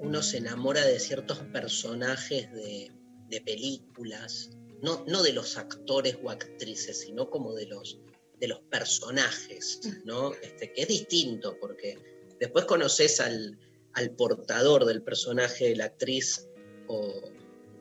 [0.00, 2.90] uno se enamora de ciertos personajes de,
[3.28, 4.50] de películas,
[4.82, 7.98] no, no de los actores o actrices, sino como de los,
[8.40, 10.34] de los personajes, ¿no?
[10.34, 11.98] Este, que es distinto, porque
[12.38, 13.58] después conoces al,
[13.94, 16.48] al portador del personaje, la actriz
[16.88, 17.22] o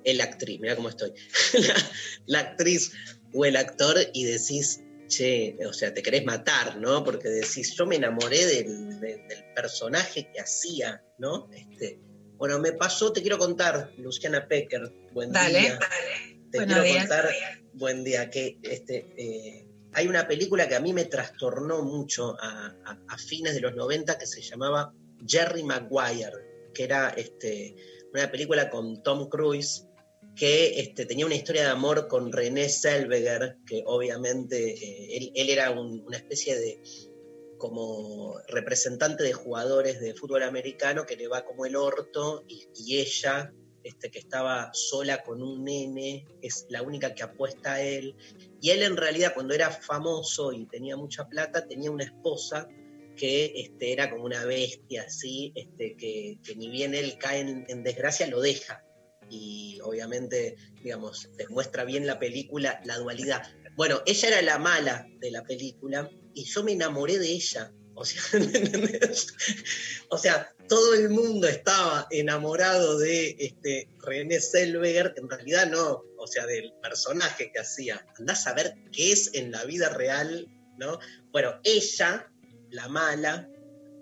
[0.04, 1.14] el actriz, mira cómo estoy,
[1.54, 1.76] la,
[2.28, 2.92] la actriz
[3.34, 4.83] o el actor y decís,
[5.18, 7.04] che, o sea, te querés matar, ¿no?
[7.04, 11.50] Porque decís, yo me enamoré del, de- del personaje que hacía, ¿no?
[11.54, 12.00] Este,
[12.38, 15.80] bueno, me pasó, te quiero contar, Luciana Pecker, buen Dale, día.
[15.80, 16.40] dale.
[16.52, 17.08] Te Buenos quiero días.
[17.08, 17.30] contar,
[17.74, 22.76] buen día, que este, eh, hay una película que a mí me trastornó mucho a,
[22.86, 24.94] a- a fines de los 90 que se llamaba
[25.28, 27.76] Jerry Maguire, que era este,
[28.14, 29.88] una película con Tom Cruise
[30.36, 35.72] que este, tenía una historia de amor con René Zellweger, que obviamente eh, él, era
[35.72, 36.80] un- una especie de
[37.58, 42.68] como representante de jugadores de fútbol americano que le va como el orto y,
[42.98, 43.54] ella
[43.84, 48.16] este, que estaba sola con un nene, es la única que apuesta a él.
[48.62, 52.68] Y él en realidad cuando era famoso y tenía mucha plata, tenía una esposa
[53.16, 57.84] que este, era como una bestia así, este, que, que ni bien él cae en
[57.84, 58.84] desgracia, lo deja.
[59.34, 63.42] Y obviamente, digamos, demuestra bien la película la dualidad.
[63.76, 67.74] Bueno, ella era la mala de la película y yo me enamoré de ella.
[67.96, 68.22] O sea.
[70.10, 76.28] O sea, todo el mundo estaba enamorado de este René Zellweger, en realidad no, o
[76.28, 78.06] sea, del personaje que hacía.
[78.20, 81.00] Andás a ver qué es en la vida real, ¿no?
[81.32, 82.32] Bueno, ella,
[82.70, 83.50] la mala,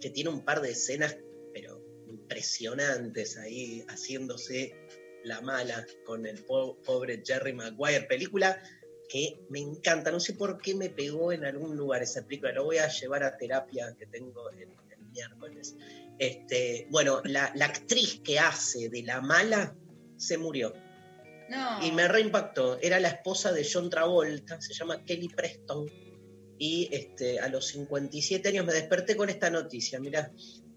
[0.01, 1.15] que tiene un par de escenas,
[1.53, 4.75] pero impresionantes ahí, haciéndose
[5.25, 8.03] la mala con el po- pobre Jerry Maguire.
[8.03, 8.61] Película
[9.09, 12.63] que me encanta, no sé por qué me pegó en algún lugar esa película, lo
[12.63, 15.75] voy a llevar a terapia que tengo el, el miércoles.
[16.17, 19.75] Este, bueno, la, la actriz que hace de la mala
[20.17, 20.73] se murió
[21.49, 21.83] No.
[21.85, 22.79] y me reimpactó.
[22.79, 25.89] Era la esposa de John Travolta, se llama Kelly Preston.
[26.57, 30.31] Y este, a los 57 años me desperté con esta noticia, mirá,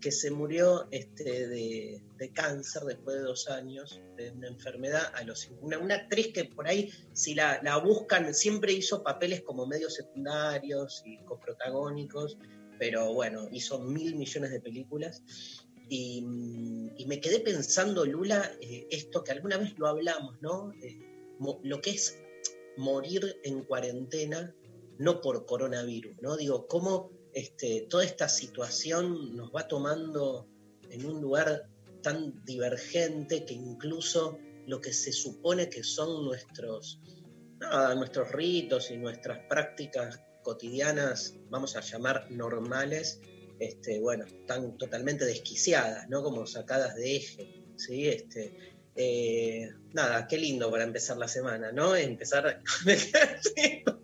[0.05, 2.03] que se murió este, de,
[2.35, 6.69] cáncer después de dos años, de una enfermedad, a los, una, una actriz que por
[6.69, 12.37] ahí, si la, buscan, siempre hizo papeles como medios secundarios y coprotagónicos,
[12.79, 15.23] pero bueno, hizo mil millones de películas.
[15.89, 20.71] Y, mm, me quedé pensando, Lula, eh, esto que alguna vez lo hablamos, ¿no?
[20.83, 20.99] Eh,
[21.63, 22.19] lo que es
[22.77, 24.55] morir en cuarentena,
[24.99, 26.37] no por coronavirus, ¿no?
[26.37, 30.49] Digo, cómo este, toda esta situación nos va tomando
[30.91, 31.69] en un lugar
[32.03, 37.01] tan divergente que incluso lo que se supone que son nuestros,
[37.97, 43.21] nuestros ritos y nuestras prácticas cotidianas, vamos a llamar normales,
[43.59, 46.23] este, bueno, están totalmente desquiciadas, ¿no?
[46.23, 48.09] Como sacadas de eje, ¿sí?
[48.09, 48.57] Este,
[48.95, 51.97] eh, nada, qué lindo para empezar la semana, ¿no?
[51.97, 52.63] Empezar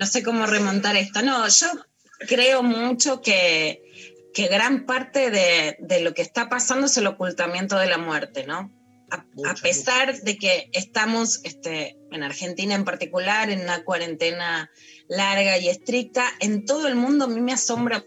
[0.00, 1.20] no sé cómo remontar esto.
[1.20, 1.66] No, yo
[2.26, 3.82] creo mucho que,
[4.32, 8.46] que gran parte de, de lo que está pasando es el ocultamiento de la muerte,
[8.46, 8.72] ¿no?
[9.10, 14.70] A, Mucho, a pesar de que estamos este, en Argentina en particular en una cuarentena
[15.08, 18.02] larga y estricta, en todo el mundo a mí me asombra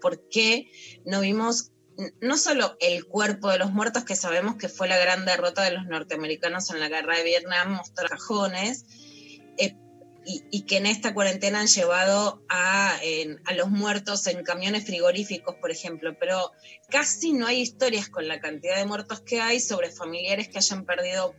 [0.00, 0.70] por qué
[1.04, 1.72] no vimos
[2.20, 5.72] no solo el cuerpo de los muertos, que sabemos que fue la gran derrota de
[5.72, 8.86] los norteamericanos en la guerra de Vietnam, mostrar cajones,
[10.24, 12.98] y, y que en esta cuarentena han llevado a,
[13.44, 16.52] a los muertos en camiones frigoríficos, por ejemplo, pero
[16.88, 20.84] casi no hay historias con la cantidad de muertos que hay sobre familiares que hayan
[20.84, 21.34] perdido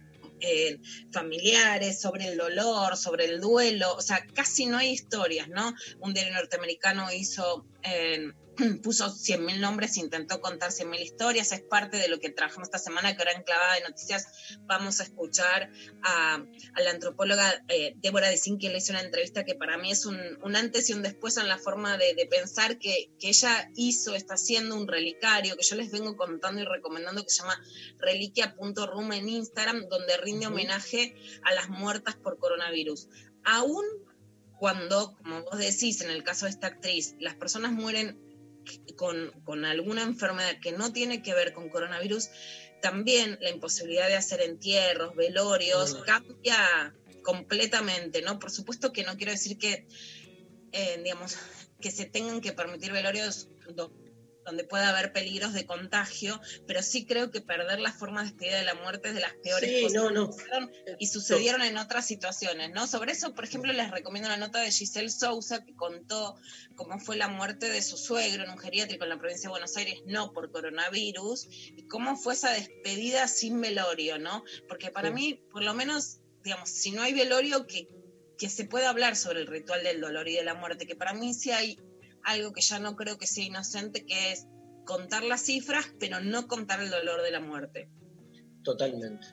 [0.46, 0.78] eh,
[1.12, 5.74] familiares, sobre el dolor, sobre el duelo, o sea, casi no hay historias, ¿no?
[6.02, 8.34] Un diario norteamericano hizo eh,
[8.84, 13.16] puso 100.000 nombres, intentó contar 100.000 historias, es parte de lo que trabajamos esta semana,
[13.16, 15.72] que ahora en Clavada de Noticias vamos a escuchar
[16.04, 16.44] a,
[16.82, 20.18] la antropóloga eh, Débora Dicín, que le hizo una entrevista que para mí es un,
[20.56, 24.76] antes y un después en la forma de, pensar que, que, ella hizo, está haciendo
[24.76, 27.60] un relicario, que yo les vengo contando y recomendando, que se llama
[28.00, 33.08] reliquia.rum en Instagram, donde rinde homenaje a las muertas por coronavirus.
[33.44, 33.84] Aún
[34.58, 38.33] cuando, como vos decís, en el caso de esta actriz, las personas mueren
[38.96, 42.30] con, alguna enfermedad que no tiene que ver con coronavirus,
[42.82, 46.94] también la imposibilidad de hacer entierros, velorios, cambia
[47.24, 48.40] completamente, ¿no?
[48.40, 49.88] Por supuesto que no quiero decir que,
[50.72, 51.38] eh, digamos,
[51.80, 53.48] que se tengan que permitir velorios
[54.46, 58.58] donde pueda haber peligros de contagio, pero sí creo que perder la forma de despedida
[58.58, 60.30] de la muerte es de las peores cosas no,
[61.00, 62.88] y sucedieron en otras situaciones, ¿no?
[62.88, 66.36] Sobre eso, por ejemplo, les recomiendo la nota de Giselle Sousa que contó
[66.76, 69.78] cómo fue la muerte de su suegro en un geriátrico en la provincia de Buenos
[69.78, 74.44] Aires, no por coronavirus, y cómo fue esa despedida sin velorio, ¿no?
[74.68, 77.88] Porque para mí, por lo menos, digamos, si no hay velorio, que,
[78.38, 81.14] que se pueda hablar sobre el ritual del dolor y de la muerte, que para
[81.14, 81.78] mí sí hay
[82.24, 84.48] algo que ya no creo que sea inocente, que es
[84.86, 87.90] contar las cifras, pero no contar el dolor de la muerte.
[88.64, 89.28] Totalmente.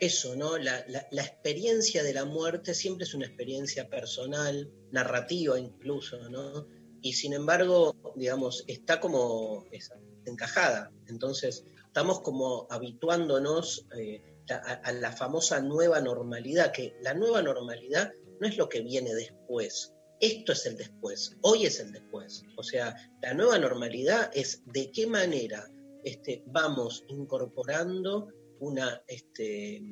[0.00, 0.58] Eso, ¿no?
[0.58, 0.78] La,
[1.10, 6.66] experiencia de la muerte siempre es una experiencia personal, narrativa incluso, ¿no?
[7.02, 9.66] Y sin embargo, digamos, está como
[10.24, 10.92] encajada.
[11.08, 18.46] Entonces, estamos como habituándonos eh, a la famosa nueva normalidad, que la nueva normalidad no
[18.46, 22.44] es lo que viene después, esto es el después, hoy es el después.
[22.56, 25.70] O sea, la nueva normalidad es de qué manera
[26.04, 28.28] este, vamos incorporando
[28.60, 29.82] una, este,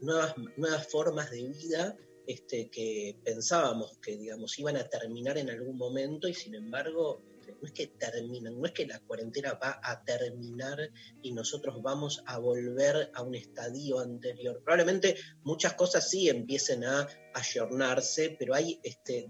[0.00, 1.96] nuevas, nuevas formas de vida
[2.26, 7.22] este, que pensábamos que digamos, iban a terminar en algún momento y sin embargo
[7.52, 10.78] no es que terminan, no es que la cuarentena va a terminar
[11.22, 14.60] y nosotros vamos a volver a un estadio anterior.
[14.64, 19.28] Probablemente muchas cosas sí empiecen a ayornarse, pero hay, este,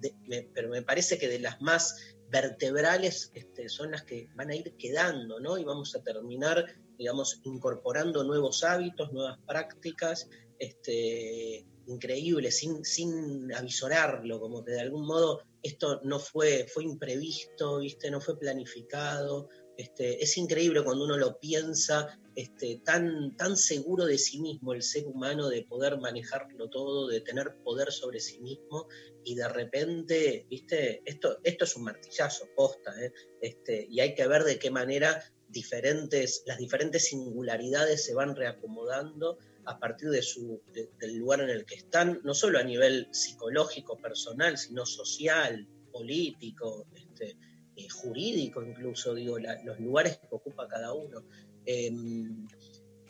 [0.54, 1.96] pero me parece que de las más
[2.28, 5.58] vertebrales este, son las que van a ir quedando, ¿no?
[5.58, 6.64] Y vamos a terminar,
[6.98, 10.28] digamos, incorporando nuevos hábitos, nuevas prácticas,
[10.58, 17.78] este, increíbles, sin, sin avisorarlo, como que de algún modo esto no fue, fue imprevisto,
[17.78, 18.10] ¿viste?
[18.10, 19.48] no fue planificado.
[19.76, 24.82] Este, es increíble cuando uno lo piensa este, tan, tan seguro de sí mismo el
[24.82, 28.88] ser humano, de poder manejarlo todo, de tener poder sobre sí mismo,
[29.24, 31.02] y de repente, ¿viste?
[31.04, 33.12] Esto, esto es un martillazo, posta, ¿eh?
[33.40, 39.38] este, y hay que ver de qué manera diferentes, las diferentes singularidades se van reacomodando
[39.66, 43.98] a partir de su, del lugar en el que están, no solo a nivel psicológico,
[43.98, 47.36] personal, sino social, político, este,
[47.76, 51.24] eh, jurídico incluso, digo, los lugares que ocupa cada uno.
[51.64, 52.46] Em,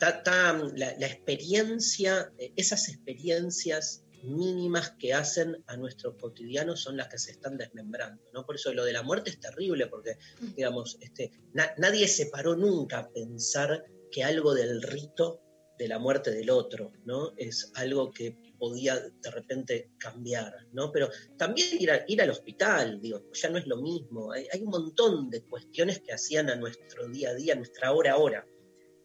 [0.00, 7.32] la, experiencia, eh, esas experiencias mínimas que hacen a nuestro cotidiano son las que se
[7.32, 8.44] están desmembrando, ¿no?
[8.44, 10.18] Por eso lo de la muerte es terrible, porque,
[10.56, 15.42] digamos, este, nadie se paró nunca a pensar que algo del rito
[15.78, 17.32] de la muerte del otro, ¿no?
[17.36, 20.90] Es algo que podía de repente cambiar, ¿no?
[20.90, 24.32] Pero también ir, ir al hospital, digo, ya no es lo mismo.
[24.32, 28.12] Hay, un montón de cuestiones que hacían a nuestro día a día, a nuestra hora
[28.12, 28.46] a hora,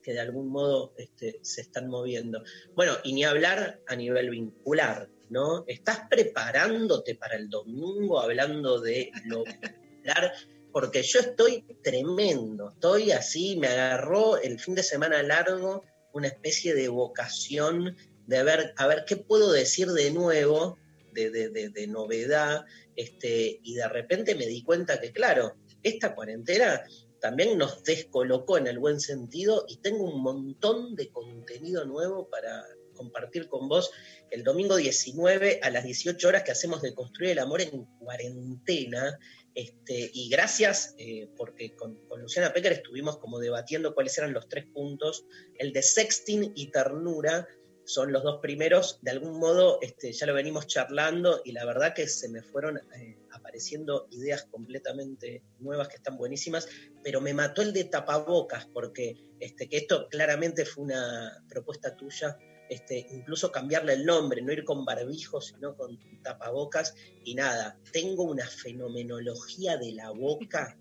[0.02, 2.44] que de algún modo este, se están moviendo.
[2.76, 5.66] Bueno, y ni hablar a nivel vincular, ¿no?
[5.68, 10.34] ¿Estás preparándote para el domingo hablando de lo vincular?
[10.72, 16.74] Porque yo estoy tremendo, estoy así, me agarró el fin de semana largo una especie
[16.74, 17.96] de vocación
[18.28, 20.78] de ver, a ver qué puedo decir de nuevo,
[21.14, 22.66] de, novedad,
[22.96, 26.84] este, y de repente me di cuenta que, claro, esta cuarentena
[27.20, 32.66] también nos descolocó en el buen sentido y tengo un montón de contenido nuevo para
[32.96, 33.92] compartir con vos
[34.30, 39.18] el domingo 19 a las 18 horas que hacemos de Construir el Amor en cuarentena.
[39.54, 44.66] Este, y gracias, eh, porque con, Luciana Pecker estuvimos como debatiendo cuáles eran los tres
[44.68, 45.26] puntos.
[45.58, 47.48] El de sexting y ternura
[47.84, 49.00] son los dos primeros.
[49.02, 52.78] De algún modo este, ya lo venimos charlando y la verdad que se me fueron
[52.78, 56.68] eh, apareciendo ideas completamente nuevas que están buenísimas,
[57.04, 62.38] pero me mató el de tapabocas, porque este, que esto claramente fue una propuesta tuya
[62.72, 66.96] este, incluso cambiarle el nombre, no ir con barbijo, sino con tapabocas.
[67.26, 70.80] Y nada, tengo una fenomenología de la boca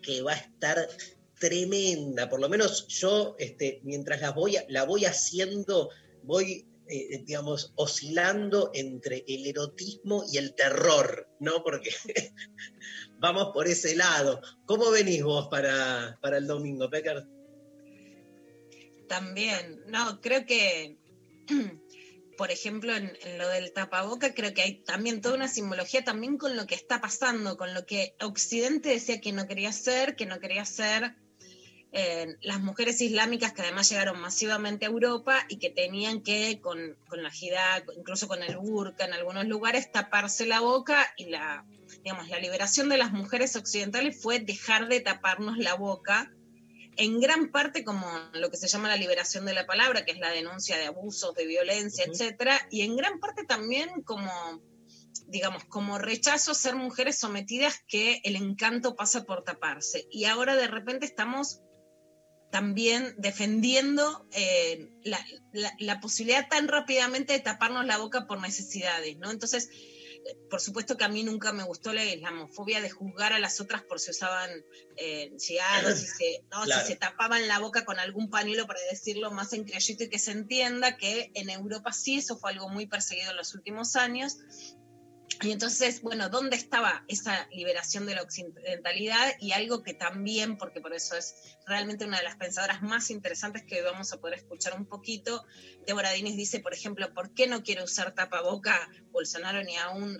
[0.00, 0.88] que va a estar
[1.38, 2.30] tremenda.
[2.30, 5.90] Por lo menos yo, este, mientras la voy, la voy haciendo,
[6.22, 11.62] voy, eh, digamos, oscilando entre el erotismo y el terror, ¿no?
[11.62, 11.90] Porque
[13.20, 14.40] vamos por ese lado.
[14.64, 17.26] ¿Cómo venís vos para, para el domingo, Pecker?
[19.06, 20.96] También, no, creo que,
[22.38, 26.38] por ejemplo, en, en, lo del tapaboca, creo que hay también toda una simbología también
[26.38, 30.26] con lo que está pasando, con lo que Occidente decía que no quería ser, que
[30.26, 31.16] no quería ser
[31.98, 36.78] eh, las mujeres islámicas que además llegaron masivamente a Europa y que tenían que, con,
[37.08, 41.64] con la hijab, incluso con el burka en algunos lugares, taparse la boca y la,
[42.02, 46.30] digamos, la liberación de las mujeres occidentales fue dejar de taparnos la boca
[46.96, 50.18] en gran parte como lo que se llama la liberación de la palabra, que es
[50.18, 52.12] la denuncia de abusos, de violencia, uh -huh.
[52.12, 54.30] etcétera, y en gran parte también como,
[55.26, 60.06] digamos, como rechazo a ser mujeres sometidas que el encanto pasa por taparse.
[60.10, 61.60] Y ahora de repente estamos
[62.50, 65.18] también defendiendo eh, la,
[65.52, 69.30] la, la, posibilidad tan rápidamente de taparnos la boca por necesidades, ¿no?
[69.30, 69.68] Entonces,
[70.50, 73.82] por supuesto que a mí nunca me gustó la islamofobia de juzgar a las otras
[73.82, 74.50] por si usaban
[74.96, 76.62] eh, cigarros, si se, ¿no?
[76.62, 76.82] claro.
[76.82, 80.18] si se tapaban la boca con algún pañuelo para decirlo más en criollito y que
[80.18, 84.38] se entienda que en Europa sí eso fue algo muy perseguido en los últimos años.
[85.42, 89.34] Y entonces, bueno, ¿dónde estaba esa liberación de la occidentalidad?
[89.38, 93.64] Y algo que también, porque por eso es realmente una de las pensadoras más interesantes
[93.64, 95.44] que vamos a poder escuchar un poquito,
[95.86, 100.16] Débora Diniz dice, por ejemplo, ¿por qué no quiere usar tapaboca Bolsonaro ni aún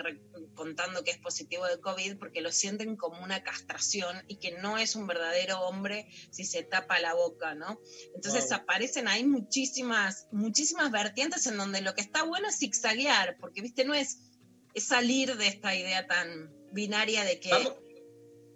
[0.55, 2.19] contando que es positivo de COVID?
[2.19, 6.63] Porque lo sienten como una castración y que no es un verdadero hombre si se
[6.63, 7.81] tapa la boca, ¿no?
[8.15, 8.59] Entonces wow.
[8.59, 13.85] aparecen ahí muchísimas, muchísimas vertientes en donde lo que está bueno es zigzaguear, porque, viste,
[13.85, 14.19] no es
[14.77, 17.51] es salir de esta idea tan binaria de que,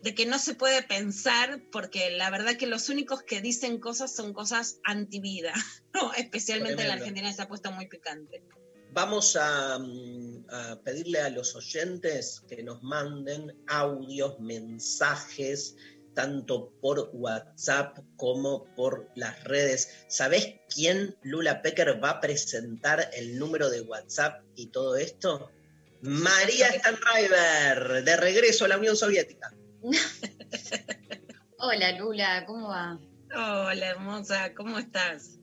[0.02, 4.14] de que no se puede pensar, porque la verdad que los únicos que dicen cosas
[4.14, 5.54] son cosas antivida,
[5.94, 6.12] ¿no?
[6.12, 6.82] especialmente Tremendo.
[6.82, 8.44] en la Argentina se ha puesto muy picante.
[8.92, 15.76] Vamos a, a, pedirle a los oyentes que nos manden audios, mensajes,
[16.12, 19.88] tanto por WhatsApp como por las redes.
[20.08, 25.50] ¿Sabés quién Lula Pecker va a presentar el número de WhatsApp y todo esto?
[26.02, 29.52] María Stanriver, de regreso a la Unión Soviética.
[31.58, 32.98] Hola Lula, ¿cómo va?
[33.34, 35.38] Hola hermosa, ¿cómo estás?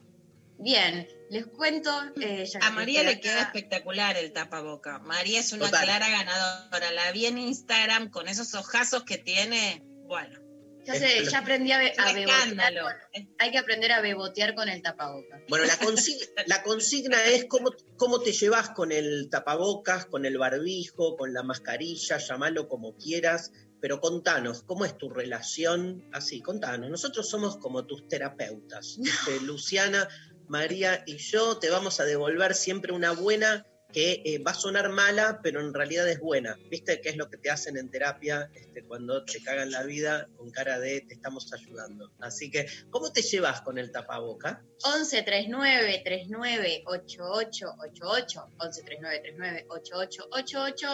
[0.60, 1.92] Bien, les cuento.
[2.20, 4.98] Eh, a María le queda espectacular el tapaboca.
[5.00, 5.84] María es una Total.
[5.84, 6.92] clara ganadora.
[6.92, 9.84] La vi en Instagram con esos ojazos que tiene.
[10.08, 10.47] Bueno.
[10.88, 12.82] Ya sé, ya aprendí a, be a bebotear.
[12.82, 15.42] Con, hay que aprender a bebotear con el tapabocas.
[15.50, 20.38] Bueno, la, consigna, la consigna es cómo, cómo te llevas con el tapabocas, con el
[20.38, 23.52] barbijo, con la mascarilla, llamalo como quieras,
[23.82, 26.08] pero contanos, ¿cómo es tu relación?
[26.14, 26.90] Así, contanos.
[26.90, 28.98] Nosotros somos como tus terapeutas.
[28.98, 29.12] No.
[29.12, 30.08] Este, Luciana,
[30.48, 33.66] María y yo te vamos a devolver siempre una buena
[33.98, 36.56] que eh, va a sonar mala, pero en realidad es buena.
[36.70, 40.30] ¿Viste qué es lo que te hacen en terapia este, cuando te cagan la vida
[40.38, 42.12] con cara de te estamos ayudando?
[42.20, 44.64] Así que, ¿cómo te llevas con el tapaboca?
[44.84, 50.88] 11 39 39 88 88 11 39 39 88 88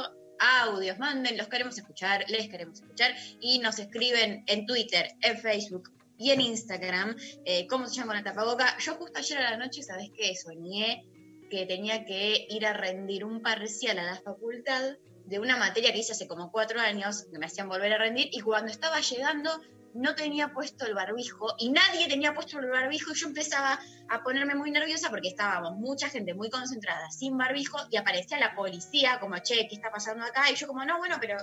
[0.61, 5.91] audios, manden, los queremos escuchar, les queremos escuchar y nos escriben en Twitter, en Facebook,
[6.17, 8.77] y en Instagram, eh, ¿cómo se llama el tapaboca?
[8.77, 10.33] Yo justo ayer a la noche, ¿sabes qué?
[10.35, 11.05] Soñé
[11.53, 15.99] que tenía que ir a rendir un parcial a la facultad de una materia que
[15.99, 19.51] hice hace como cuatro años, que me hacían volver a rendir, y cuando estaba llegando
[19.93, 24.23] no tenía puesto el barbijo y nadie tenía puesto el barbijo y yo empezaba a
[24.23, 29.19] ponerme muy nerviosa porque estábamos mucha gente muy concentrada sin barbijo y aparecía la policía
[29.19, 30.49] como, che, ¿qué está pasando acá?
[30.51, 31.37] Y yo como, no, bueno, pero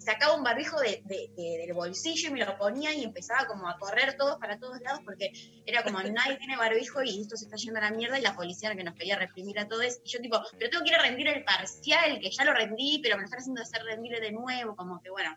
[0.00, 3.68] sacaba un barbijo de, de, de, del bolsillo y me lo ponía y empezaba como
[3.68, 5.30] a correr todos para todos lados porque
[5.66, 8.34] era como nadie tiene barbijo y esto se está yendo a la mierda y la
[8.34, 11.02] policía que nos quería reprimir a todos y yo tipo, pero tengo que ir a
[11.02, 14.32] rendir el parcial que ya lo rendí pero me lo están haciendo hacer rendir de
[14.32, 15.36] nuevo como que bueno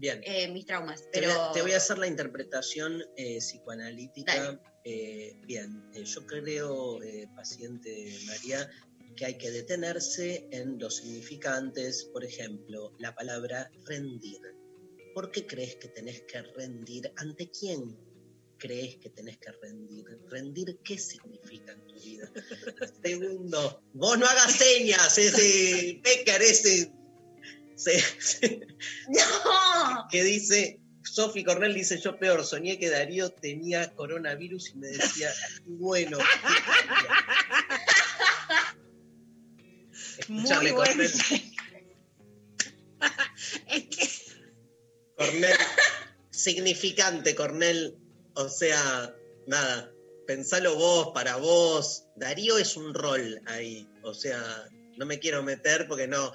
[0.00, 0.22] Bien.
[0.24, 1.04] Eh, mis traumas.
[1.12, 1.28] Pero...
[1.28, 4.58] Te, voy a, te, voy a, hacer la interpretación eh, psicoanalítica.
[4.82, 6.98] Eh, bien, yo creo,
[7.36, 8.70] paciente María,
[9.14, 14.40] que hay que detenerse en los significantes, por ejemplo, la palabra rendir.
[15.12, 17.12] ¿Por qué crees que tenés que rendir?
[17.16, 17.98] ¿Ante quién
[18.56, 20.06] crees que tenés que rendir?
[20.30, 22.32] ¿Rendir qué significa en tu vida?
[23.04, 26.90] Segundo, vos no hagas señas, ese Becker, ese
[27.80, 28.60] se, se,
[29.08, 30.06] no.
[30.10, 35.30] que dice, Sofi Cornell dice, yo peor, soñé que Darío tenía coronavirus y me decía,
[35.66, 36.18] bueno.
[40.28, 41.02] Muy bueno.
[41.02, 41.22] es
[43.66, 44.10] que...
[45.16, 45.56] Cornell,
[46.30, 47.96] significante, Cornell,
[48.34, 49.14] o sea,
[49.46, 49.92] nada,
[50.26, 52.06] pensalo vos, para vos.
[52.16, 56.32] Darío es un rol ahí, o sea, no me quiero meter porque no,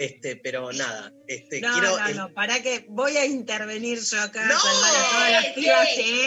[0.00, 4.20] este, pero nada, este, No, quiero no, el- no, para que voy a intervenir yo
[4.20, 4.46] acá.
[4.46, 6.22] No, todas las pibas, sí.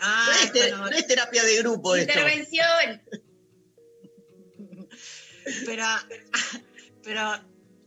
[0.00, 2.12] Ah, es, no- es terapia de grupo esto.
[2.12, 3.02] Intervención.
[5.66, 5.84] pero,
[7.02, 7.20] pero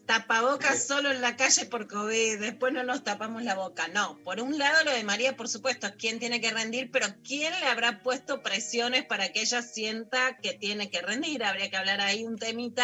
[0.06, 3.88] tapabocas solo en la calle por COVID, después no nos tapamos la boca.
[3.90, 7.54] No, por un lado lo de María, por supuesto, quién tiene que rendir, pero quién
[7.60, 11.44] le habrá puesto presiones para que ella sienta que tiene que rendir.
[11.44, 12.84] Habría que hablar ahí un temita.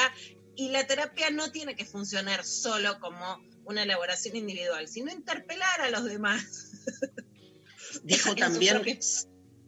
[0.55, 5.89] Y la terapia no tiene que funcionar solo como una elaboración individual, sino interpelar a
[5.89, 6.71] los demás.
[8.03, 8.81] Dijo también,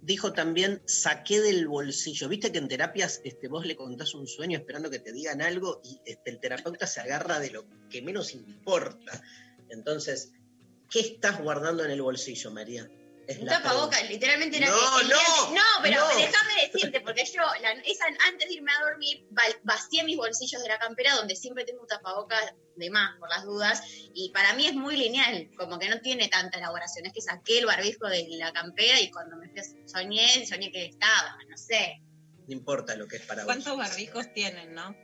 [0.01, 2.29] dijo también, saqué del bolsillo.
[2.29, 5.81] Viste que en terapias este, vos le contás un sueño esperando que te digan algo
[5.83, 9.21] y este, el terapeuta se agarra de lo que menos importa.
[9.69, 10.31] Entonces,
[10.89, 12.89] ¿qué estás guardando en el bolsillo, María?
[13.27, 16.07] Es Un tapabocas, literalmente era No, no, no, pero no.
[16.15, 20.61] déjame decirte, porque yo, la- esa, antes de irme a dormir, va- vacié mis bolsillos
[20.63, 23.81] de la campera, donde siempre tengo un tapabocas de más, por las dudas,
[24.13, 27.59] y para mí es muy lineal, como que no tiene tanta elaboración, es que saqué
[27.59, 31.57] el barbijo de la campera y cuando me fui a- soñé, soñé que estaba, no
[31.57, 32.01] sé.
[32.47, 33.45] No importa lo que es para vos.
[33.53, 34.95] ¿Cuántos barbijos tienen, no?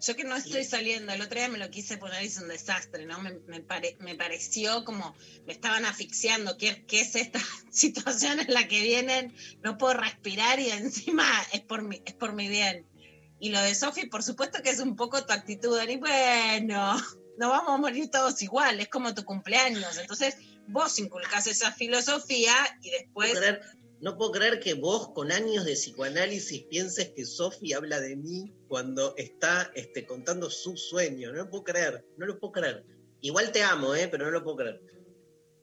[0.00, 2.48] Yo que no estoy saliendo, el otro día me lo quise poner y es un
[2.48, 3.20] desastre, ¿no?
[3.20, 5.14] Me, me pare- me pareció como
[5.46, 6.56] me estaban asfixiando.
[6.56, 7.40] ¿Qué, qué es esta
[7.72, 9.34] situación en la que vienen?
[9.62, 12.86] No puedo respirar y encima es por mi, es por mi bien.
[13.40, 16.94] Y lo de Sofi, por supuesto que es un poco tu actitud, y bueno,
[17.38, 19.96] no vamos a morir todos igual, es como tu cumpleaños.
[19.98, 20.36] Entonces,
[20.68, 23.32] vos inculcás esa filosofía y después
[24.00, 28.52] no puedo creer que vos, con años de psicoanálisis, pienses que Sofi habla de mí
[28.66, 31.32] cuando está este, contando su sueño.
[31.32, 32.84] No lo puedo creer, no lo puedo creer.
[33.20, 34.08] Igual te amo, ¿eh?
[34.08, 34.80] pero no lo puedo creer.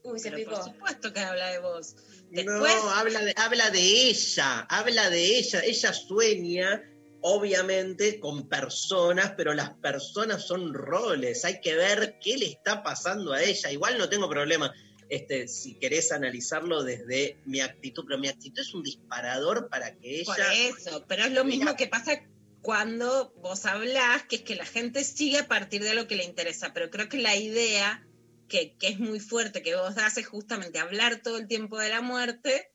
[0.04, 0.66] Uy, se Pero por picó.
[0.72, 1.96] supuesto que habla de vos.
[2.30, 5.62] Después, No, habla de, habla de ella, habla de ella.
[5.62, 6.84] Ella sueña,
[7.22, 11.44] obviamente, con personas, pero las personas son roles.
[11.44, 13.72] Hay que ver qué le está pasando a ella.
[13.72, 14.72] Igual no tengo problema.
[15.10, 20.24] Este, si querés analizarlo desde mi actitud, pero mi actitud es un disparador para que
[20.26, 22.24] por ella eso, pero es lo mismo que pasa
[22.62, 26.26] cuando vos hablás, que es que la gente sigue a partir de lo que le
[26.26, 28.06] interesa, pero creo que la idea
[28.50, 31.90] que, que es muy fuerte que vos das es justamente hablar todo el tiempo de
[31.90, 32.72] la muerte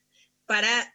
[0.47, 0.95] para,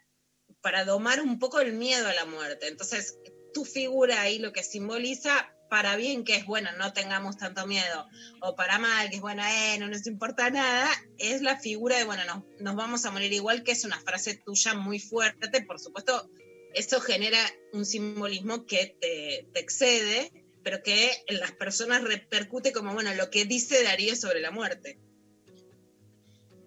[0.60, 2.66] para domar un poco el miedo a la muerte.
[2.66, 3.18] Entonces,
[3.54, 8.06] tu figura ahí lo que simboliza para bien que es, bueno, no tengamos tanto miedo,
[8.40, 12.04] o para mal, que es, bueno, eh, no nos importa nada, es la figura de,
[12.04, 15.78] bueno, nos, nos vamos a morir igual, que es una frase tuya muy fuerte, por
[15.78, 16.30] supuesto,
[16.74, 17.38] eso genera
[17.72, 23.30] un simbolismo que te, te excede, pero que en las personas repercute como, bueno, lo
[23.30, 24.98] que dice Darío sobre la muerte.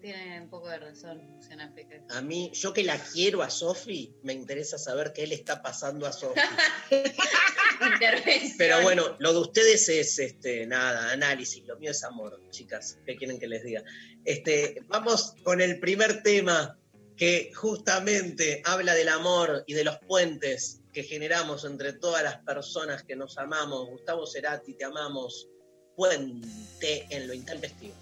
[0.02, 1.72] Tiene un poco de razón, Luciana.
[2.10, 6.08] A mí, yo que la quiero a Sofi, me interesa saber qué le está pasando
[6.08, 6.40] a Sofi.
[8.58, 13.14] Pero bueno, lo de ustedes es este, nada, análisis, lo mío es amor, chicas, ¿qué
[13.14, 13.84] quieren que les diga?
[14.24, 16.76] Este, vamos con el primer tema
[17.16, 23.04] que justamente habla del amor y de los puentes que generamos entre todas las personas
[23.04, 23.88] que nos amamos.
[23.88, 25.48] Gustavo Cerati, te amamos.
[25.94, 27.94] Puente en lo intempestivo.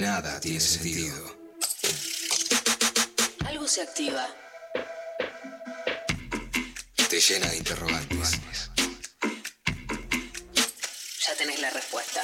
[0.00, 1.36] Nada tiene sentido.
[3.44, 4.26] Algo se activa.
[7.10, 8.40] Te llena de interrogantes.
[11.26, 12.22] Ya tenés la respuesta.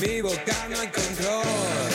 [0.00, 1.90] Mi boca no control.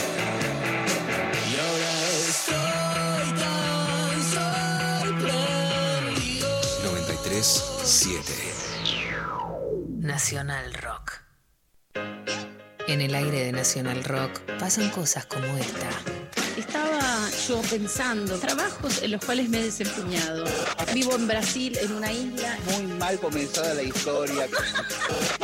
[1.49, 1.91] Y ahora
[2.29, 4.17] estoy tan
[5.15, 6.47] sorprendido.
[6.83, 8.21] 93, 7.
[9.99, 11.25] Nacional Rock.
[12.87, 15.89] En el aire de Nacional Rock pasan cosas como esta.
[17.47, 20.45] Yo pensando, trabajos en los cuales me he desempeñado.
[20.93, 24.47] Vivo en Brasil, en una isla, Muy mal comenzada la historia.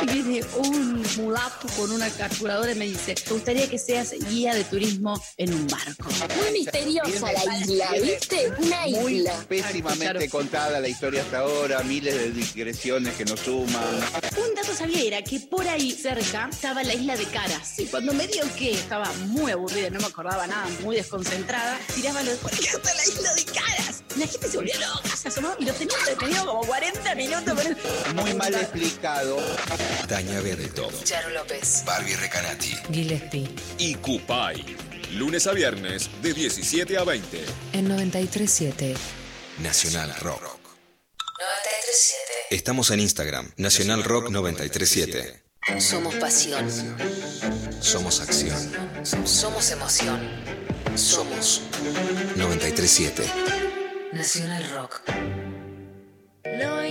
[0.02, 4.52] y viene un mulato con una calculadora y me dice, ¿te gustaría que seas guía
[4.54, 6.08] de turismo en un barco?
[6.42, 8.52] Muy misteriosa la isla, ¿viste?
[8.58, 9.34] Una Muy isla.
[9.48, 10.30] pésimamente Claro.
[10.30, 13.84] contada la historia hasta ahora, miles de digresiones que nos suman.
[14.36, 17.78] Un dato sabía era que por ahí cerca estaba la isla de Caras.
[17.78, 22.22] Y cuando me dio que estaba muy aburrida, no me acordaba nada, muy desconcentrada, tiraba
[22.22, 24.02] los ¿por qué está la isla de Caras?
[24.16, 27.54] La gente se volvió loca, se asomó y lo tenía detenido como 40 minutos.
[27.54, 29.38] con el- Muy mal explicado.
[30.08, 30.90] Daña Berto.
[31.04, 31.82] Charo López.
[31.86, 32.74] Barbie Recanati.
[32.92, 33.48] Gillespie.
[33.78, 34.76] y Cupay.
[35.12, 37.44] Lunes a viernes de 17 a 20.
[37.72, 38.96] En 93.7.
[39.58, 40.42] Nacional Rock.
[40.42, 42.14] 93.7.
[42.50, 43.52] Estamos en Instagram.
[43.56, 45.42] Nacional Rock 937.
[45.80, 46.68] Somos pasión.
[47.80, 48.72] Somos acción.
[49.26, 50.20] Somos emoción.
[50.94, 51.62] Somos
[52.36, 53.24] 937.
[54.12, 55.02] Nacional Rock.
[56.44, 56.82] Lo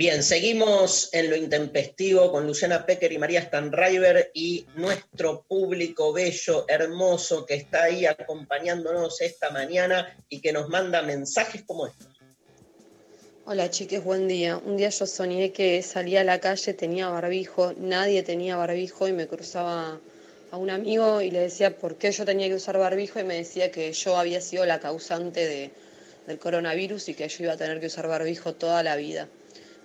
[0.00, 6.64] Bien, seguimos en lo intempestivo con Luciana Pecker y María Stanriver y nuestro público bello,
[6.68, 12.08] hermoso, que está ahí acompañándonos esta mañana y que nos manda mensajes como estos.
[13.44, 14.56] Hola chiques, buen día.
[14.56, 19.12] Un día yo soñé que salía a la calle, tenía barbijo, nadie tenía barbijo y
[19.12, 20.00] me cruzaba
[20.50, 23.34] a un amigo y le decía por qué yo tenía que usar barbijo y me
[23.34, 25.70] decía que yo había sido la causante de-
[26.26, 29.28] del coronavirus y que yo iba a tener que usar barbijo toda la vida.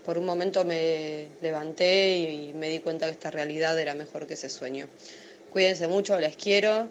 [0.06, 4.36] Por un momento me levanté y me di cuenta que esta realidad era mejor que
[4.36, 4.88] ese sueño.
[5.52, 6.89] Cuídense mucho, les quiero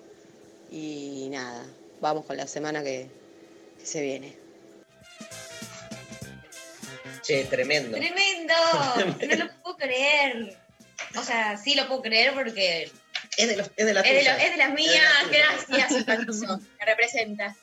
[0.70, 1.64] y nada,
[2.00, 3.06] vamos con la semana que,
[3.78, 4.34] que se viene.
[7.22, 7.96] Che, tremendo.
[7.96, 8.54] ¡Tremendo!
[9.38, 10.56] No lo puedo creer.
[11.16, 12.90] O sea, sí lo puedo creer porque
[13.36, 14.94] Es de, los, es de la es de, lo- es de las mías.
[15.22, 15.86] Es de la tuya.
[15.86, 16.60] Gracias.
[16.78, 17.56] Me representa.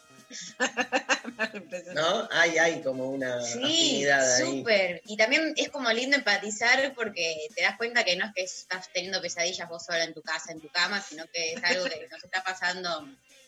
[1.93, 2.29] ¿No?
[2.31, 3.59] Hay, hay como una Sí,
[4.05, 4.57] afinidad ahí.
[4.59, 5.01] súper.
[5.05, 8.89] Y también es como lindo empatizar porque te das cuenta que no es que estás
[8.93, 12.07] teniendo pesadillas vos sola en tu casa, en tu cama, sino que es algo que
[12.09, 12.89] nos está pasando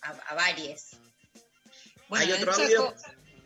[0.02, 0.92] a, a varios.
[2.10, 2.94] Bueno, ¿Hay otro audio?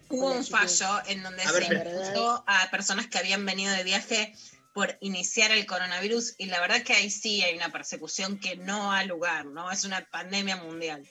[0.09, 3.83] hubo un fallo en donde A ver, se imputó a personas que habían venido de
[3.83, 4.33] viaje
[4.73, 8.91] por iniciar el coronavirus y la verdad que ahí sí hay una persecución que no
[8.91, 9.71] ha lugar, ¿no?
[9.71, 11.05] Es una pandemia mundial.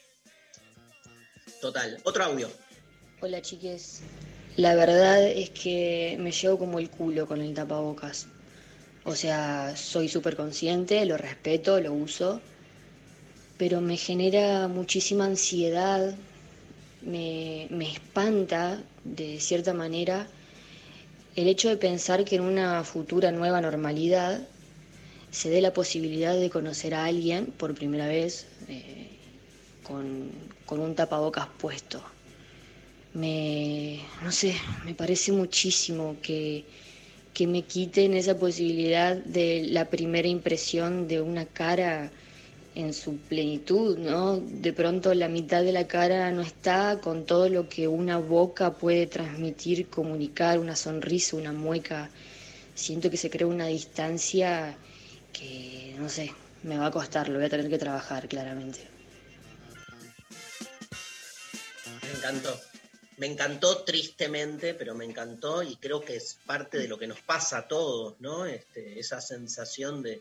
[1.67, 1.99] Total.
[2.05, 2.49] Otro audio.
[3.21, 4.03] Hola chiques,
[4.57, 8.29] la verdad es que me llevo como el culo con el tapabocas.
[9.05, 12.41] O sea, soy súper consciente, lo respeto, lo uso,
[13.59, 16.15] pero me genera muchísima ansiedad,
[17.03, 20.29] me, me espanta de cierta manera
[21.35, 24.47] el hecho de pensar que en una futura nueva normalidad
[25.33, 29.09] se dé la posibilidad de conocer a alguien por primera vez eh,
[29.83, 30.31] con,
[30.67, 32.03] con un tapabocas puesto.
[33.15, 36.65] Me, no sé, me parece muchísimo que,
[37.33, 42.11] que me quiten esa posibilidad de la primera impresión de una cara
[42.75, 44.37] en su plenitud, ¿no?
[44.39, 48.77] De pronto la mitad de la cara no está con todo lo que una boca
[48.77, 52.11] puede transmitir, comunicar, una sonrisa, una mueca.
[52.75, 54.77] Siento que se crea una distancia
[55.33, 56.33] que, no sé,
[56.65, 58.96] me va a costar, lo voy a tener que trabajar claramente.
[62.07, 62.61] Me encantó.
[63.19, 67.21] Me encantó tristemente, pero me encantó y creo que es parte de lo que nos
[67.21, 68.45] pasa a todos, ¿no?
[68.45, 70.21] Este, esa sensación de,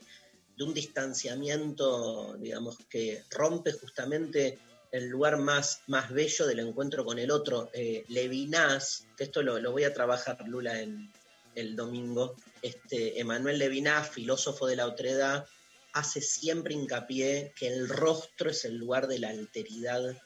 [0.60, 4.58] un distanciamiento, digamos, que rompe justamente
[4.92, 7.70] el lugar más, más bello del encuentro con el otro.
[7.74, 11.12] Eh, Levinas, que esto lo, lo voy a trabajar, Lula, en
[11.56, 15.46] el domingo, este, Emanuel Levinas, filósofo de la otredad,
[15.94, 20.18] hace siempre hincapié que el rostro es el lugar de la alteridad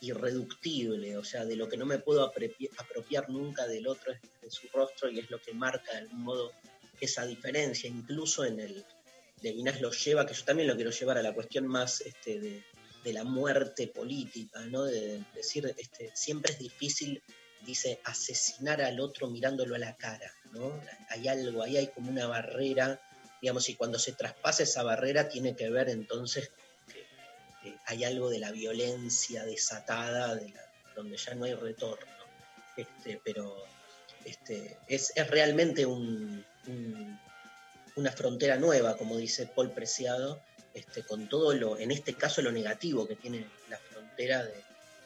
[0.00, 4.20] irreductible, o sea, de lo que no me puedo apropi- apropiar nunca del otro es
[4.40, 6.52] de su rostro y es lo que marca de algún modo
[7.00, 8.84] esa diferencia, incluso en el
[9.40, 12.64] Levinas lo lleva, que yo también lo quiero llevar a la cuestión más este, de,
[13.04, 14.84] de la muerte política, ¿no?
[14.84, 17.22] De decir, este, siempre es difícil,
[17.64, 20.82] dice, asesinar al otro mirándolo a la cara, ¿no?
[21.10, 23.00] Hay algo, ahí hay como una barrera,
[23.40, 26.50] digamos, y cuando se traspasa esa barrera tiene que ver entonces
[27.62, 30.38] eh, hay algo de la violencia desatada,
[30.94, 32.06] donde ya no hay retorno.
[32.76, 33.64] Este, pero
[34.24, 37.20] este, es, realmente un- un-
[37.96, 40.42] una frontera nueva, como dice Paul Preciado,
[40.72, 44.44] este, con todo lo, en este caso lo negativo que tiene la frontera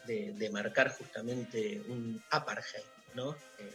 [0.04, 2.84] de marcar justamente un apartheid,
[3.14, 3.36] ¿no?
[3.56, 3.74] Eh,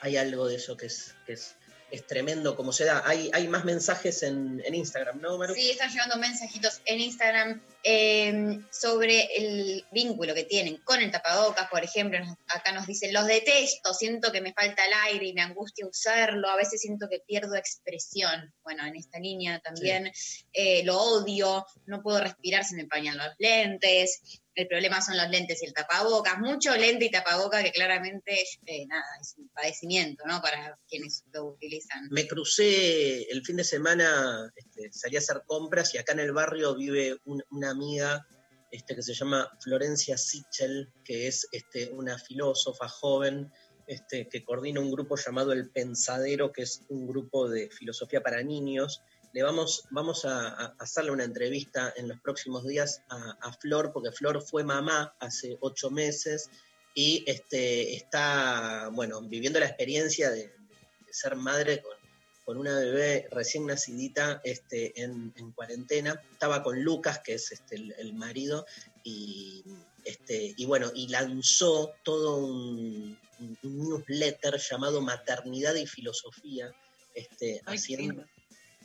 [0.00, 1.54] hay algo de eso que es, que es,
[1.90, 3.02] es tremendo como se da.
[3.06, 5.54] Hay, hay más mensajes en, en Instagram, ¿no, Maru?
[5.54, 11.68] Sí, están llegando mensajitos en Instagram eh, sobre el vínculo que tienen con el tapabocas,
[11.70, 12.18] por ejemplo.
[12.48, 16.48] Acá nos dicen, los detesto, siento que me falta el aire y me angustia usarlo,
[16.48, 18.52] a veces siento que pierdo expresión.
[18.62, 20.12] Bueno, en esta línea también
[20.52, 24.39] eh, lo odio, no puedo respirar, se me empañan los lentes.
[24.60, 26.38] El problema son los lentes y el tapabocas.
[26.38, 30.40] Mucho lente y tapaboca que claramente, eh, nada, es un padecimiento, ¿no?
[30.42, 32.08] Para quienes lo utilizan.
[32.10, 36.32] Me crucé el fin de semana, este, salí a hacer compras y acá en el
[36.32, 38.26] barrio vive un- una amiga
[38.70, 43.50] este, que se llama Florencia Sichel, que es este, una filósofa joven
[43.88, 48.42] este, que coordina un grupo llamado El Pensadero, que es un grupo de filosofía para
[48.44, 49.02] niños.
[49.32, 53.92] Le vamos, vamos a, a hacerle una entrevista en los próximos días a, a Flor,
[53.92, 56.50] porque Flor fue mamá hace ocho meses
[56.94, 61.96] y este, está, bueno, viviendo la experiencia de, de ser madre con,
[62.44, 66.20] con una bebé recién nacidita este, en, en cuarentena.
[66.32, 68.66] Estaba con Lucas, que es este, el, el marido,
[69.04, 69.62] y,
[70.04, 73.16] este, y bueno, y lanzó todo un,
[73.62, 76.74] newsletter llamado Maternidad y Filosofía,
[77.14, 78.24] este, Ay, haciendo.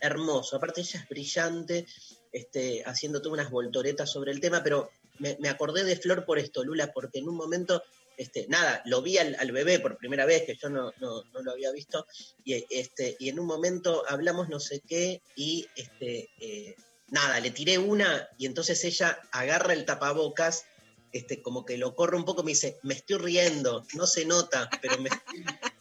[0.06, 0.56] Hermoso.
[0.56, 1.86] Aparte ella es brillante,
[2.32, 4.90] este, haciendo todas unas voltoretas sobre el tema, pero
[5.20, 7.84] me, acordé de Flor por esto, Lula, porque en un momento,
[8.18, 11.52] este, nada, lo vi al, bebé por primera vez, que yo no, no, no lo
[11.52, 12.06] había visto,
[12.44, 16.76] y, este, y en un momento hablamos no sé qué, y este, eh,
[17.10, 20.66] nada, le tiré una, y entonces ella agarra el tapabocas,
[21.12, 24.70] este, como que lo corre un poco, me dice, me estoy riendo, no se nota,
[24.82, 25.10] pero me,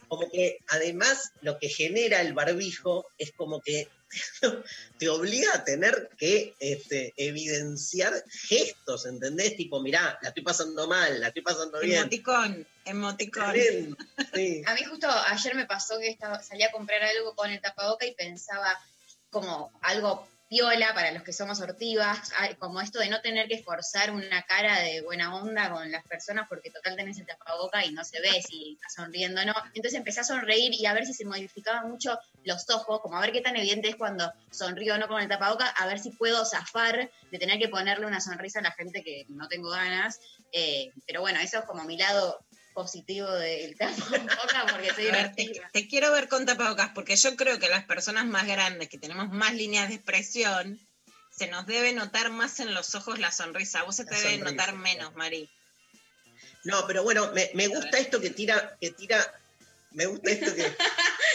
[0.06, 3.88] como que además lo que genera el barbijo es como que
[4.98, 9.56] te obliga a tener que este, evidenciar gestos, ¿entendés?
[9.56, 12.00] Tipo, mirá, la estoy pasando mal, la estoy pasando bien.
[12.00, 13.96] Emoticón, emoticón.
[14.34, 14.62] Sí.
[14.66, 18.06] A mí justo ayer me pasó que estaba, salí a comprar algo con el tapaboca
[18.06, 18.78] y pensaba
[19.30, 23.60] como algo piola para los que somos sortivas, ah, como esto de no tener que
[23.60, 27.90] forzar una cara de buena onda con las personas porque total tenés el tapaboca y
[27.90, 29.54] no se ve si está sonriendo o no.
[29.74, 33.20] Entonces empecé a sonreír y a ver si se modificaban mucho los ojos, como a
[33.20, 36.10] ver qué tan evidente es cuando sonrío o no con el tapaboca, a ver si
[36.10, 40.20] puedo zafar de tener que ponerle una sonrisa a la gente que no tengo ganas.
[40.52, 45.34] Eh, pero bueno, eso es como mi lado positivo del tapabocas porque soy ver,
[45.72, 49.30] te, quiero ver con tapabocas porque yo creo que las personas más grandes que tenemos
[49.30, 50.80] más líneas de expresión
[51.30, 53.82] se nos debe notar más en los ojos la sonrisa.
[53.84, 55.48] Vos se te debe notar menos, Mari.
[56.64, 59.18] No, pero bueno, me, me gusta esto que tira, que tira,
[59.92, 60.72] me gusta esto que,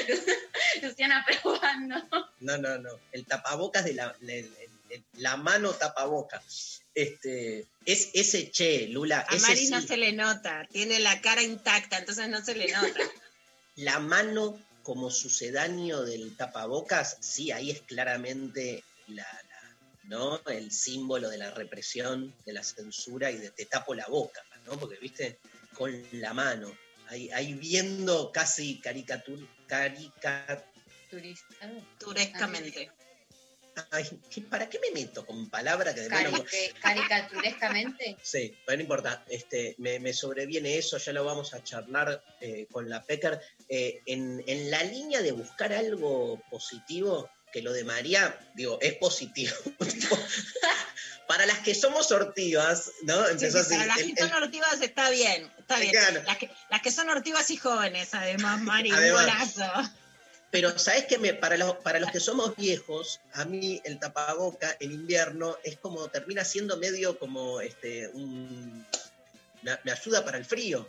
[0.82, 1.95] Luciana probando.
[2.39, 4.15] no, no, no, el tapabocas de la,
[5.13, 6.82] la mano tapabocas.
[6.93, 11.21] Este, es ese che, Lula, A ese Mari sí, no se le nota, tiene la
[11.21, 12.99] cara intacta, entonces no se le nota.
[13.75, 20.41] la mano como sucedáneo del tapabocas, sí, ahí es claramente la, la- ¿no?
[20.47, 24.78] el símbolo de la represión, de la censura y de te tapo la boca, ¿no?
[24.80, 25.38] Porque, viste,
[25.75, 26.75] con la mano,
[27.08, 30.65] ahí, ahí viendo casi caricatur, carica,
[31.10, 31.71] Turista.
[31.97, 32.91] Turescamente.
[33.91, 38.17] Ay, ¿qué- ¿para qué me meto con palabra que Carique- caricaturescamente.
[38.21, 42.67] Sí, pero no importa, este, me, me sobreviene eso, ya lo vamos a charlar eh,
[42.71, 43.39] con la Pecker.
[43.67, 48.93] Eh, en, en la línea de buscar algo positivo, que lo de María, digo, es
[48.95, 49.55] positivo.
[51.27, 53.23] Para las que somos sortivas, ¿no?
[53.25, 53.73] Sí, Empezó sí, así.
[53.75, 55.91] para las el- que son el- ortivas está bien, está bien.
[55.91, 56.23] Claro.
[56.25, 59.63] Las, que, las que son ortivas y jóvenes, además, Mari, un golazo.
[60.51, 61.17] Pero, ¿sabes qué?
[61.17, 65.77] Me, para, los, para los que somos viejos, a mí el tapaboca en invierno es
[65.77, 68.85] como, termina siendo medio como este, un.
[69.62, 70.88] Me, ayuda para el frío.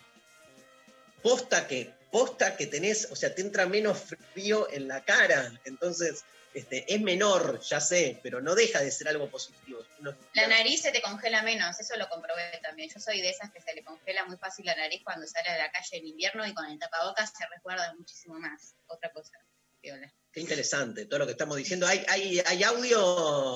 [1.22, 3.98] Posta que, posta que tenés, o sea, te entra menos
[4.32, 5.52] frío en la cara.
[5.64, 9.84] Entonces, este, es menor, ya sé, pero no deja de ser algo positivo.
[10.32, 12.88] La nariz se te congela menos, eso lo comprobé también.
[12.88, 15.58] Yo soy de esas que se le congela muy fácil la nariz cuando sale a
[15.58, 18.74] la calle en invierno y con el tapabocas se recuerda muchísimo más.
[18.86, 19.32] Otra cosa.
[19.82, 21.86] Qué interesante todo lo que estamos diciendo.
[21.86, 23.00] ¿Hay, hay, hay audio,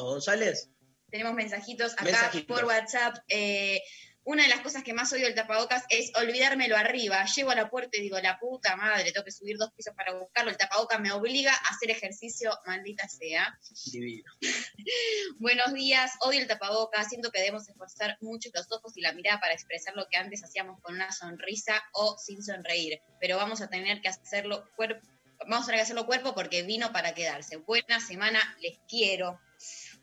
[0.04, 0.70] González?
[1.10, 2.56] Tenemos mensajitos acá Mensajitos.
[2.56, 3.16] por WhatsApp.
[3.28, 3.80] Eh,
[4.26, 7.24] una de las cosas que más odio del tapabocas es olvidármelo arriba.
[7.26, 10.14] Llego a la puerta y digo, la puta madre, tengo que subir dos pisos para
[10.14, 10.50] buscarlo.
[10.50, 13.56] El tapabocas me obliga a hacer ejercicio, maldita sea.
[13.92, 14.32] Divino.
[15.38, 19.40] Buenos días, odio el tapabocas, siento que debemos esforzar mucho los ojos y la mirada
[19.40, 23.68] para expresar lo que antes hacíamos con una sonrisa o sin sonreír, pero vamos a
[23.68, 25.06] tener que hacerlo cuerpo,
[25.48, 27.56] vamos a tener que hacerlo cuerpo porque vino para quedarse.
[27.56, 29.40] Buena semana, les quiero.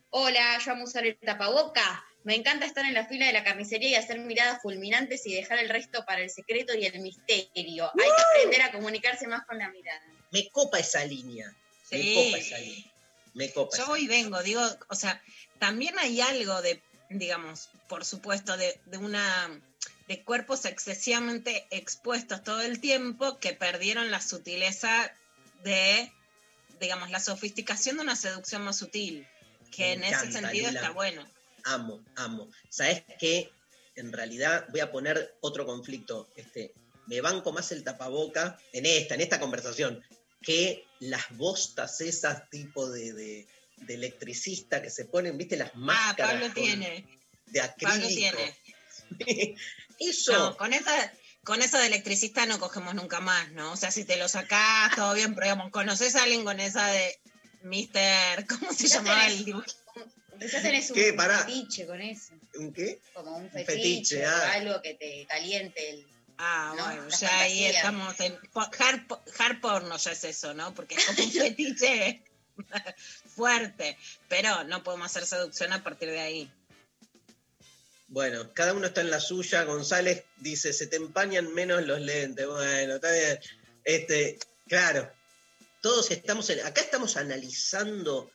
[0.10, 2.04] Hola, yo amo usar el tapaboca.
[2.24, 5.60] Me encanta estar en la fila de la carnicería y hacer miradas fulminantes y dejar
[5.60, 7.92] el resto para el secreto y el misterio.
[7.94, 10.02] Hay que aprender a comunicarse más con la mirada.
[10.32, 11.52] Me copa esa línea.
[11.92, 12.92] Me copa esa línea.
[13.34, 13.78] Me copa.
[13.78, 15.22] Yo esa voy y vengo, digo, o sea,
[15.58, 19.50] también hay algo de, digamos, por supuesto, de, de una
[20.08, 25.14] de cuerpos excesivamente expuestos todo el tiempo que perdieron la sutileza
[25.64, 26.12] de,
[26.80, 29.28] digamos, la sofisticación de una seducción más sutil,
[29.72, 31.28] que Me en ese sentido está bueno.
[31.64, 32.50] amo, amo.
[32.70, 33.52] ¿Sabes qué?
[33.96, 36.30] En realidad voy a poner otro conflicto.
[36.36, 36.74] Este,
[37.08, 40.04] me banco más el tapaboca en esta, en esta conversación,
[40.42, 45.78] que las bostas esas tipo de, de, de electricista que se ponen, viste, las Ah,
[45.78, 48.16] máscaras Pablo con- tiene, de Pablo acrílico.
[48.16, 48.58] tiene.
[50.00, 51.14] Eso, No, con esa,
[51.44, 53.72] con esa de electricista no cogemos nunca más, ¿no?
[53.74, 56.88] O sea, si te lo sacás, todo bien, pero digamos, ¿conoces a alguien con esa
[56.88, 57.20] de
[57.64, 59.66] Mister, ¿cómo se llamaba tenés- el dibujo?
[60.40, 61.14] Quizás tenés un ¿Qué?
[61.14, 61.40] Pará.
[61.40, 62.34] fetiche con eso.
[62.58, 63.00] ¿un qué?
[63.14, 64.54] como un fetiche, fetiche, ah.
[64.54, 66.08] algo que te caliente el
[66.44, 66.84] Ah, ¿no?
[66.86, 69.02] bueno, ya ahí estamos en hard,
[69.38, 70.74] hard porno ya es eso, ¿no?
[70.74, 72.24] Porque es como un fetiche
[73.36, 76.52] fuerte, pero no podemos hacer seducción a partir de ahí.
[78.12, 79.64] Bueno, cada uno está en la suya.
[79.64, 82.46] González dice, se te empañan menos los lentes.
[82.46, 83.40] Bueno, está bien.
[83.86, 84.38] Este,
[84.68, 85.10] claro,
[85.82, 88.30] todos estamos, en- acá estamos analizando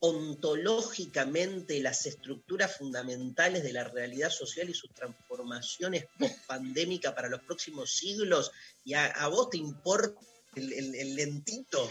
[0.00, 7.94] ontológicamente las estructuras fundamentales de la realidad social y sus transformaciones post-pandémica para los próximos
[7.96, 8.50] siglos.
[8.84, 10.20] Y a, a vos te importa
[10.56, 11.90] el, el- el lentito.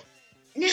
[0.53, 0.67] No,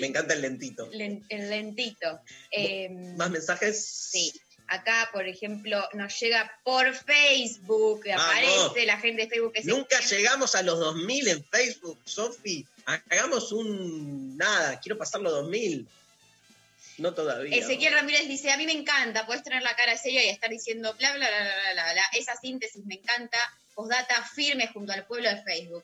[0.00, 0.90] Me encanta el lentito.
[0.90, 2.20] len- el lentito.
[2.50, 3.84] Eh, ¿Más mensajes?
[4.10, 4.32] sí.
[4.68, 8.24] Acá, por ejemplo, nos llega por Facebook, Vamos.
[8.24, 12.66] aparece la gente de Facebook que se- Nunca llegamos a los 2000 en Facebook, Sofi.
[12.86, 14.36] Hagamos un.
[14.36, 15.86] Nada, quiero pasar los 2000.
[16.98, 17.56] No todavía.
[17.56, 20.94] Ezequiel Ramírez dice, a mí me encanta, puedes tener la cara seria y estar diciendo
[20.98, 22.04] bla, bla, bla, bla, bla, bla.
[22.12, 23.38] Esa síntesis me encanta.
[23.74, 25.82] Postdata firme junto al pueblo de Facebook.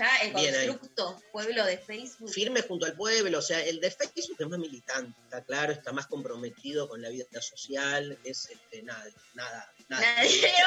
[0.00, 0.66] Ya el Bien ahí.
[0.68, 2.30] constructo pueblo de Facebook.
[2.32, 5.92] Firme junto al pueblo, o sea, el de Facebook es más militante, está claro, está
[5.92, 10.02] más comprometido con la vida social, es este, nada, nada, nada.
[10.16, 10.52] Nadie-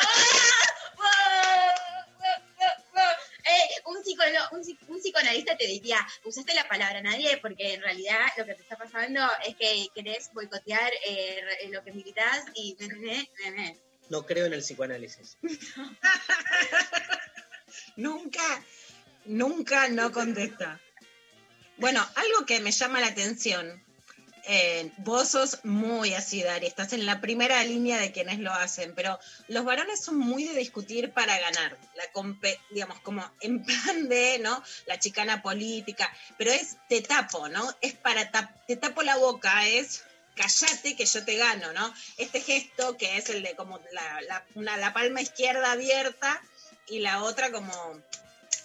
[3.46, 8.22] Eh, un, un, psi- un psicoanalista te diría, usaste la palabra nadie porque en realidad
[8.38, 12.78] lo que te está pasando es que querés boicotear eh, lo que militas y...
[14.10, 15.38] No creo en el psicoanálisis.
[17.96, 18.64] Nunca,
[19.26, 20.80] nunca no contesta.
[21.78, 23.82] Bueno, algo que me llama la atención.
[24.46, 29.18] eh, vos sos muy así, estás en la primera línea de quienes lo hacen, pero
[29.48, 32.04] los varones son muy de discutir para ganar, la
[32.72, 34.62] digamos, como en plan de, ¿no?
[34.86, 37.74] La chicana política, pero es te tapo, ¿no?
[37.80, 40.04] Es para tap- te tapo la boca, es
[40.36, 41.94] callate que yo te gano, ¿no?
[42.18, 44.22] Este gesto que es el de como la,
[44.76, 46.42] la palma izquierda abierta
[46.88, 48.02] y la otra como,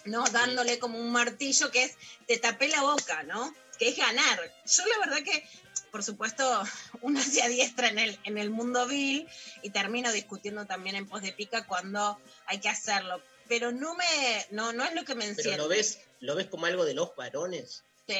[0.09, 0.23] ¿no?
[0.25, 1.95] Dándole como un martillo que es,
[2.27, 3.53] te tapé la boca, ¿no?
[3.77, 4.39] Que es ganar.
[4.65, 5.47] Yo la verdad que,
[5.91, 6.43] por supuesto,
[7.01, 9.27] una se adiestra en el, en el mundo vil
[9.61, 13.21] y termino discutiendo también en pos de pica cuando hay que hacerlo.
[13.47, 14.05] Pero no me,
[14.51, 15.51] no, no es lo que me enciende.
[15.51, 17.83] Pero lo ves, lo ves como algo de los varones.
[18.07, 18.15] Sí,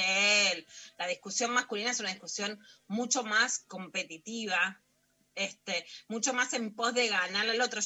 [0.97, 4.79] la discusión masculina es una discusión mucho más competitiva,
[5.33, 7.81] este, mucho más en pos de ganar al otro.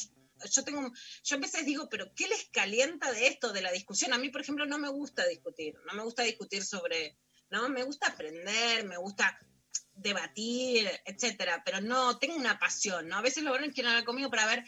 [0.50, 0.92] Yo tengo,
[1.22, 4.12] yo a veces digo, pero ¿qué les calienta de esto, de la discusión?
[4.12, 7.18] A mí, por ejemplo, no me gusta discutir, no me gusta discutir sobre,
[7.50, 9.38] no, me gusta aprender, me gusta
[9.94, 13.16] debatir, etcétera, pero no tengo una pasión, ¿no?
[13.16, 14.64] A veces los varones quieren hablar conmigo para ver,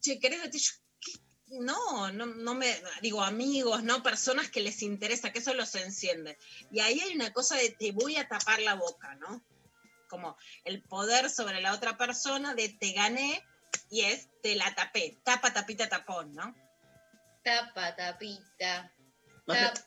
[0.00, 1.12] che, ¿querés ¿qué?
[1.60, 4.02] No, no, no me, digo, amigos, ¿no?
[4.02, 6.38] Personas que les interesa, que eso los enciende.
[6.70, 9.44] Y ahí hay una cosa de te voy a tapar la boca, ¿no?
[10.08, 13.44] Como el poder sobre la otra persona de te gané
[13.90, 16.54] y es te la tapé, tapa, tapita, tapón, ¿no?
[17.42, 18.92] Tapa, tapita.
[19.46, 19.84] Más,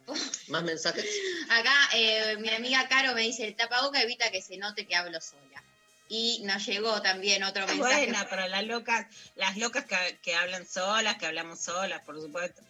[0.49, 1.05] más mensajes.
[1.49, 5.21] Acá eh, mi amiga Caro me dice, el tapaboca evita que se note que hablo
[5.21, 5.63] sola.
[6.09, 8.05] Y nos llegó también otro Es mensaje.
[8.05, 12.61] buena, pero las locas, las locas que, que hablan solas, que hablamos solas, por supuesto.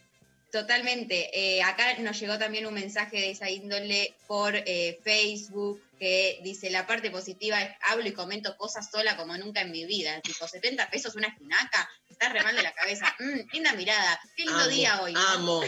[0.54, 1.32] Totalmente.
[1.34, 6.70] Eh, acá nos llegó también un mensaje de esa índole por eh, Facebook que dice,
[6.70, 10.22] la parte positiva es hablo y comento cosas sola como nunca en mi vida.
[10.22, 13.16] Tipo, 70 pesos una espinaca, estás re mal de la cabeza.
[13.20, 15.14] Mm, linda mirada, qué lindo Amo, día hoy.
[15.16, 15.64] Amo,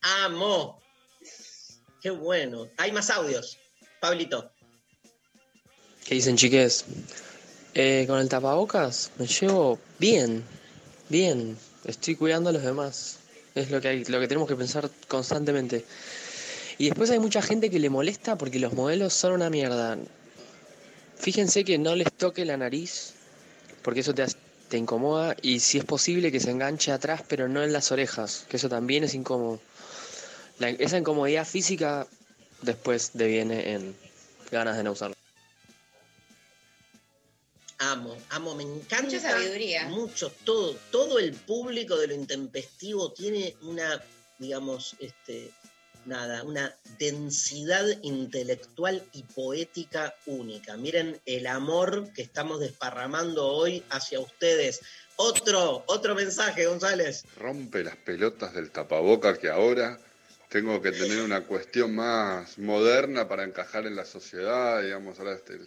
[0.00, 0.82] amo.
[2.00, 2.70] Qué bueno.
[2.78, 3.58] Hay más audios.
[4.00, 4.50] Pablito.
[6.06, 6.86] ¿Qué dicen, chiques?
[7.74, 10.42] Eh, con el tapabocas me llevo bien,
[11.10, 11.58] bien.
[11.84, 13.19] Estoy cuidando a los demás.
[13.54, 15.84] Es lo que, hay, lo que tenemos que pensar constantemente.
[16.78, 19.98] Y después hay mucha gente que le molesta porque los modelos son una mierda.
[21.18, 23.12] Fíjense que no les toque la nariz,
[23.82, 24.24] porque eso te,
[24.68, 25.36] te incomoda.
[25.42, 28.68] Y si es posible que se enganche atrás, pero no en las orejas, que eso
[28.68, 29.60] también es incómodo.
[30.58, 32.06] La- esa incomodidad física
[32.62, 33.94] después deviene en
[34.50, 35.19] ganas de no usarlo.
[37.82, 39.04] Amo, amo, me encanta.
[39.06, 39.88] Mucha sabiduría.
[39.88, 44.02] Mucho, todo, todo el público de lo intempestivo tiene una,
[44.38, 45.50] digamos, este,
[46.04, 50.76] nada, una densidad intelectual y poética única.
[50.76, 54.82] Miren el amor que estamos desparramando hoy hacia ustedes.
[55.16, 57.24] Otro, otro mensaje, González.
[57.38, 59.98] rompe las pelotas del tapaboca que ahora
[60.50, 65.60] tengo que tener una cuestión más moderna para encajar en la sociedad, digamos, ahora este,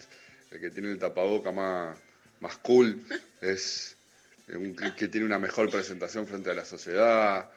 [0.53, 1.97] el, que tiene el tapaboca más,
[2.39, 3.03] más cool
[3.41, 3.95] es
[4.53, 7.49] un que, que tiene una mejor presentación frente a la sociedad.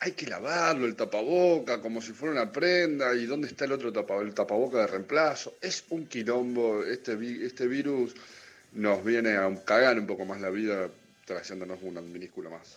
[0.00, 3.92] Hay que lavarlo el tapaboca como si fuera una prenda y dónde está el otro
[3.92, 5.54] tapa, el tapaboca de reemplazo.
[5.60, 8.14] Es un quilombo, este, vi- este virus
[8.72, 10.88] nos viene a cagar un poco más la vida
[11.24, 12.76] trayéndonos una minúscula más.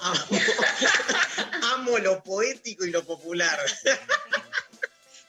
[0.00, 0.24] Amo,
[1.74, 3.58] amo lo poético y lo popular.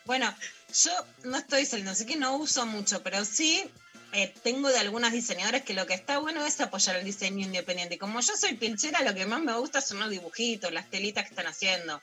[0.05, 0.31] Bueno,
[0.73, 0.91] yo
[1.23, 3.69] no estoy diciendo, sé que no uso mucho, pero sí
[4.11, 7.97] eh, tengo de algunas diseñadoras que lo que está bueno es apoyar el diseño independiente.
[7.97, 11.29] Como yo soy pilchera, lo que más me gusta son los dibujitos, las telitas que
[11.29, 12.01] están haciendo.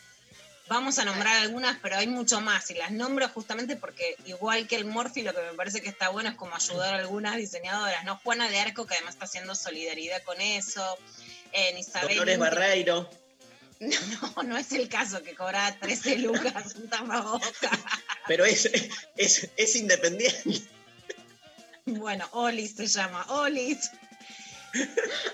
[0.69, 2.71] Vamos a nombrar algunas, pero hay mucho más.
[2.71, 6.09] Y las nombro justamente porque, igual que el Morphy, lo que me parece que está
[6.09, 8.17] bueno es como ayudar a algunas diseñadoras, ¿no?
[8.19, 10.99] Juana de Arco, que además está haciendo solidaridad con eso.
[11.53, 12.17] En Isabel.
[12.17, 13.09] Dolores Barreiro.
[14.37, 17.71] No, no es el caso que cobra 13 lucas un tapaboca.
[18.27, 18.71] Pero es,
[19.17, 20.63] es, es independiente.
[21.85, 23.91] Bueno, Olis se llama, Olis.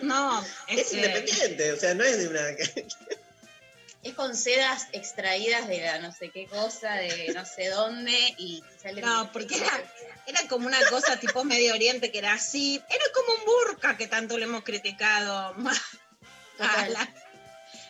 [0.03, 2.41] No, Es este, independiente, o sea, no es de una.
[4.03, 8.63] Es con sedas extraídas de la no sé qué cosa, de no sé dónde, y
[8.83, 9.83] sale No, porque era,
[10.27, 12.83] era como una cosa tipo Medio Oriente que era así.
[12.91, 15.55] Era como un burka que tanto le hemos criticado.
[16.59, 17.15] A la-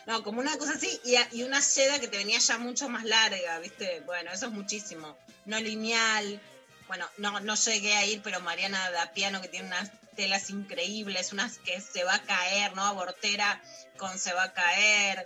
[0.05, 3.03] No, como una cosa así y, y una seda que te venía ya mucho más
[3.05, 4.01] larga, ¿viste?
[4.01, 5.17] Bueno, eso es muchísimo.
[5.45, 6.41] No lineal.
[6.87, 11.31] Bueno, no, no llegué a ir, pero Mariana da piano que tiene unas telas increíbles,
[11.31, 12.83] unas que se va a caer, ¿no?
[12.85, 13.61] Abortera
[13.97, 15.25] con se va a caer.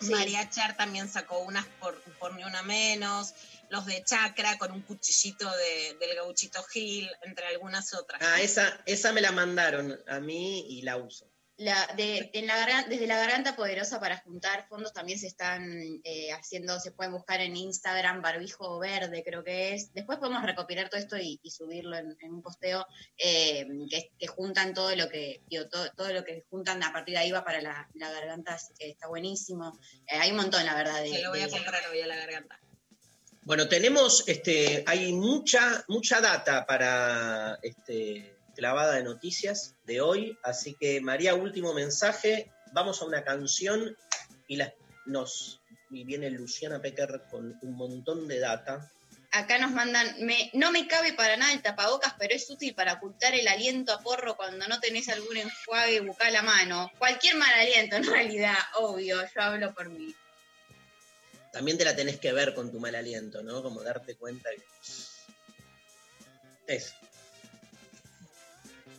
[0.00, 0.10] Sí.
[0.10, 3.34] María Char también sacó unas por, por ni una menos.
[3.68, 8.20] Los de Chacra con un cuchillito de- del gauchito Gil, entre algunas otras.
[8.22, 11.26] Ah, esa, esa me la mandaron a mí y la uso.
[11.58, 16.00] La, de, en la garganta, desde la garganta poderosa para juntar fondos también se están
[16.02, 19.92] eh, haciendo, se pueden buscar en Instagram, barbijo verde creo que es.
[19.92, 22.86] Después podemos recopilar todo esto y, y subirlo en, en un posteo
[23.18, 27.14] eh, que, que juntan todo lo que, digo, todo, todo lo que juntan a partir
[27.14, 29.78] de ahí va para la, la garganta, así que está buenísimo.
[30.06, 31.02] Eh, hay un montón, la verdad.
[31.02, 32.58] De, Se lo voy a comprar hoy a la garganta.
[33.44, 40.74] Bueno, tenemos, este, hay mucha, mucha data para este, clavada de noticias de hoy, así
[40.78, 43.96] que María, último mensaje, vamos a una canción
[44.48, 44.72] y las,
[45.06, 48.90] nos y viene Luciana Pecker con un montón de data.
[49.30, 52.94] Acá nos mandan, me, no me cabe para nada el tapabocas, pero es útil para
[52.94, 56.90] ocultar el aliento a porro cuando no tenés algún enjuague bucal a mano.
[56.98, 60.14] Cualquier mal aliento, en realidad, obvio, yo hablo por mí.
[61.52, 63.62] También te la tenés que ver con tu mal aliento, ¿no?
[63.62, 64.62] Como darte cuenta que...
[66.66, 66.94] Es,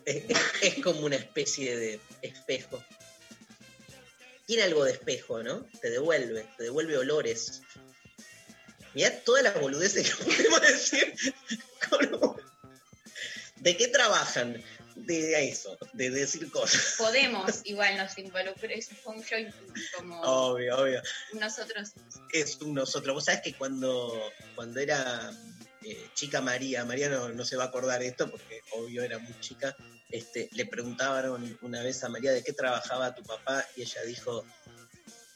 [0.06, 2.84] es, como una especie de espejo.
[4.46, 5.66] Tiene algo de espejo, ¿no?
[5.82, 7.62] Te devuelve, te devuelve olores.
[8.94, 11.16] Mirá todas las boludeces que podemos decir.
[13.58, 14.62] ¿De qué trabajan?
[14.96, 16.96] De eso, de decir cosas.
[16.98, 19.40] Podemos, igual nos involucra, es un show
[19.98, 21.02] como Obvio, obvio.
[21.34, 21.94] nosotros.
[22.32, 23.16] es un nosotros.
[23.16, 24.22] Vos sabés que cuando,
[24.54, 25.32] cuando era
[25.84, 29.40] eh, chica María, María no, no se va a acordar esto porque obvio era muy
[29.40, 29.76] chica,
[30.10, 34.46] este, le preguntaban una vez a María de qué trabajaba tu papá y ella dijo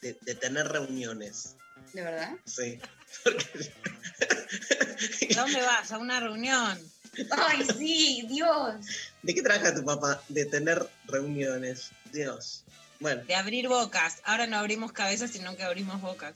[0.02, 1.56] de, de tener reuniones.
[1.94, 2.36] ¿De verdad?
[2.46, 2.80] Sí.
[5.36, 5.92] ¿Dónde vas?
[5.92, 6.80] A una reunión.
[7.32, 8.76] Ay, sí, Dios.
[9.24, 10.22] ¿De qué trabaja tu papá?
[10.30, 11.92] De tener reuniones.
[12.12, 12.64] Dios.
[13.00, 14.22] Bueno, De abrir bocas.
[14.24, 16.36] Ahora no abrimos cabezas, sino que abrimos bocas.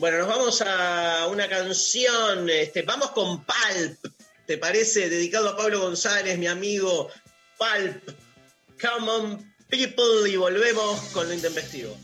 [0.00, 2.48] Bueno, nos vamos a una canción.
[2.48, 3.98] Este, vamos con Palp.
[4.46, 5.10] ¿Te parece?
[5.10, 7.10] Dedicado a Pablo González, mi amigo.
[7.58, 8.08] Palp.
[8.80, 10.26] Come on, people.
[10.26, 11.94] Y volvemos con lo intempestivo.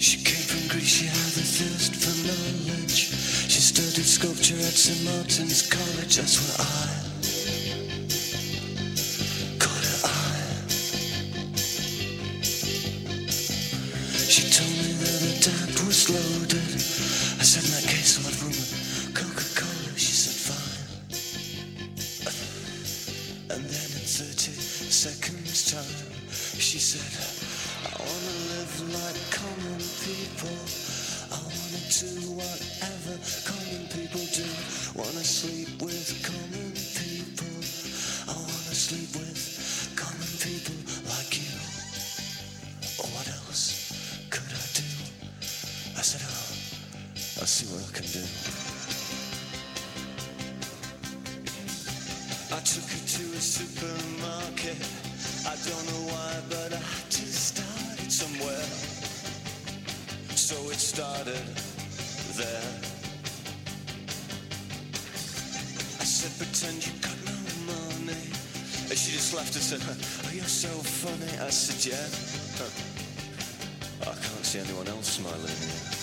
[0.00, 3.10] She came from Greece, she had the thirst for knowledge.
[3.48, 5.04] She studied sculpture at St.
[5.04, 7.13] Martin's College, that's where I
[30.44, 33.16] I wanna do whatever
[33.48, 34.44] common people do.
[34.94, 36.53] Wanna sleep with common
[69.64, 71.38] said, oh, you're so funny.
[71.40, 71.96] I said, yeah.
[74.02, 75.93] I can't see anyone else smiling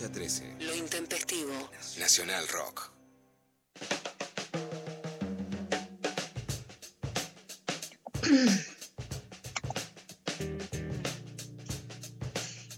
[0.00, 0.56] 11 a 13.
[0.60, 1.70] Lo intempestivo.
[1.98, 2.90] Nacional Rock.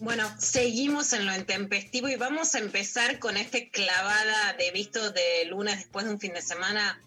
[0.01, 5.45] Bueno, seguimos en lo intempestivo y vamos a empezar con este clavada de visto de
[5.45, 7.01] lunes después de un fin de semana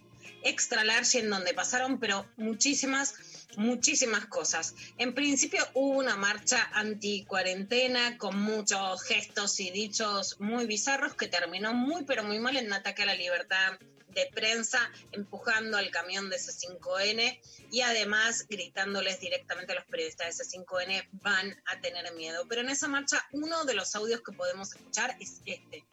[0.43, 3.16] extra large en donde pasaron, pero muchísimas,
[3.58, 4.76] muchísimas cosas.
[4.97, 11.74] En principio hubo una marcha anti-cuarentena con muchos gestos y dichos muy bizarros que terminó
[11.74, 13.80] muy, pero muy mal en un ataque a la libertad
[14.16, 14.80] de prensa,
[15.12, 17.39] empujando al camión de C5N
[17.70, 22.45] y además gritándoles directamente a los periodistas de C5N van a tener miedo.
[22.47, 25.86] Pero en esa marcha uno de los audios que podemos escuchar es este.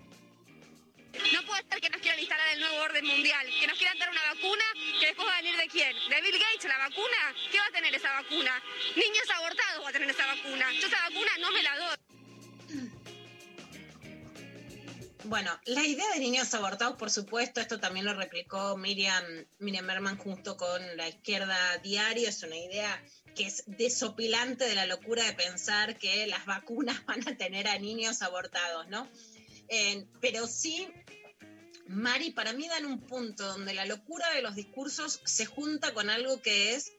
[1.32, 4.10] No puede ser que nos quieran instalar el nuevo orden mundial, que nos quieran dar
[4.10, 4.64] una vacuna
[4.98, 5.94] que después va a venir de quién?
[6.08, 7.34] ¿De Bill Gates la vacuna?
[7.50, 8.62] ¿Qué va a tener esa vacuna?
[8.96, 10.72] Niños abortados va a tener esa vacuna.
[10.72, 11.96] Yo esa vacuna no me la doy.
[15.24, 19.24] Bueno, la idea de niños abortados, por supuesto, esto también lo replicó Miriam,
[19.60, 23.02] Miriam Berman junto con la izquierda diario, es una idea
[23.36, 27.78] que es desopilante de la locura de pensar que las vacunas van a tener a
[27.78, 29.08] niños abortados, ¿no?
[30.20, 30.88] Pero sí,
[31.86, 36.10] Mari, para mí dan un punto donde la locura de los discursos se junta con
[36.10, 36.92] algo que es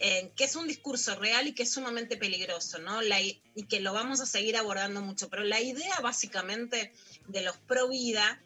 [0.00, 3.00] eh, que es un discurso real y que es sumamente peligroso, ¿no?
[3.02, 5.28] Y que lo vamos a seguir abordando mucho.
[5.28, 6.92] Pero la idea básicamente
[7.28, 8.42] de los pro vida,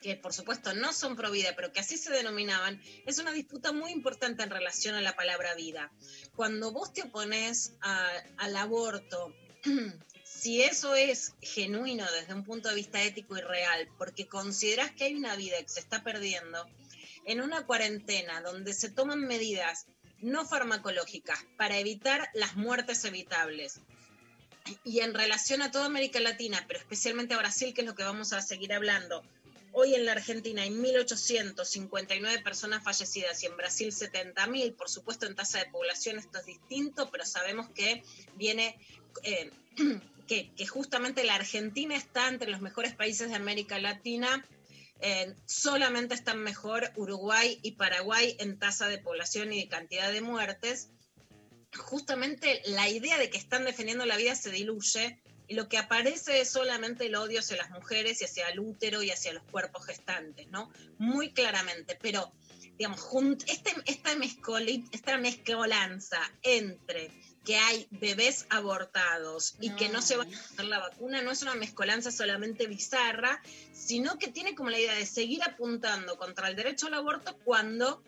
[0.00, 3.72] que por supuesto no son pro vida, pero que así se denominaban, es una disputa
[3.72, 5.90] muy importante en relación a la palabra vida.
[6.36, 9.34] Cuando vos te opones al aborto,
[10.42, 15.04] si eso es genuino desde un punto de vista ético y real, porque consideras que
[15.04, 16.66] hay una vida que se está perdiendo,
[17.24, 19.86] en una cuarentena donde se toman medidas
[20.20, 23.82] no farmacológicas para evitar las muertes evitables.
[24.82, 28.02] Y en relación a toda América Latina, pero especialmente a Brasil, que es lo que
[28.02, 29.22] vamos a seguir hablando,
[29.70, 34.74] hoy en la Argentina hay 1.859 personas fallecidas y en Brasil 70.000.
[34.74, 38.02] Por supuesto, en tasa de población esto es distinto, pero sabemos que
[38.34, 38.76] viene...
[39.22, 39.48] Eh,
[40.56, 44.46] que, justamente la Argentina está entre los mejores países de América Latina
[45.00, 50.20] eh, solamente están mejor Uruguay y Paraguay en tasa de población y de cantidad de
[50.20, 50.90] muertes.
[51.76, 56.40] Justamente la idea de que están defendiendo la vida se diluye y lo que aparece
[56.40, 59.86] es solamente el odio hacia las mujeres y hacia el útero y hacia los cuerpos
[59.86, 60.70] gestantes, ¿no?
[60.98, 62.32] Muy claramente, pero
[62.78, 63.04] digamos,
[63.46, 67.10] este, esta mezcolanza entre
[67.44, 71.42] que hay bebés abortados y que no se va a hacer la vacuna no es
[71.42, 76.56] una mezcolanza solamente bizarra, sino que tiene como la idea de seguir apuntando contra el
[76.56, 78.02] derecho al aborto cuando,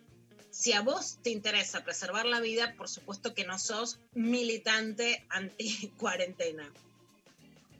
[0.50, 6.72] si a vos te interesa preservar la vida, por supuesto que no sos militante anti-cuarentena.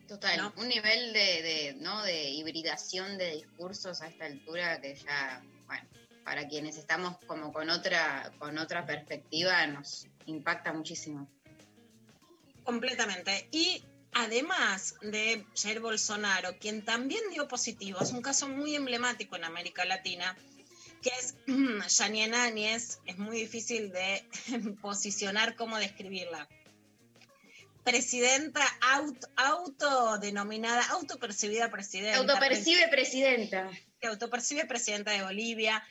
[0.08, 2.02] Total, un nivel de, de, ¿no?
[2.02, 5.88] de hibridación de discursos a esta altura que ya, bueno,
[6.24, 11.28] para quienes estamos como con otra, con otra perspectiva nos impacta muchísimo.
[12.64, 13.48] Completamente.
[13.50, 19.44] Y además de Jair Bolsonaro, quien también dio positivo, es un caso muy emblemático en
[19.44, 20.36] América Latina,
[21.02, 21.34] que es
[21.98, 24.24] Yanine Áñez, es muy difícil de
[24.80, 26.48] posicionar cómo describirla.
[27.84, 32.18] Presidenta auto, autodenominada, autopercibida presidenta.
[32.18, 33.70] Autopercibe presidenta.
[34.00, 35.86] Que autopercibe presidenta de Bolivia.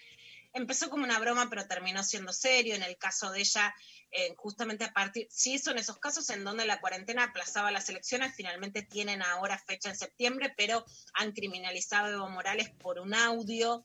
[0.53, 2.73] Empezó como una broma, pero terminó siendo serio.
[2.73, 3.75] En el caso de ella,
[4.13, 8.35] eh, justamente a partir, sí son esos casos en donde la cuarentena aplazaba las elecciones,
[8.35, 13.83] finalmente tienen ahora fecha en septiembre, pero han criminalizado a Evo Morales por un audio.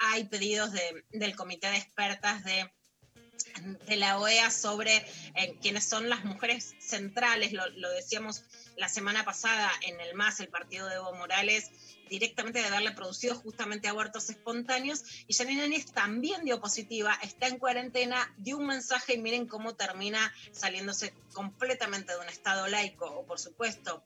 [0.00, 0.72] hay pedidos
[1.10, 2.70] del comité de expertas de
[3.86, 4.96] de la OEA sobre
[5.34, 8.44] eh, quiénes son las mujeres centrales, lo, decíamos
[8.76, 11.70] la semana pasada en el MAS, el partido de Evo Morales,
[12.08, 15.04] directamente de haberle producido justamente abortos espontáneos.
[15.26, 19.74] Y Janine Áñez también dio positiva, está en cuarentena, dio un mensaje y miren cómo
[19.74, 24.04] termina saliéndose completamente de un Estado laico, o por supuesto,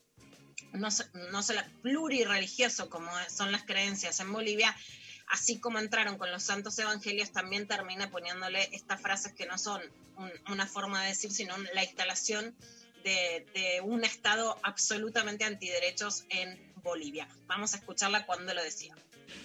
[0.73, 0.89] no,
[1.33, 4.75] no solo plurireligioso como son las creencias en Bolivia,
[5.31, 9.81] así como entraron con los santos evangelios, también termina poniéndole estas frases que no son
[10.49, 12.55] una forma de decir, sino la instalación
[13.05, 17.29] de, de un Estado absolutamente antiderechos en Bolivia.
[17.47, 18.95] Vamos a escucharla cuando lo decía.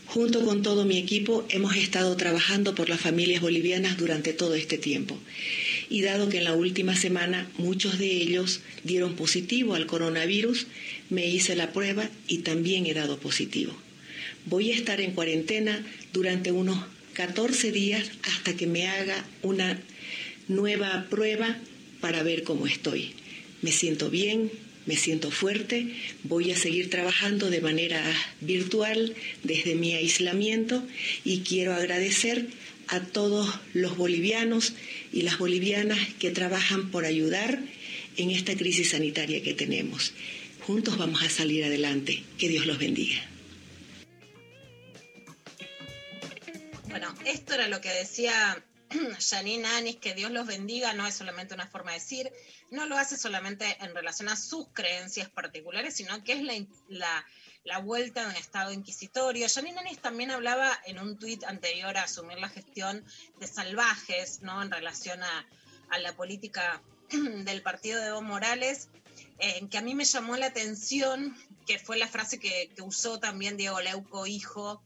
[0.08, 4.78] Junto con todo mi equipo hemos estado trabajando por las familias bolivianas durante todo este
[4.78, 5.18] tiempo.
[5.90, 10.68] Y dado que en la última semana muchos de ellos dieron positivo al coronavirus,
[11.10, 13.76] me hice la prueba y también he dado positivo.
[14.46, 16.78] Voy a estar en cuarentena durante unos
[17.14, 19.80] 14 días hasta que me haga una
[20.48, 21.58] nueva prueba
[22.02, 23.14] para ver cómo estoy.
[23.62, 24.52] Me siento bien,
[24.86, 25.88] me siento fuerte,
[26.24, 28.04] voy a seguir trabajando de manera
[28.42, 30.84] virtual desde mi aislamiento
[31.24, 32.48] y quiero agradecer
[32.88, 34.74] a todos los bolivianos
[35.12, 37.60] y las bolivianas que trabajan por ayudar
[38.18, 40.14] en esta crisis sanitaria que tenemos.
[40.62, 42.24] Juntos vamos a salir adelante.
[42.38, 43.35] Que Dios los bendiga.
[46.98, 48.64] Bueno, esto era lo que decía
[49.30, 52.32] Janine Anis, que Dios los bendiga, no es solamente una forma de decir,
[52.72, 56.54] no lo hace solamente en relación a sus creencias particulares, sino que es la,
[56.88, 57.26] la,
[57.66, 59.46] la vuelta de un estado inquisitorio.
[59.54, 63.04] Janine Anis también hablaba en un tuit anterior a asumir la gestión
[63.42, 64.64] de salvajes, ¿no?
[64.64, 65.46] En relación a,
[65.90, 68.88] a la política del partido de Evo Morales,
[69.40, 71.38] en que a mí me llamó la atención,
[71.68, 74.82] que fue la frase que, que usó también Diego Leuco, hijo,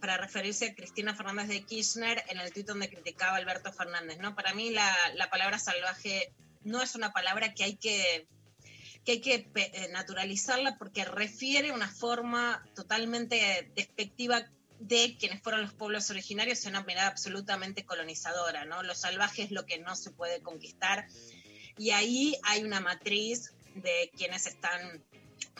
[0.00, 4.18] para referirse a Cristina Fernández de Kirchner en el tuit donde criticaba a Alberto Fernández,
[4.18, 4.34] ¿no?
[4.34, 6.32] Para mí la, la palabra salvaje
[6.64, 8.26] no es una palabra que hay que,
[9.04, 14.46] que, hay que eh, naturalizarla porque refiere una forma totalmente despectiva
[14.80, 18.82] de quienes fueron los pueblos originarios y una mirada absolutamente colonizadora, ¿no?
[18.82, 21.06] Lo salvaje es lo que no se puede conquistar
[21.78, 25.04] y ahí hay una matriz de quienes están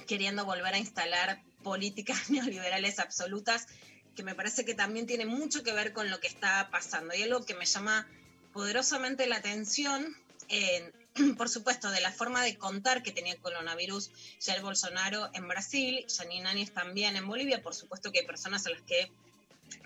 [0.06, 3.66] queriendo volver a instalar políticas neoliberales absolutas
[4.14, 7.12] que me parece que también tiene mucho que ver con lo que está pasando.
[7.12, 8.06] Y algo que me llama
[8.52, 10.16] poderosamente la atención,
[11.36, 16.06] por supuesto, de la forma de contar que tenía el coronavirus Jair Bolsonaro en Brasil,
[16.08, 19.10] Janine Áñez también en Bolivia, por supuesto que hay personas a las que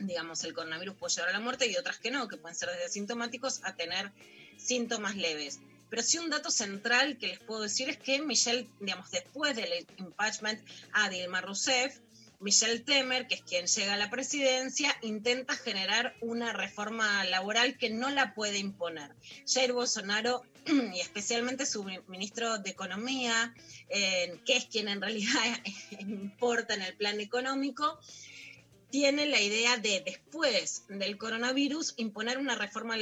[0.00, 2.68] digamos, el coronavirus puede llevar a la muerte y otras que no, que pueden ser
[2.68, 4.12] desde asintomáticos a tener
[4.58, 5.60] síntomas leves.
[5.90, 9.86] Pero sí un dato central que les puedo decir es que Michelle, digamos, después del
[9.98, 10.60] impeachment
[10.92, 11.98] a Dilma Rousseff,
[12.40, 17.90] Michelle Temer, que es quien llega a la presidencia, intenta generar una reforma laboral que
[17.90, 19.14] no la puede imponer.
[19.46, 20.42] Jair Bolsonaro,
[20.94, 23.54] y especialmente su ministro de Economía,
[23.90, 25.38] eh, que es quien en realidad
[26.00, 28.00] importa en el plan económico,
[28.90, 32.96] tiene la idea de, después del coronavirus, imponer una reforma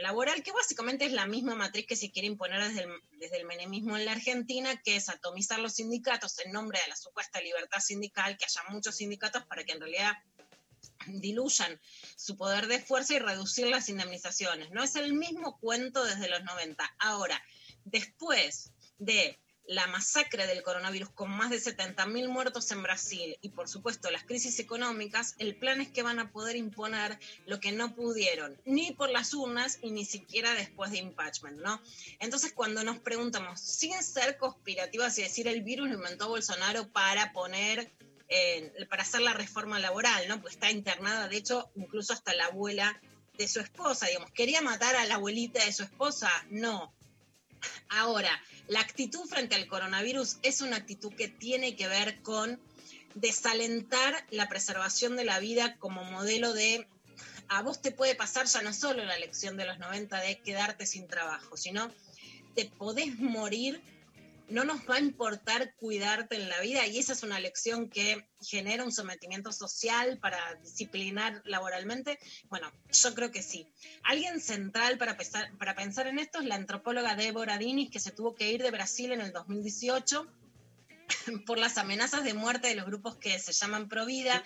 [0.00, 3.46] laboral que básicamente es la misma matriz que se quiere imponer desde el, desde el
[3.46, 7.80] menemismo en la Argentina, que es atomizar los sindicatos en nombre de la supuesta libertad
[7.80, 10.12] sindical, que haya muchos sindicatos para que en realidad
[11.06, 11.80] diluyan
[12.16, 14.70] su poder de fuerza y reducir las indemnizaciones.
[14.70, 16.96] No es el mismo cuento desde los 90.
[16.98, 17.42] Ahora,
[17.84, 23.68] después de la masacre del coronavirus con más de 70.000 muertos en Brasil y por
[23.68, 27.94] supuesto las crisis económicas, el plan es que van a poder imponer lo que no
[27.94, 31.80] pudieron, ni por las urnas y ni siquiera después de impeachment, ¿no?
[32.18, 37.32] Entonces cuando nos preguntamos, sin ser conspirativas y decir el virus lo inventó Bolsonaro para
[37.32, 37.90] poner
[38.88, 40.40] para hacer la reforma laboral, ¿no?
[40.40, 43.00] Pues está internada, de hecho, incluso hasta la abuela
[43.36, 46.30] de su esposa, digamos, ¿quería matar a la abuelita de su esposa?
[46.50, 46.92] No.
[47.88, 48.30] Ahora,
[48.68, 52.60] la actitud frente al coronavirus es una actitud que tiene que ver con
[53.14, 56.86] desalentar la preservación de la vida como modelo de
[57.48, 60.86] a vos te puede pasar ya no solo la lección de los 90 de quedarte
[60.86, 61.90] sin trabajo, sino
[62.54, 63.82] te podés morir
[64.50, 68.26] no nos va a importar cuidarte en la vida y esa es una lección que
[68.40, 72.18] genera un sometimiento social para disciplinar laboralmente.
[72.48, 73.68] Bueno, yo creo que sí.
[74.02, 78.50] Alguien central para pensar, en esto es la antropóloga Débora Dinis, que se tuvo que
[78.50, 80.26] ir de Brasil en el 2018
[81.46, 84.44] por las amenazas de muerte de los grupos que se llaman Provida.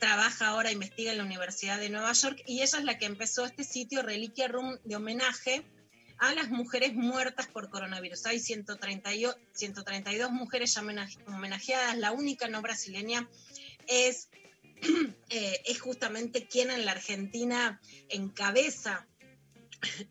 [0.00, 3.44] Trabaja ahora, investiga en la Universidad de Nueva York y ella es la que empezó
[3.44, 5.64] este sitio Reliquia Room de homenaje
[6.18, 8.26] a las mujeres muertas por coronavirus.
[8.26, 10.82] Hay 132, 132 mujeres ya
[11.26, 11.96] homenajeadas.
[11.98, 13.28] La única no brasileña
[13.86, 14.28] es,
[15.30, 19.06] eh, es justamente quien en la Argentina encabeza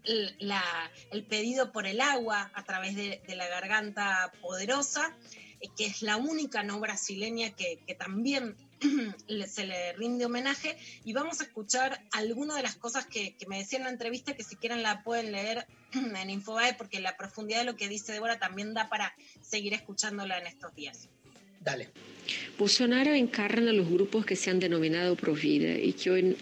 [0.03, 5.13] el pedido por el agua a través de, la garganta poderosa,
[5.59, 8.55] eh, que es la única no brasileña que también
[9.47, 13.79] se le rinde homenaje y vamos a escuchar algunas de las cosas que, me decía
[13.79, 15.67] en la entrevista que si quieren la pueden leer
[16.21, 20.37] en Infobae porque la profundidad de lo que dice Débora también da para seguir escuchándola
[20.39, 21.09] en estos días.
[21.61, 21.89] Dale.
[22.57, 26.37] Bolsonaro encarna los grupos que se han denominado pro vida y que hoy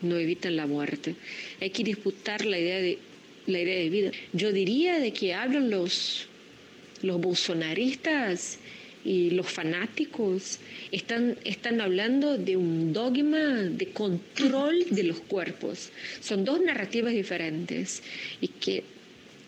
[0.00, 1.14] no evitan la muerte.
[1.60, 2.98] Hay que disputar la idea de
[3.46, 4.10] la idea de vida.
[4.32, 6.28] Yo diría de que hablan los
[7.02, 8.58] los bolsonaristas
[9.04, 10.58] y los fanáticos
[10.90, 15.90] están, están hablando de un dogma de control de los cuerpos.
[16.20, 18.02] Son dos narrativas diferentes
[18.40, 18.84] y que,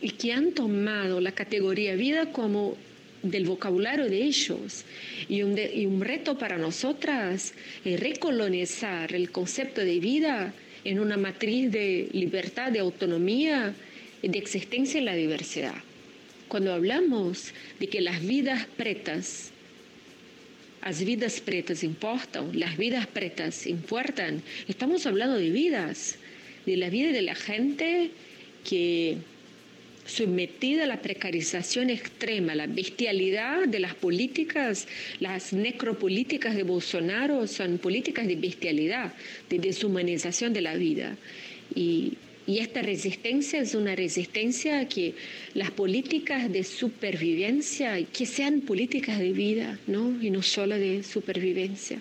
[0.00, 2.76] y que han tomado la categoría vida como
[3.22, 4.84] del vocabulario de ellos.
[5.28, 10.52] Y un, y un reto para nosotras es recolonizar el concepto de vida
[10.84, 13.74] en una matriz de libertad, de autonomía
[14.22, 15.74] de existencia en la diversidad
[16.54, 19.50] Cuando hablamos de que las vidas pretas,
[20.84, 26.16] las vidas pretas importan, las vidas pretas importan, estamos hablando de vidas,
[26.64, 28.12] de la vida de la gente
[28.62, 29.16] que
[30.06, 34.86] sometida a la precarización extrema, la bestialidad de las políticas,
[35.18, 39.12] las necropolíticas de Bolsonaro son políticas de bestialidad,
[39.50, 41.16] de deshumanización de la vida.
[41.74, 42.12] Y,
[42.46, 45.14] y esta resistencia es una resistencia que
[45.54, 50.10] las políticas de supervivencia, que sean políticas de vida, ¿no?
[50.20, 52.00] Y no solo de supervivencia.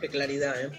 [0.00, 0.70] Qué claridad, ¿eh?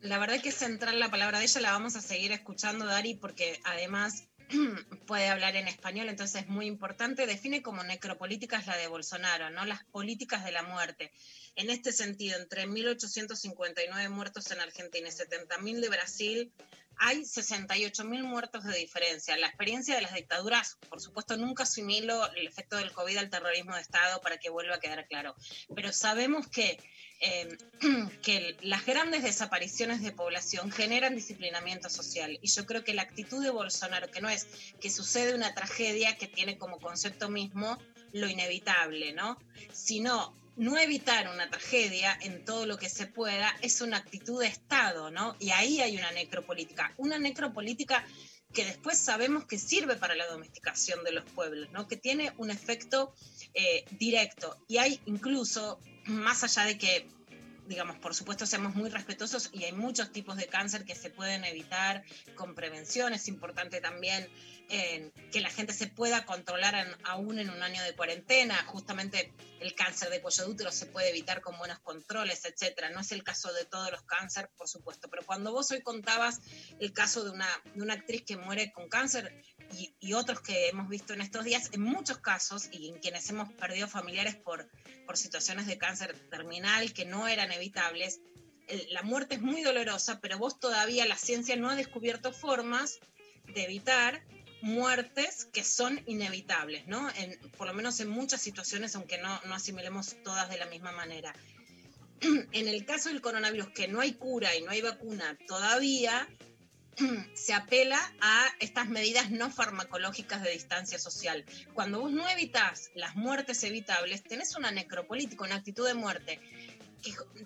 [0.00, 3.14] La verdad que es central la palabra de ella, la vamos a seguir escuchando, Dari,
[3.14, 4.28] porque además
[5.06, 7.26] puede hablar en español, entonces es muy importante.
[7.26, 9.64] Define como necropolíticas la de Bolsonaro, ¿no?
[9.64, 11.12] Las políticas de la muerte.
[11.56, 16.52] En este sentido, entre 1.859 muertos en Argentina y 70.000 de Brasil,
[16.98, 19.36] hay 68.000 muertos de diferencia.
[19.36, 23.74] La experiencia de las dictaduras, por supuesto, nunca asimilo el efecto del COVID al terrorismo
[23.74, 25.36] de Estado para que vuelva a quedar claro.
[25.74, 26.78] Pero sabemos que,
[27.20, 27.56] eh,
[28.22, 32.38] que las grandes desapariciones de población generan disciplinamiento social.
[32.42, 34.46] Y yo creo que la actitud de Bolsonaro, que no es
[34.80, 37.78] que sucede una tragedia que tiene como concepto mismo
[38.12, 39.38] lo inevitable, ¿no?
[39.72, 44.48] Sino no evitar una tragedia en todo lo que se pueda es una actitud de
[44.48, 45.36] Estado, ¿no?
[45.38, 48.04] Y ahí hay una necropolítica, una necropolítica
[48.52, 51.86] que después sabemos que sirve para la domesticación de los pueblos, ¿no?
[51.86, 53.14] Que tiene un efecto
[53.54, 54.56] eh, directo.
[54.66, 55.78] Y hay incluso,
[56.08, 57.08] más allá de que
[57.68, 61.44] digamos, por supuesto, seamos muy respetuosos y hay muchos tipos de cáncer que se pueden
[61.44, 62.02] evitar
[62.34, 63.12] con prevención.
[63.12, 64.26] Es importante también
[64.70, 68.54] eh, que la gente se pueda controlar aún en un año de cuarentena.
[68.66, 72.90] Justamente el cáncer de cuello de útero se puede evitar con buenos controles, etcétera.
[72.90, 76.40] No es el caso de todos los cánceres, por supuesto, pero cuando vos hoy contabas
[76.80, 79.42] el caso de una, de una actriz que muere con cáncer,
[79.72, 83.52] y, otros que hemos visto en estos días, en muchos casos, y en quienes hemos
[83.52, 84.68] perdido familiares por,
[85.06, 88.20] por situaciones de cáncer terminal que no eran evitables,
[88.90, 93.00] la muerte es muy dolorosa, pero vos todavía, la ciencia no ha descubierto formas
[93.54, 94.22] de evitar
[94.60, 97.08] muertes que son inevitables, ¿no?
[97.56, 101.34] Por lo menos en muchas situaciones, aunque no, no asimilemos todas de la misma manera.
[102.52, 106.28] En el caso del coronavirus, que no hay cura y no hay vacuna todavía,
[107.34, 111.44] se apela a estas medidas no farmacológicas de distancia social.
[111.74, 116.40] Cuando vos no evitas las muertes evitables, tenés una necropolítica, una actitud de muerte,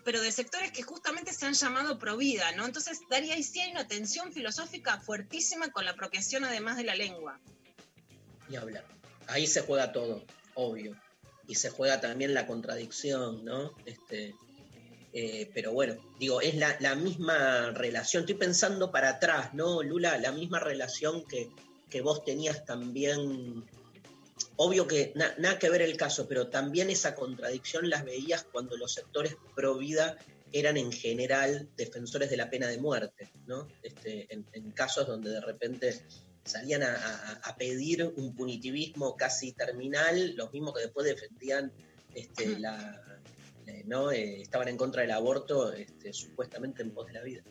[0.04, 2.66] pero de sectores que justamente se han llamado pro vida, ¿no?
[2.66, 6.94] Entonces, Daría, ahí sí hay una tensión filosófica fuertísima con la apropiación además de la
[6.94, 7.38] lengua.
[8.48, 8.84] Y hablar.
[9.26, 10.24] Ahí se juega todo,
[10.54, 10.96] obvio.
[11.46, 13.74] Y se juega también la contradicción, ¿no?
[13.84, 14.34] Este,
[15.12, 18.22] eh, pero bueno, digo, es la, misma relación.
[18.22, 20.16] Estoy pensando para atrás, ¿no, Lula?
[20.18, 23.64] La misma relación que, vos tenías también.
[24.56, 28.92] Obvio que nada que ver el caso, pero también esa contradicción las veías cuando los
[28.92, 30.16] sectores pro vida
[30.52, 33.68] eran en general defensores de la pena de muerte, ¿no?
[33.82, 36.00] Este, en, casos donde de repente
[36.44, 41.72] salían a, pedir un punitivismo casi terminal, los mismos que después defendían
[42.14, 43.20] este, la,
[43.66, 44.10] eh, ¿no?
[44.10, 47.42] Eh, estaban en contra del aborto este, supuestamente en pos de la vida.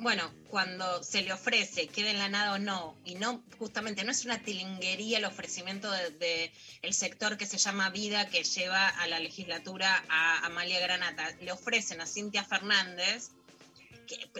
[0.00, 4.10] Bueno, cuando se le ofrece, quede en la nada o no, y no, justamente no
[4.10, 8.88] es una tilinguería el ofrecimiento del de, el sector que se llama Vida, que lleva
[8.88, 13.32] a la legislatura a Amalia Granata, le ofrecen a Cintia Fernández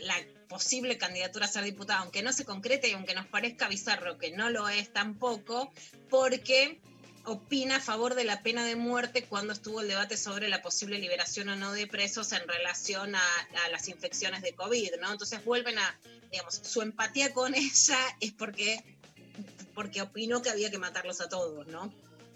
[0.03, 0.17] la
[0.49, 4.31] posible candidatura a ser diputada, aunque no se concrete y aunque nos parezca bizarro que
[4.31, 5.71] no lo es tampoco,
[6.09, 6.81] porque
[7.25, 10.99] opina a favor de la pena de muerte cuando estuvo el debate sobre la posible
[10.99, 13.23] liberación o no de presos en relación a,
[13.71, 15.13] las infecciones de COVID, ¿no?
[15.13, 16.01] Entonces vuelven a,
[16.31, 18.83] digamos, su empatía con ella es porque,
[19.75, 21.93] porque opinó que había que matarlos a todos, ¿no?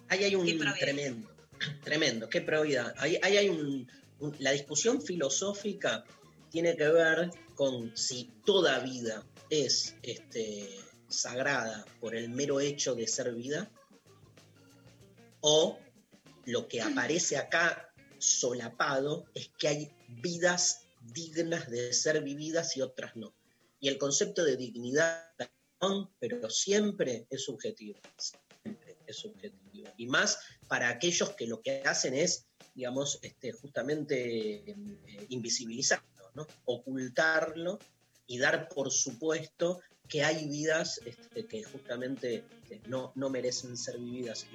[0.09, 0.47] Ahí hay un
[0.79, 1.31] tremendo,
[1.83, 2.95] tremendo, qué probidad.
[2.99, 3.91] Ahí, hay un,
[4.39, 6.05] la discusión filosófica
[6.51, 10.69] tiene que ver con si toda vida es este,
[11.09, 13.71] sagrada por el mero hecho de ser vida
[15.47, 15.79] o
[16.47, 19.93] lo que aparece acá solapado es que hay
[20.23, 23.35] vidas dignas de ser vividas y otras no.
[23.79, 25.35] Y el concepto de dignidad,
[26.19, 29.91] pero siempre es subjetivo, siempre es subjetivo.
[29.99, 34.77] Y más para aquellos que lo que hacen es, digamos, este, justamente eh,
[35.29, 37.79] invisibilizarlo, ocultarlo
[38.27, 43.99] y dar por supuesto que hay vidas este, que justamente este, no, no merecen ser
[43.99, 44.47] vividas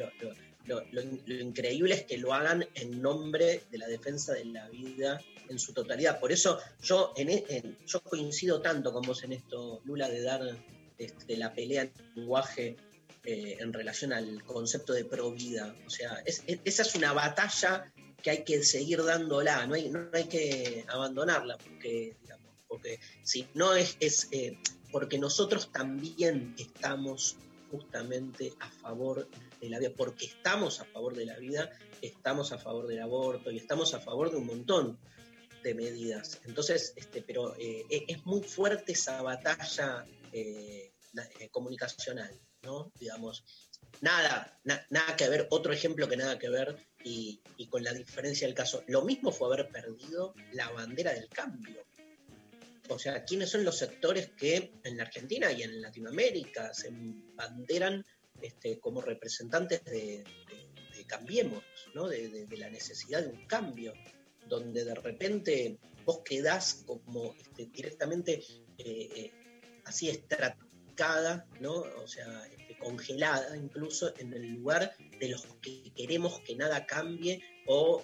[0.92, 1.02] lo,
[1.34, 5.74] increíble es que lo hagan en nombre de la defensa de la vida en su
[5.74, 6.20] totalidad.
[6.20, 10.42] Por eso yo, e, yo coincido tanto con vos en esto, Lula, de dar
[10.98, 12.76] este, la pelea en lenguaje
[13.26, 15.76] eh, en relación al concepto de pro vida.
[15.86, 17.92] O sea, es- es- esa es una batalla
[18.24, 23.46] que hay que seguir dándola, no hay, no hay que abandonarla, porque, digamos, porque si
[23.56, 24.58] no es, es eh,
[24.92, 27.36] porque nosotros también estamos
[27.72, 29.28] justamente a favor
[29.60, 31.70] de la vida, porque estamos a favor de la vida,
[32.02, 35.00] estamos a favor del aborto y estamos a favor de un montón
[35.64, 36.40] de medidas.
[36.46, 40.94] Entonces, este, pero eh, e- es muy fuerte esa batalla eh,
[41.40, 42.92] eh, comunicacional, ¿no?
[43.00, 43.44] Digamos,
[44.02, 47.94] nada, na- nada que ver, otro ejemplo que nada que ver, y, y con la
[47.94, 51.86] diferencia del caso, lo mismo fue haber perdido la bandera del cambio.
[52.90, 56.90] O sea, ¿quiénes son los sectores que en la Argentina y en Latinoamérica se
[57.36, 58.04] banderan
[58.42, 60.24] este, como representantes de,
[61.08, 61.64] Cambiemos,
[61.96, 62.08] ¿no?
[62.08, 63.94] de, la necesidad de un cambio?
[64.50, 68.44] donde de repente vos quedás como este, directamente
[68.78, 69.32] eh, eh,
[69.86, 71.74] así estratificada, ¿no?
[71.74, 77.42] O sea, este, congelada incluso en el lugar de los que queremos que nada cambie
[77.68, 78.04] o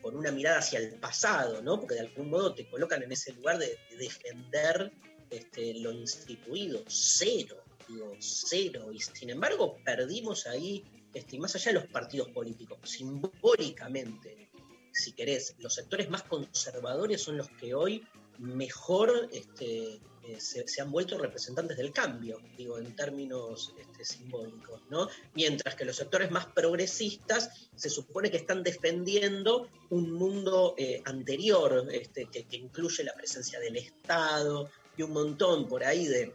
[0.00, 1.78] con una mirada hacia el pasado, ¿no?
[1.78, 4.90] Porque de algún modo te colocan en ese lugar de, de defender
[5.76, 7.61] lo instituido, cero,
[8.18, 8.92] cero.
[8.92, 14.48] Y sin embargo perdimos ahí, este, más allá de los partidos políticos, simbólicamente,
[14.92, 18.06] si querés, los sectores más conservadores son los que hoy
[18.38, 25.08] mejor este, eh, se, han vuelto representantes del cambio, digo, en términos este, simbólicos, ¿no?
[25.34, 31.88] Mientras que los sectores más progresistas se supone que están defendiendo un mundo eh, anterior,
[31.88, 36.32] que incluye la presencia del Estado y un montón por ahí de,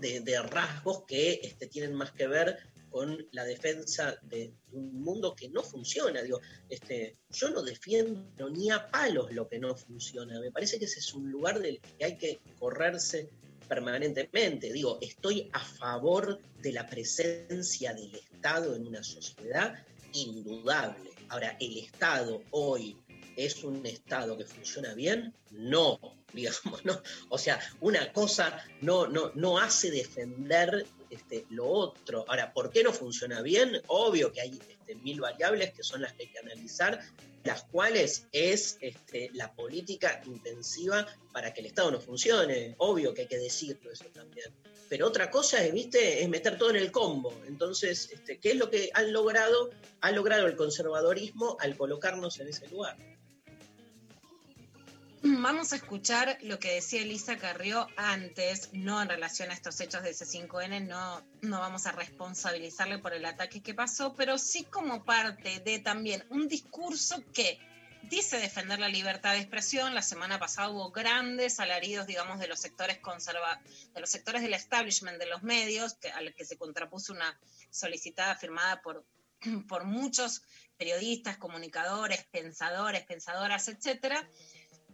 [0.00, 2.58] de, rasgos que este, tienen más que ver
[2.90, 6.22] con la defensa de un mundo que no funciona.
[6.22, 10.40] Digo, este, yo no defiendo ni a palos lo que no funciona.
[10.40, 13.28] Me parece que ese es un lugar del que hay que correrse
[13.68, 14.72] permanentemente.
[14.72, 19.74] Digo, estoy a favor de la presencia del Estado en una sociedad
[20.12, 21.10] indudable.
[21.28, 22.96] Ahora, ¿el Estado hoy
[23.36, 25.34] es un Estado que funciona bien?
[25.50, 25.98] No,
[26.32, 27.00] digamos, no.
[27.28, 32.24] O sea, una cosa no, no, no hace defender este, lo otro.
[32.28, 33.80] Ahora, ¿por qué no funciona bien?
[33.86, 37.00] Obvio que hay este, mil variables que son las que hay que analizar,
[37.44, 42.74] las cuales es este, la política intensiva para que el Estado no funcione.
[42.78, 44.52] Obvio que hay que decirlo eso también.
[44.88, 46.22] Pero otra cosa es, ¿viste?
[46.22, 47.32] es meter todo en el combo.
[47.46, 49.70] Entonces, este, ¿qué es lo que han logrado?
[50.00, 52.96] Ha logrado el conservadorismo al colocarnos en ese lugar.
[55.28, 60.04] Vamos a escuchar lo que decía Elisa Carrió antes, no en relación a estos hechos
[60.04, 65.04] de C5N, no, no vamos a responsabilizarle por el ataque que pasó, pero sí como
[65.04, 67.58] parte de también un discurso que
[68.04, 69.96] dice defender la libertad de expresión.
[69.96, 73.60] La semana pasada hubo grandes alaridos, digamos, de los sectores conserva
[73.94, 77.36] de los sectores del establishment de los medios, al que se contrapuso una
[77.70, 79.04] solicitada firmada por,
[79.66, 80.42] por muchos
[80.76, 84.28] periodistas, comunicadores, pensadores, pensadoras, etcétera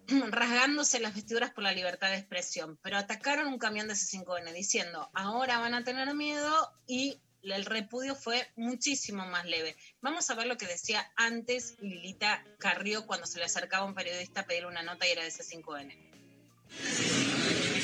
[0.30, 5.10] rasgándose las vestiduras por la libertad de expresión, pero atacaron un camión de C5N diciendo,
[5.14, 9.76] ahora van a tener miedo y el repudio fue muchísimo más leve.
[10.00, 13.94] Vamos a ver lo que decía antes Lilita Carrió cuando se le acercaba a un
[13.94, 15.96] periodista a pedirle una nota y era de C5N.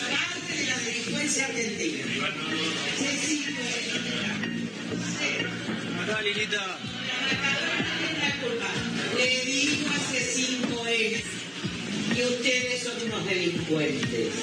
[0.09, 2.05] Parte de la delincuencia argentina.
[6.03, 6.79] Acá, Lilita.
[9.17, 11.48] Le digo a C5N
[12.15, 14.35] que ustedes son unos delincuentes.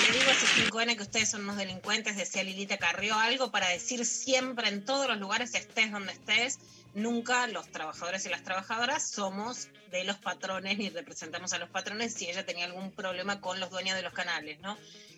[0.00, 4.04] Le digo a C5N que ustedes son unos delincuentes, decía Lilita Carrió, algo para decir
[4.04, 6.58] siempre en todos los lugares, estés donde estés,
[6.94, 12.14] nunca los trabajadores y las trabajadoras somos de los patrones ni representamos a los patrones
[12.14, 14.76] si ella tenía algún problema con los dueños de los canales, ¿no?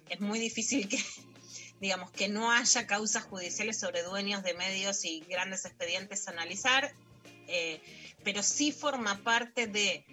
[0.08, 0.98] Es muy difícil que,
[1.80, 6.92] digamos, que no haya causas judiciales sobre dueños de medios y grandes expedientes a analizar,
[7.48, 7.80] eh,
[8.26, 10.04] pero sí forma parte de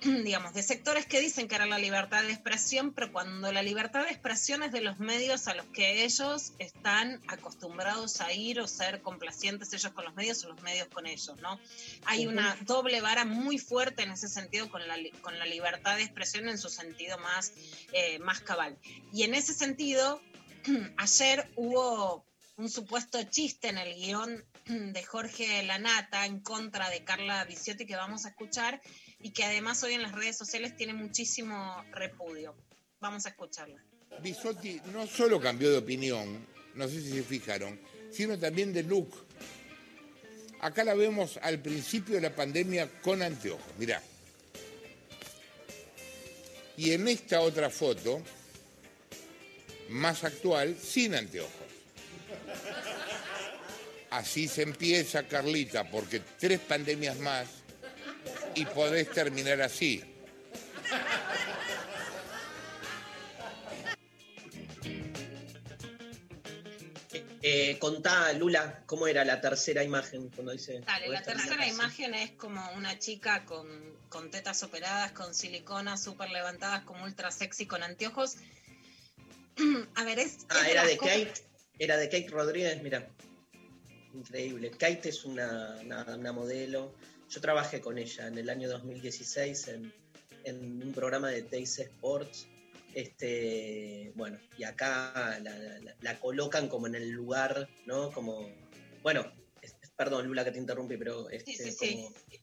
[0.24, 4.02] digamos, de sectores que dicen que era la libertad de expresión, pero cuando la libertad
[4.02, 8.66] de expresión es de los medios a los que ellos están acostumbrados a ir o
[8.66, 11.60] ser complacientes ellos con los medios o los medios con ellos, ¿no?
[12.06, 16.02] Hay una doble vara muy fuerte en ese sentido con la, con la libertad de
[16.02, 17.52] expresión en su sentido más,
[17.92, 18.76] eh, más cabal.
[19.12, 20.20] Y en ese sentido,
[20.96, 22.26] ayer hubo
[22.56, 27.96] un supuesto chiste en el guion de Jorge Lanata en contra de Carla Viciotti que
[27.96, 28.80] vamos a escuchar
[29.20, 32.54] y que además hoy en las redes sociales tiene muchísimo repudio.
[33.00, 33.82] Vamos a escucharla.
[34.22, 37.78] Bisotti no solo cambió de opinión, no sé si se fijaron,
[38.10, 39.10] sino también de look.
[40.60, 44.02] Acá la vemos al principio de la pandemia con anteojos, mirá.
[46.76, 48.22] Y en esta otra foto,
[49.90, 51.63] más actual, sin anteojos.
[54.14, 57.48] Así se empieza, Carlita, porque tres pandemias más
[58.54, 60.04] y podés terminar así.
[67.42, 70.78] Eh, contá, Lula, ¿cómo era la tercera imagen cuando dice?
[70.86, 73.66] Dale, la tercera imagen es como una chica con,
[74.10, 78.36] con tetas operadas, con silicona súper levantadas, como ultra sexy, con anteojos.
[79.96, 80.46] A ver, es.
[80.50, 81.34] Ah, es era de Kate,
[81.80, 83.08] era de Kate Rodríguez, mira.
[84.14, 84.70] Increíble.
[84.70, 86.94] Kate es una, una- una modelo.
[87.28, 89.92] Yo trabajé con ella en el año 2016 en,
[90.44, 92.46] en un programa de TIC Sports.
[92.94, 98.12] Este, bueno, y acá la, la- la colocan como en el lugar, ¿no?
[98.12, 98.48] Como,
[99.02, 102.40] bueno, es- perdón, Lula, que te interrumpí, pero este, Sí, sí, sí.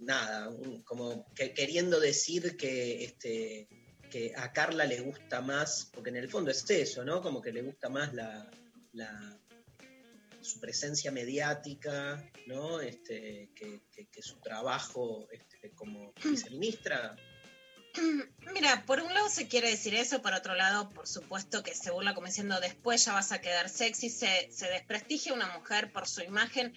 [0.00, 3.68] nada, un- como que, queriendo decir que este
[4.10, 7.20] que a Carla le gusta más, porque en el fondo es eso, ¿no?
[7.20, 8.48] Como que le gusta más la,
[8.92, 9.38] la-
[10.44, 12.80] su presencia mediática, ¿no?
[12.80, 17.16] Este, que, que- que su trabajo este, como viceministra.
[18.52, 21.90] Mira, por un lado se quiere decir eso, por otro lado, por supuesto que se
[21.90, 26.08] burla como diciendo después ya vas a quedar sexy, se, se desprestigia una mujer por
[26.08, 26.74] su imagen.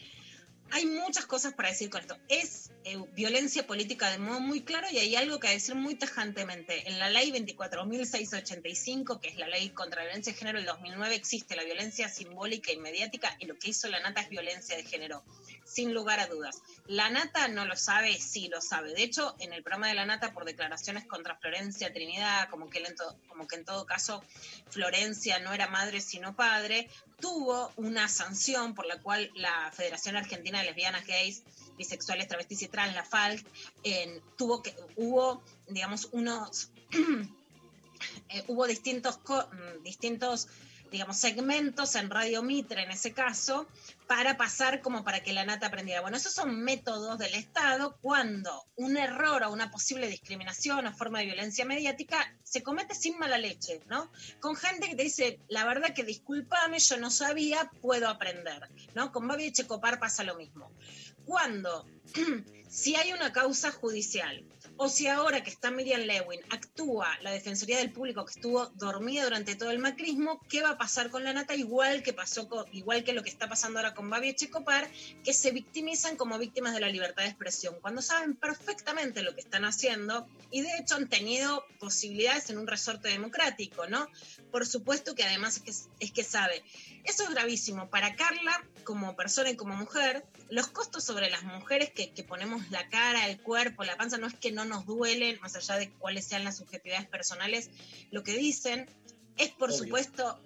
[0.72, 2.18] Hay muchas cosas para decir con esto.
[2.28, 6.88] Es eh, violencia política de modo muy claro y hay algo que decir muy tajantemente.
[6.90, 11.16] En la ley 24.685, que es la ley contra la violencia de género del 2009,
[11.16, 14.84] existe la violencia simbólica y mediática y lo que hizo la nata es violencia de
[14.84, 15.24] género,
[15.68, 16.62] sin lugar a dudas.
[16.88, 18.94] La nata no lo sabe, sí lo sabe.
[18.94, 22.80] De hecho, en el programa de la nata, por declaraciones contra Florencia Trinidad, como que,
[22.80, 24.24] en to- como que en todo caso
[24.70, 26.90] Florencia no era madre sino padre,
[27.20, 31.44] tuvo una sanción por la cual la Federación Argentina de Lesbianas, Gays,
[31.78, 33.46] Bisexuales, Travestis y Trans, la FALC,
[34.38, 36.72] tuvo que, hubo, digamos, unos,
[38.30, 40.48] eh, hubo distintos, mm, distintos
[40.92, 43.68] digamos, segmentos en Radio Mitre en ese caso,
[44.08, 46.02] para pasar como para que la nata aprendiera.
[46.02, 51.20] Bueno, esos son métodos del Estado cuando un error o una posible discriminación o forma
[51.20, 54.12] de violencia mediática se comete sin mala leche, ¿no?
[54.40, 59.12] Con gente que te dice, la verdad que discúlpame, yo no sabía, puedo aprender, ¿no?
[59.12, 60.72] Con Babi Checopar pasa lo mismo.
[61.26, 61.86] Cuando,
[62.70, 64.46] si hay una causa judicial,
[64.78, 69.24] o si ahora que está Miriam Lewin actúa la Defensoría del Público que estuvo dormida
[69.24, 71.56] durante todo el macrismo, ¿qué va a pasar con la nata?
[71.56, 74.90] Igual que pasó con- igual que lo que está pasando ahora con Babi Echecopar,
[75.24, 79.42] que se victimizan como víctimas de la libertad de expresión, cuando saben perfectamente lo que
[79.42, 84.08] están haciendo y de hecho han tenido posibilidades en un resorte democrático, ¿no?
[84.52, 85.62] Por supuesto que además
[86.00, 86.64] es que sabe.
[87.04, 87.90] Eso es gravísimo.
[87.90, 92.70] Para Carla, como persona y como mujer, los costos sobre las mujeres que, que ponemos
[92.72, 95.92] la cara, el cuerpo, la panza, no es que no nos duelen, más allá de
[95.92, 97.70] cuáles sean las subjetividades personales,
[98.12, 98.90] lo que dicen
[99.38, 99.80] es, por Obvio.
[99.80, 100.40] supuesto,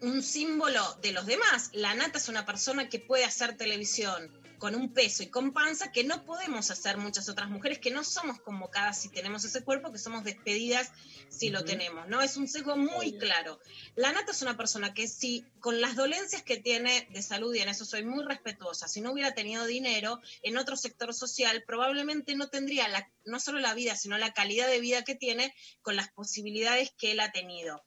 [0.00, 1.70] un símbolo de los demás.
[1.72, 5.92] La nata es una persona que puede hacer televisión con un peso y con panza
[5.92, 9.92] que no podemos hacer muchas otras mujeres que no somos convocadas si tenemos ese cuerpo,
[9.92, 10.90] que somos despedidas
[11.28, 12.22] si lo tenemos, ¿no?
[12.22, 13.18] Es un sesgo muy Obvio.
[13.18, 13.60] claro.
[13.94, 17.58] La nata es una persona que si con las dolencias que tiene de salud, y
[17.58, 22.34] en eso soy muy respetuosa, si no hubiera tenido dinero en otro sector social, probablemente
[22.36, 25.96] no tendría la, no solo la vida, sino la calidad de vida que tiene con
[25.96, 27.82] las posibilidades que él ha tenido.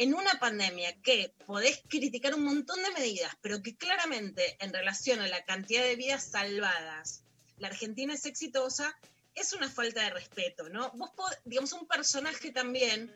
[0.00, 5.20] En una pandemia que podés criticar un montón de medidas, pero que claramente en relación
[5.20, 7.22] a la cantidad de vidas salvadas,
[7.58, 8.96] la Argentina es exitosa,
[9.34, 10.90] es una falta de respeto, ¿no?
[10.92, 11.10] Vos,
[11.44, 13.14] digamos, un personaje también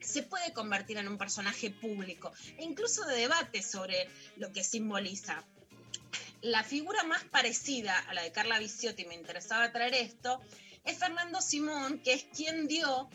[0.00, 4.08] se puede convertir en un personaje público e incluso de debate sobre
[4.38, 5.44] lo que simboliza.
[6.40, 10.40] La figura más parecida a la de Carla Viciotti, me interesaba traer esto,
[10.84, 13.08] es Fernando Simón, que es quien dio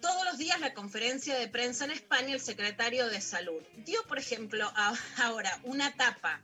[0.00, 3.62] todos los días la conferencia de prensa en España, el secretario de Salud.
[3.84, 4.70] Dio, por ejemplo,
[5.16, 6.42] ahora una tapa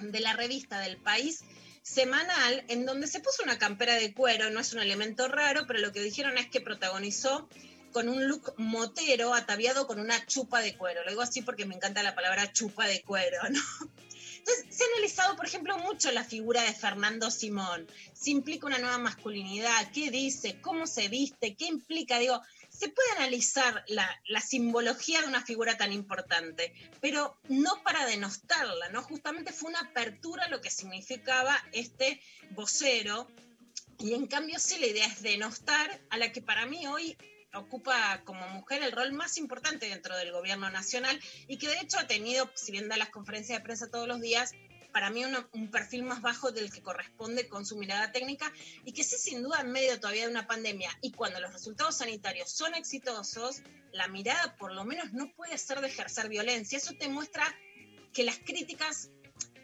[0.00, 1.44] de la revista del país
[1.82, 5.78] semanal en donde se puso una campera de cuero, no es un elemento raro, pero
[5.78, 7.48] lo que dijeron es que protagonizó
[7.92, 11.02] con un look motero ataviado con una chupa de cuero.
[11.04, 13.60] Lo digo así porque me encanta la palabra chupa de cuero, ¿no?
[14.38, 17.86] Entonces, se ha analizado, por ejemplo, mucho la figura de Fernando Simón.
[18.14, 22.18] Si implica una nueva masculinidad, qué dice, cómo se viste, qué implica.
[22.18, 22.40] Digo,
[22.78, 29.02] se puede analizar la, simbología de una figura tan importante, pero no para denostarla, ¿no?
[29.02, 33.26] Justamente fue una apertura lo que significaba este vocero,
[33.98, 37.16] y en cambio sí la idea es denostar a la que para mí hoy
[37.52, 41.18] ocupa como mujer el rol más importante dentro del gobierno nacional
[41.48, 44.20] y que de hecho ha tenido, si bien da las conferencias de prensa todos los
[44.20, 44.52] días,
[44.98, 48.52] para mí una- un perfil más bajo del que corresponde con su mirada técnica
[48.84, 51.98] y que sí, sin duda, en medio todavía de una pandemia y cuando los resultados
[51.98, 53.62] sanitarios son exitosos,
[53.92, 56.78] la mirada por lo menos no puede ser de ejercer violencia.
[56.78, 57.44] Eso te muestra
[58.12, 59.10] que las críticas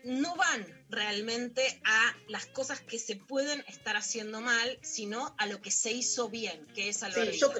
[0.05, 5.61] no van realmente a las cosas que se pueden estar haciendo mal, sino a lo
[5.61, 7.52] que se hizo bien, que es al Sí, yo,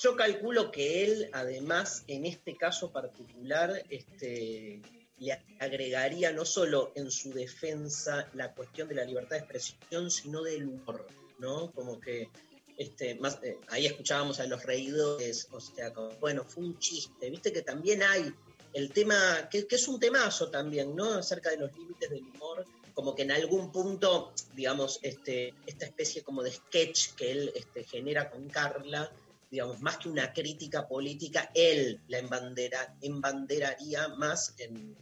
[0.00, 4.80] yo calculo que él, además, en este caso particular, este,
[5.18, 10.42] le agregaría no solo en su defensa la cuestión de la libertad de expresión, sino
[10.42, 11.06] del humor,
[11.38, 11.70] ¿no?
[11.72, 12.28] Como que
[12.76, 17.62] este, eh, ahí escuchábamos a los reidores, o sea, bueno, fue un chiste, viste que
[17.62, 18.32] también hay
[18.74, 21.14] el tema, que, que es un temazo también, ¿no?
[21.14, 26.22] Acerca de los límites del humor, como que en algún punto, digamos, este, esta especie
[26.22, 29.10] como de sketch que él este, genera con Carla,
[29.50, 34.96] digamos, más que una crítica política, él la embandera, embanderaría más en,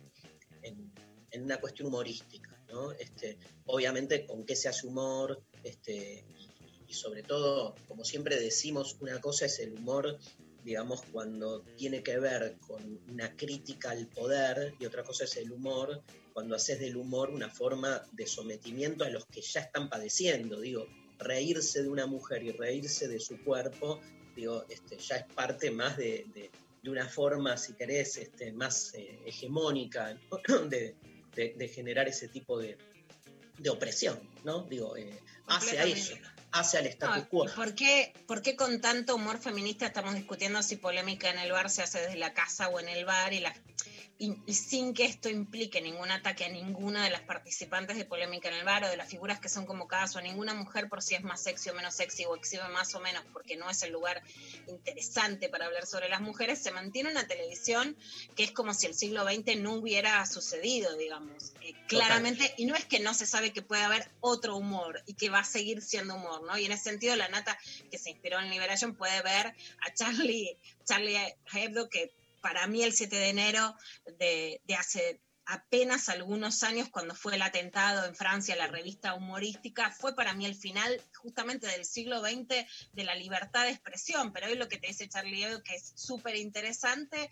[1.34, 2.92] en- una cuestión humorística, ¿no?
[2.92, 6.50] Este, obviamente, con qué se hace humor, este, y,
[6.86, 10.18] y sobre todo, como siempre decimos, una cosa es el humor,
[10.62, 15.50] digamos, cuando tiene que ver con una crítica al poder, y otra cosa es el
[15.52, 16.02] humor
[16.32, 20.86] cuando haces del humor una forma de sometimiento a los que ya están padeciendo, digo,
[21.18, 24.00] reírse de una mujer y reírse de su cuerpo,
[24.34, 26.50] digo, este, ya es parte más de, de-
[26.82, 30.12] de una forma, si querés, este, más eh, hegemónica
[30.48, 30.58] ¿no?
[30.68, 30.94] de,
[31.34, 32.76] de- de generar ese tipo de,
[33.58, 34.62] de opresión, ¿no?
[34.62, 36.14] Digo, eh, hace a eso,
[36.52, 37.46] hace al status quo.
[37.46, 41.52] ¿y ¿Por qué, ¿Por qué con tanto humor feminista estamos discutiendo si polémica en el
[41.52, 43.54] bar se hace desde la casa o en el bar y, la,
[44.18, 48.48] y, y sin que esto implique ningún ataque a ninguna de las participantes de polémica
[48.48, 51.02] en el bar o de las figuras que son convocadas o a ninguna mujer por
[51.02, 53.82] si es más sexy o menos sexy o exhibe más o menos porque no es
[53.82, 54.22] el lugar
[54.68, 57.96] interesante para hablar sobre las mujeres, se mantiene una televisión
[58.36, 61.52] que es como si el siglo XX no hubiera sucedido, digamos.
[61.62, 65.14] Eh, claramente, y no es que no se sabe que puede haber otro humor y
[65.14, 66.56] que va a seguir siendo humor, ¿no?
[66.58, 67.58] Y en ese sentido, la nata
[67.90, 71.16] que se inspiró en Liberation puede ver a Charlie, Charlie
[71.52, 72.12] Hebdo, que
[72.44, 73.74] para mí el 7 de enero
[74.18, 80.14] de, hace apenas algunos años, cuando fue el atentado en Francia, la revista humorística, fue
[80.14, 84.30] para mí el final justamente del siglo XX de la libertad de expresión.
[84.34, 87.30] Pero hoy lo que te dice Charlie Hebdo, que es súper interesante,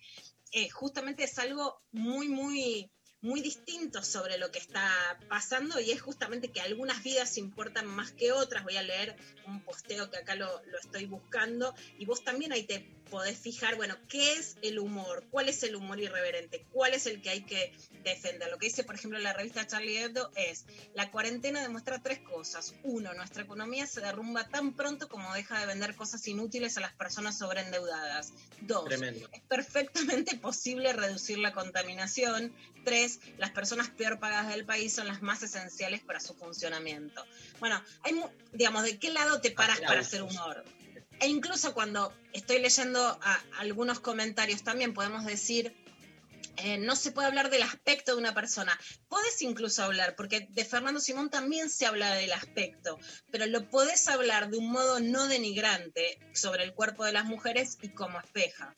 [0.50, 2.90] eh, justamente es algo muy, muy
[3.20, 8.10] muy distinto sobre lo que está pasando y es justamente que algunas vidas importan más
[8.10, 8.64] que otras.
[8.64, 9.14] Voy a leer
[9.46, 13.76] un posteo que acá lo, lo estoy buscando y vos también ahí te podés fijar,
[13.76, 15.26] bueno, ¿qué es el humor?
[15.30, 16.64] ¿Cuál es el humor irreverente?
[16.72, 17.70] ¿Cuál es el que hay que
[18.02, 18.48] defender?
[18.50, 20.64] Lo que dice, por ejemplo, la revista Charlie Hebdo es,
[20.94, 22.74] la cuarentena demuestra tres cosas.
[22.82, 26.94] Uno, nuestra economía se derrumba tan pronto como deja de vender cosas inútiles a las
[26.94, 28.32] personas sobreendeudadas.
[28.62, 29.28] Dos, Tremendo.
[29.30, 32.50] es perfectamente posible reducir la contaminación.
[32.82, 37.22] Tres, las personas peor pagadas del país son las más esenciales para su funcionamiento.
[37.60, 38.18] Bueno, hay,
[38.54, 40.64] digamos, ¿de qué lado te paras para hacer humor?
[41.22, 45.72] E incluso cuando estoy leyendo a- algunos comentarios también podemos decir,
[46.56, 48.76] eh, no se puede hablar del aspecto de una persona.
[49.08, 52.98] Podés incluso hablar, porque de Fernando Simón también se habla del aspecto,
[53.30, 57.78] pero lo podés hablar de un modo no denigrante sobre el cuerpo de las mujeres
[57.80, 58.74] y como espeja.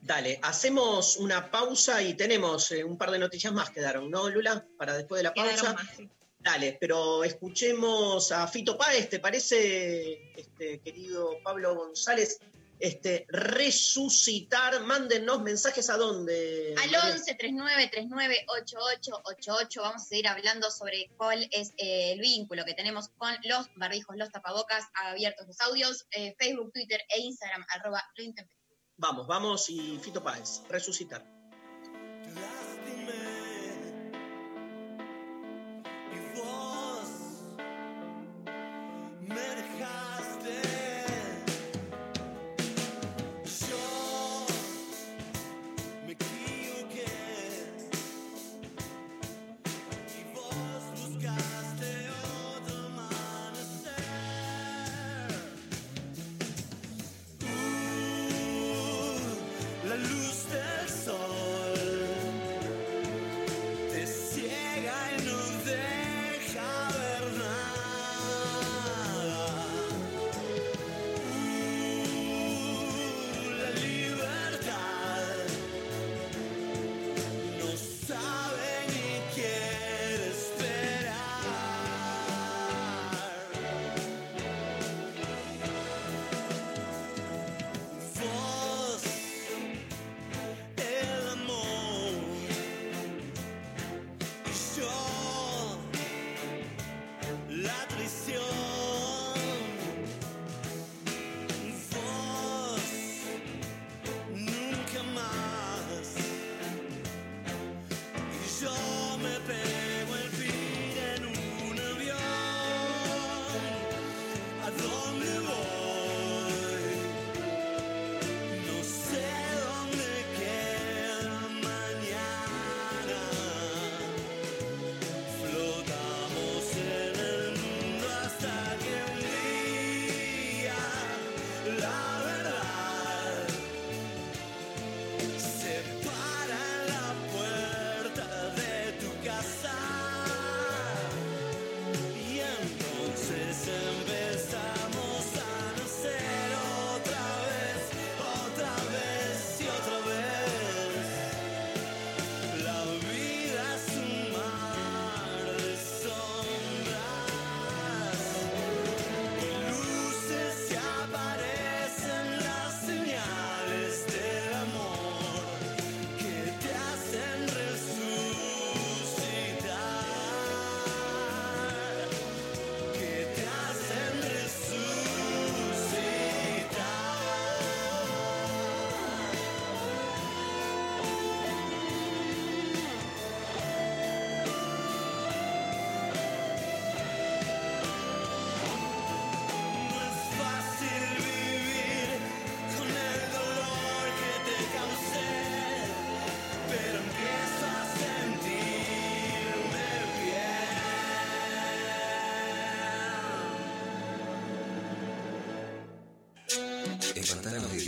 [0.00, 4.66] Dale, hacemos una pausa y tenemos eh, un par de noticias más quedaron, ¿no, Lula?
[4.78, 5.50] Para después de la pausa.
[5.54, 6.08] Quedaron más, sí.
[6.44, 12.38] Dale, pero escuchemos a Fito Páez, ¿te parece, este, querido Pablo González?
[12.78, 16.74] Este, resucitar, mándennos mensajes a dónde.
[16.76, 22.20] Al 11 39 39 88 88 vamos a seguir hablando sobre cuál es eh, el
[22.20, 27.20] vínculo que tenemos con los barbijos, los tapabocas, abiertos los audios, eh, Facebook, Twitter e
[27.20, 28.50] Instagram, arroba lo.
[28.98, 31.24] Vamos, vamos y Fito Páez, resucitar.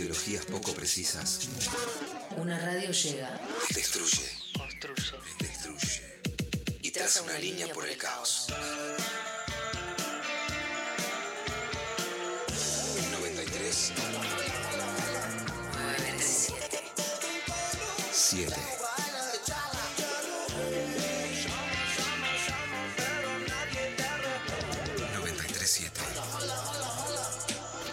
[0.07, 1.39] Ideologías poco precisas,
[2.37, 3.41] Una radio llega.
[3.75, 4.31] destruye,
[5.39, 6.21] destruye.
[6.81, 8.47] Y traza una línea por el caos.
[13.11, 13.91] 93
[18.13, 18.55] 7
[25.13, 26.01] 937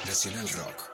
[0.06, 0.93] Nacional Rock.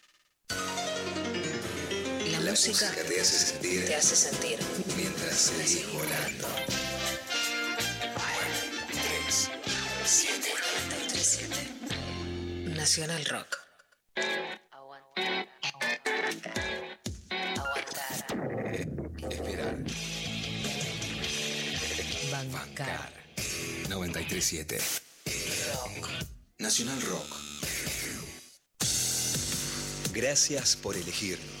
[2.51, 4.59] La, música, música te hace sentir te hace sentir.
[4.97, 6.49] mientras seguís volando.
[9.23, 9.51] 3,
[10.03, 10.51] 7,
[12.75, 13.57] Nacional Rock.
[19.29, 19.77] Esperar.
[22.51, 23.13] Bancar.
[23.87, 24.77] 937
[26.57, 27.33] Nacional Rock.
[30.13, 31.60] Gracias por elegirnos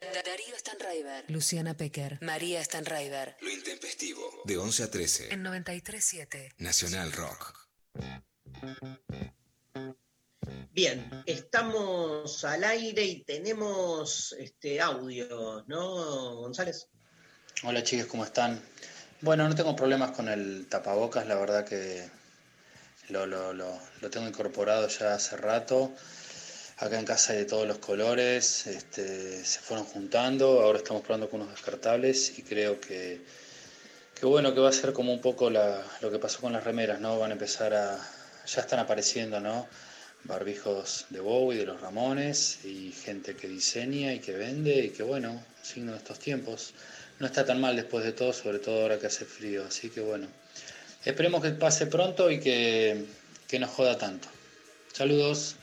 [0.00, 1.24] Darío Stanraiver.
[1.28, 2.18] Luciana Pecker.
[2.22, 3.36] María Stanraiver.
[3.40, 4.42] Lo intempestivo.
[4.44, 5.34] De 11 a 13.
[5.34, 6.54] En 937.
[6.58, 7.68] Nacional Rock.
[10.72, 16.88] Bien, estamos al aire y tenemos este audio, ¿no, González?
[17.62, 18.60] Hola chicos, ¿cómo están?
[19.20, 22.08] Bueno, no tengo problemas con el tapabocas, la verdad que
[23.08, 25.94] lo, lo, lo, lo tengo incorporado ya hace rato.
[26.84, 31.30] Acá en casa hay de todos los colores, este, se fueron juntando, ahora estamos probando
[31.30, 33.22] con unos descartables y creo que,
[34.14, 37.00] que bueno, que va a ser como un poco lo que pasó con las remeras,
[37.00, 37.18] ¿no?
[37.18, 37.98] Van a empezar a,
[38.46, 39.66] ya están apareciendo, ¿no?
[40.24, 45.04] Barbijos de Bowie, de los Ramones y gente que diseña y que vende y que
[45.04, 46.74] bueno, signo de estos tiempos.
[47.18, 50.02] No está tan mal después de todo, sobre todo ahora que hace frío, así que
[50.02, 50.26] bueno.
[51.02, 53.06] Esperemos que pase pronto y que,
[53.48, 54.28] que no joda tanto.
[54.92, 55.56] Saludos.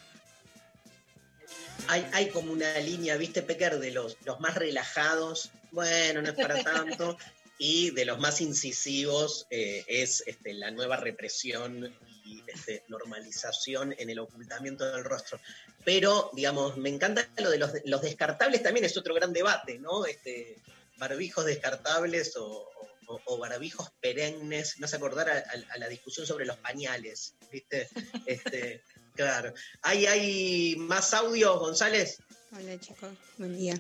[1.88, 3.80] Hay, hay como una línea, ¿viste, Pecker?
[3.80, 7.18] De los, los más relajados, bueno, no es para tanto,
[7.58, 11.94] y de los más incisivos eh, es este, la nueva represión
[12.26, 15.40] y este, normalización en el ocultamiento del rostro.
[15.84, 20.06] Pero, digamos, me encanta lo de los, los descartables también, es otro gran debate, ¿no?
[20.06, 20.58] Este,
[20.98, 22.70] barbijos descartables o,
[23.08, 27.34] o- o barbijos perennes, no se acordar a, a- a la discusión sobre los pañales,
[27.52, 27.90] ¿viste?
[28.26, 28.82] Este,
[29.16, 29.54] claro.
[29.82, 32.20] ¿Hay, ¿Hay más audios, González?
[32.54, 33.80] Hola chicos, buen día.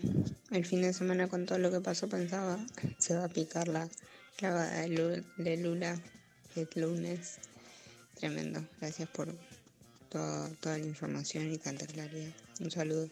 [0.51, 2.57] El fin de semana con todo lo que pasó pensaba
[2.99, 3.89] se va a picar la
[4.37, 5.99] clavada de, Lu- de Lula
[6.55, 7.37] el lunes.
[8.15, 8.63] Tremendo.
[8.79, 9.33] Gracias por
[10.09, 12.31] todo- toda la información y tanta claridad.
[12.59, 13.09] Un saludo.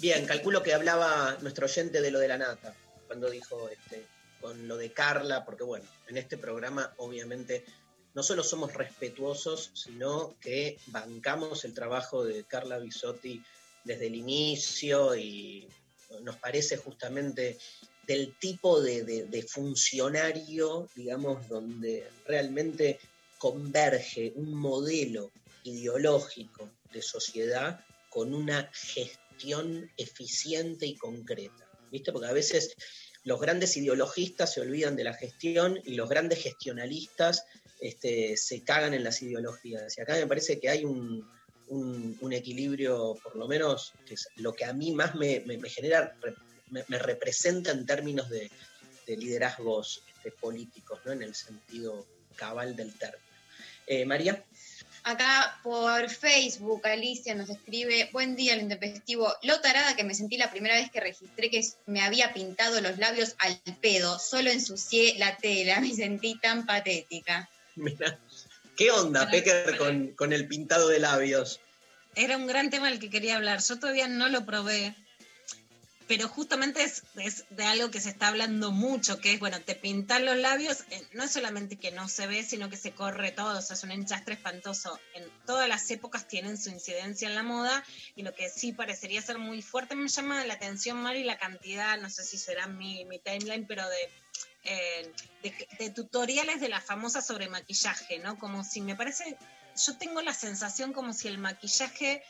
[0.00, 2.74] Bien, calculo que hablaba nuestro oyente de lo de la nata,
[3.06, 4.06] cuando dijo este,
[4.40, 7.64] con lo de Carla, porque bueno, en este programa obviamente
[8.16, 13.42] no solo somos respetuosos, sino que bancamos el trabajo de Carla Bisotti
[13.84, 15.68] desde el inicio y
[16.22, 17.58] nos parece justamente
[18.06, 22.98] del tipo de, de- funcionario, digamos, donde realmente
[23.36, 25.30] converge un modelo
[25.64, 31.68] ideológico de sociedad con una gestión eficiente y concreta.
[31.90, 32.12] ¿Viste?
[32.12, 32.74] Porque a veces
[33.24, 37.44] los grandes ideologistas se olvidan de la gestión y los grandes gestionalistas
[37.80, 39.96] este, se cagan en las ideologías.
[39.96, 41.28] Y acá me parece que hay un,
[42.32, 46.16] equilibrio, por lo menos, que es lo que a mí más me, me- genera,
[46.70, 48.50] me, representa en términos de,
[49.06, 51.12] de liderazgos este, políticos, ¿no?
[51.12, 53.24] en el sentido cabal del término.
[53.86, 54.44] Eh, María.
[55.04, 59.32] Acá por Facebook, Alicia nos escribe, buen día, el intempestivo.
[59.42, 62.98] Lo tarada que me sentí la primera vez que registré que me había pintado los
[62.98, 64.18] labios al pedo.
[64.18, 67.48] Solo ensucié la tela, me sentí tan patética.
[67.76, 68.18] Mirá,
[68.76, 71.60] ¿Qué onda, Pecker, con, con el pintado de labios?
[72.14, 73.60] Era un gran tema del que quería hablar.
[73.62, 74.94] Yo todavía no lo probé.
[76.08, 79.74] pero justamente es, es de algo que se está hablando mucho, que es, bueno, te
[79.74, 83.32] pintan los labios, eh, no es solamente que no se ve, sino que se corre
[83.32, 84.98] todo, o sea, es un enchastre espantoso.
[85.14, 87.84] En todas las épocas tienen su incidencia en la moda,
[88.14, 91.98] y lo que sí parecería ser muy fuerte me llama la atención, Mari, la cantidad,
[92.00, 94.10] no sé si será mi, mi timeline, pero de,
[94.66, 95.12] eh,
[95.42, 98.38] de, de tutoriales de la famosa sobre maquillaje, ¿no?
[98.38, 99.36] Como si me parece,
[99.86, 102.22] yo tengo la sensación como si el maquillaje,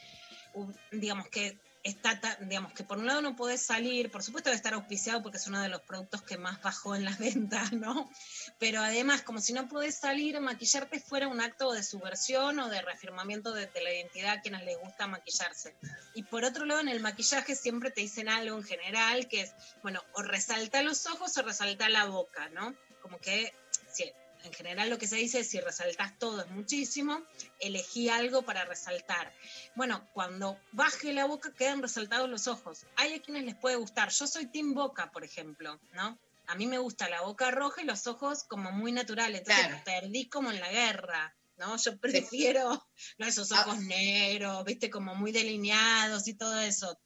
[0.93, 4.75] digamos que está, digamos que por un lado no podés salir, por supuesto debe estar
[4.75, 8.11] auspiciado porque es uno de los productos que más bajó en las ventas, ¿no?
[8.59, 12.83] Pero además, como si no podés salir, maquillarte fuera un acto de subversión o de
[12.83, 15.75] reafirmamiento de, de la identidad a quienes les gusta maquillarse.
[16.15, 19.55] Y por otro lado, en el maquillaje siempre te dicen algo en general, que es,
[19.83, 22.75] bueno, o resalta los ojos o resalta la boca, ¿no?
[23.01, 23.53] Como que,
[23.93, 24.13] sí,
[24.47, 27.23] en general lo que se dice es si resaltas todo es muchísimo,
[27.61, 29.33] elegí algo para resaltar.
[29.75, 32.87] Bueno, cuando baje la boca quedan resaltados los ojos.
[32.97, 34.11] Hay a quienes les puede gustar.
[34.11, 36.19] Yo soy Team Boca, por ejemplo, ¿no?
[36.47, 39.41] A mí me gusta la boca roja y los ojos como muy naturales.
[39.41, 39.83] Entonces Claro.
[39.85, 41.77] perdí como en la guerra, ¿no?
[41.77, 42.87] Yo prefiero
[43.19, 43.63] no esos Ah.
[43.67, 46.99] ojos negros, viste, como muy delineados y todo eso.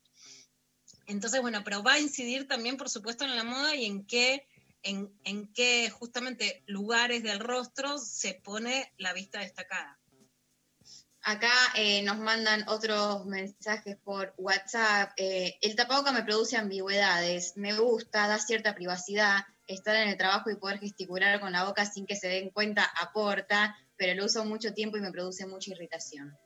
[1.07, 4.47] Entonces, bueno, pero va a incidir también, por supuesto, en la moda y en qué,
[4.83, 10.01] en, en qué justamente lugares del rostro se pone la vista destacada.
[11.23, 15.13] Acá eh, nos mandan otros mensajes por WhatsApp.
[15.19, 17.57] Eh, el tapaboca me produce ambigüedades.
[17.57, 19.45] Me gusta, da cierta privacidad.
[19.67, 22.85] Estar en el trabajo y poder gesticular con la boca sin que se den cuenta
[23.01, 26.37] aporta, pero lo uso mucho tiempo y me produce mucha irritación.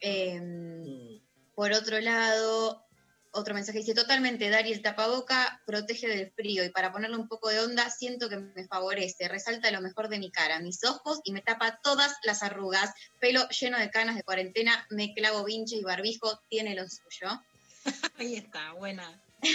[0.00, 1.20] Eh,
[1.54, 2.86] por otro lado,
[3.32, 7.48] otro mensaje dice, totalmente, Dari, el tapaboca protege del frío y para ponerle un poco
[7.48, 11.32] de onda siento que me favorece, resalta lo mejor de mi cara, mis ojos y
[11.32, 15.82] me tapa todas las arrugas, pelo lleno de canas de cuarentena, me clavo vinche y
[15.82, 17.40] barbijo, tiene lo suyo.
[18.18, 19.20] Ahí está, buena.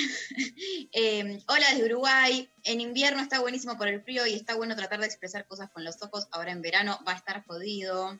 [0.97, 4.99] Eh, hola desde Uruguay, en invierno está buenísimo por el frío y está bueno tratar
[4.99, 8.17] de expresar cosas con los ojos, ahora en verano va a estar jodido.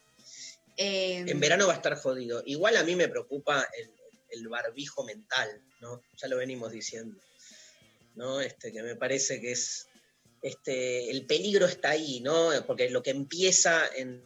[0.78, 2.44] Eh, En verano va a estar jodido.
[2.46, 3.95] Igual a mí me preocupa el,
[4.36, 6.02] el barbijo mental, ¿no?
[6.18, 7.20] Ya lo venimos diciendo.
[8.16, 8.40] ¿No?
[8.40, 9.88] Este, que me parece que es.
[10.42, 12.50] Este, el peligro está ahí, ¿no?
[12.68, 14.22] Porque lo que empieza en,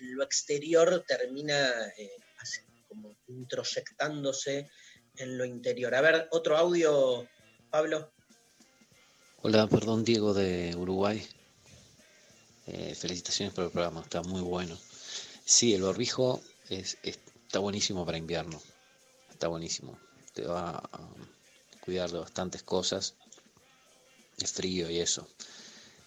[0.00, 4.68] lo exterior termina eh, así, como introyectándose
[5.16, 5.94] en lo interior.
[5.94, 7.28] A ver, otro audio,
[7.70, 8.12] Pablo.
[9.42, 11.24] Hola, perdón, Diego de Uruguay.
[12.66, 14.76] Eh, felicitaciones por el programa, está muy bueno.
[15.44, 18.60] Sí, el barbijo es- está buenísimo para invierno.
[19.36, 19.98] Está buenísimo.
[20.32, 21.08] Te va a
[21.84, 23.12] cuidar de bastantes cosas.
[24.38, 25.28] El frío y eso.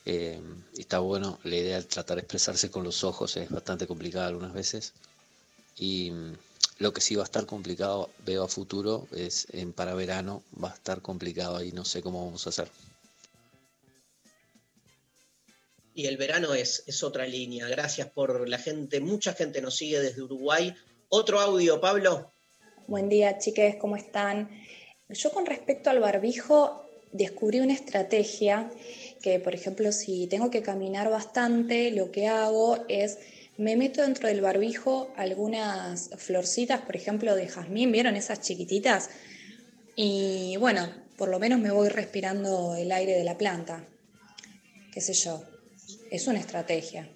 [0.04, 0.42] Eh,
[0.74, 4.26] y está bueno, la idea de tratar de expresarse con los ojos es bastante complicada
[4.26, 4.94] algunas veces.
[5.78, 6.38] Y mm,
[6.80, 10.72] lo que sí va a estar complicado, veo a futuro, es en para verano va
[10.72, 12.72] a estar complicado ahí, no sé cómo vamos a hacer.
[15.94, 17.68] Y el verano es, es otra línea.
[17.68, 19.00] Gracias por la gente.
[19.02, 20.76] Mucha gente nos sigue desde Uruguay.
[21.10, 22.32] Otro audio, Pablo.
[22.90, 24.50] Buen día, chiques, ¿cómo están?
[25.10, 28.72] Yo con respecto al barbijo descubrí una estrategia
[29.22, 33.20] que, por ejemplo, si tengo que caminar bastante, lo que hago es
[33.58, 39.12] me meto dentro del barbijo algunas florcitas, por ejemplo, de jazmín, ¿vieron esas chiquititas?
[39.96, 43.86] Y bueno, por lo menos me voy respirando el aire de la planta.
[44.92, 45.44] ¿Qué sé yo?
[46.10, 47.08] Es una estrategia.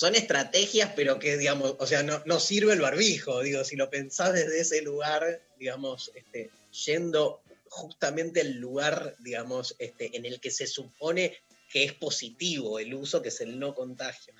[0.00, 3.42] Son estrategias, pero que, digamos, o sea, no, no sirve el barbijo.
[3.42, 6.48] Digo, si lo pensás desde ese lugar, digamos, este,
[6.86, 11.36] yendo justamente al lugar, digamos, este, en el que se supone
[11.70, 14.32] que es positivo el uso, que es el no contagio.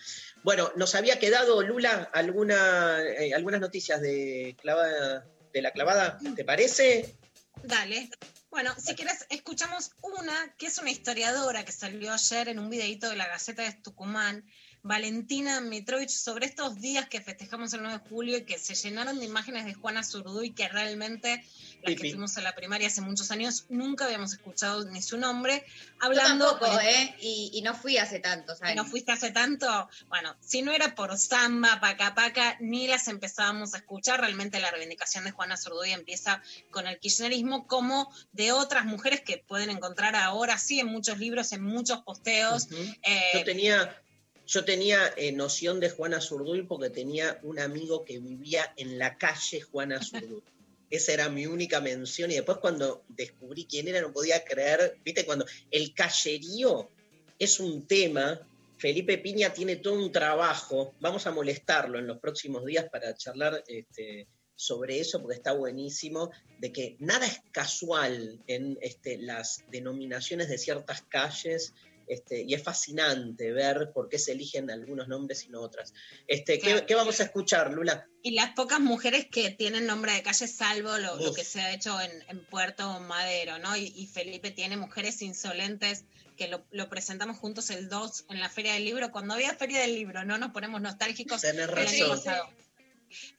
[0.45, 6.43] Bueno, nos había quedado, Lula, alguna, eh, algunas noticias de, clavada, de la clavada, ¿te
[6.43, 7.17] parece?
[7.63, 8.09] Dale.
[8.51, 13.11] Bueno, si querés, escuchamos una que es una historiadora que salió ayer en un videito
[13.11, 14.45] de la Gaceta de Tucumán,
[14.83, 19.19] Valentina Mitrovich, sobre estos días que festejamos el 9 de julio y que se llenaron
[19.19, 21.45] de imágenes de Juana Zurduy, que realmente
[21.83, 25.65] las que fuimos a la primaria hace muchos años nunca habíamos escuchado ni su nombre,
[26.01, 26.45] hablando...
[26.45, 27.17] Yo tampoco, ¿eh?
[27.21, 28.77] Y, y no fui hace tanto, ¿sabes?
[28.77, 29.89] ¿No fuiste hace tanto?
[30.09, 34.21] Bueno, si no era por samba, paca paca, ni las empezábamos a escuchar.
[34.21, 39.39] Realmente la reivindicación de Juana Zurduy empieza con el kirchnerismo, como de otras mujeres que
[39.39, 42.69] pueden encontrar ahora sí en muchos libros, en muchos posteos.
[43.03, 44.03] Eh, Yo tenía,
[44.51, 49.17] yo tenía eh, noción de Juana Zurduy porque tenía un amigo que vivía en la
[49.17, 50.43] calle Juana Zurduy.
[50.91, 55.25] Esa era mi única mención y después cuando descubrí quién era no podía creer, viste,
[55.25, 56.91] cuando el callerío
[57.39, 58.41] es un tema,
[58.77, 63.63] Felipe Piña tiene todo un trabajo, vamos a molestarlo en los próximos días para charlar
[63.69, 70.49] este, sobre eso porque está buenísimo, de que nada es casual en este, las denominaciones
[70.49, 71.73] de ciertas calles.
[72.11, 75.95] Este, y es fascinante ver por qué se eligen algunos nombres y no otras.
[76.27, 76.87] Este, ¿qué, Claro.
[76.87, 78.09] qué vamos a escuchar, Lula?
[78.25, 82.01] Y las pocas mujeres que tienen nombre de calle, salvo lo, que se ha hecho
[82.01, 83.77] en, en Puerto Madero, ¿no?
[83.77, 86.05] Y, y Felipe tiene Mujeres Insolentes,
[86.37, 89.13] que lo, lo presentamos juntos el 2 en la Feria del Libro.
[89.13, 91.43] Cuando había Feria del Libro, no nos ponemos nostálgicos.
[91.43, 92.21] Tenés razón.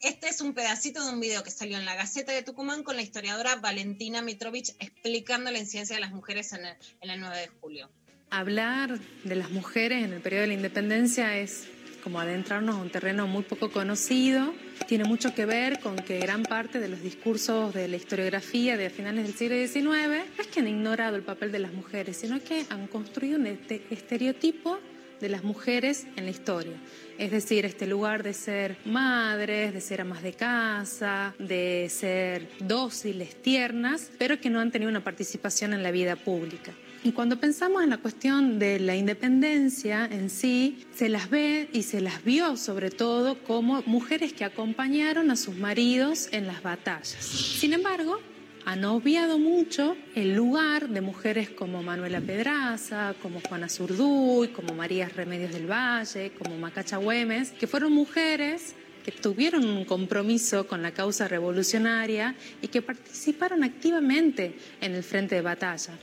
[0.00, 2.96] Este es un pedacito de un video que salió en la Gaceta de Tucumán con
[2.96, 7.38] la historiadora Valentina Mitrovich explicando la incidencia de las mujeres en el, en el 9
[7.38, 7.90] de julio.
[8.32, 11.68] Hablar de las mujeres en el periodo de la independencia es
[12.02, 14.54] como adentrarnos a un terreno muy poco conocido.
[14.88, 18.88] Tiene mucho que ver con que gran parte de los discursos de la historiografía de
[18.88, 22.42] finales del siglo XIX no es que han ignorado el papel de las mujeres, sino
[22.42, 24.78] que han construido un este- estereotipo
[25.20, 26.72] de las mujeres en la historia.
[27.18, 33.42] Es decir, este lugar de ser madres, de ser amas de casa, de ser dóciles,
[33.42, 36.72] tiernas, pero que no han tenido una participación en la vida pública.
[37.04, 41.82] Y cuando pensamos en la cuestión de la independencia en sí, se las ve y
[41.82, 47.16] se las vio sobre todo como mujeres que acompañaron a sus maridos en las batallas.
[47.16, 48.20] Sin embargo,
[48.64, 55.08] han obviado mucho el lugar de mujeres como Manuela Pedraza, como Juana Zurduy, como María
[55.08, 60.92] Remedios del Valle, como Macacha Güemes, que fueron mujeres que tuvieron un compromiso con la
[60.92, 65.98] causa revolucionaria y que participaron activamente en el frente de batalla.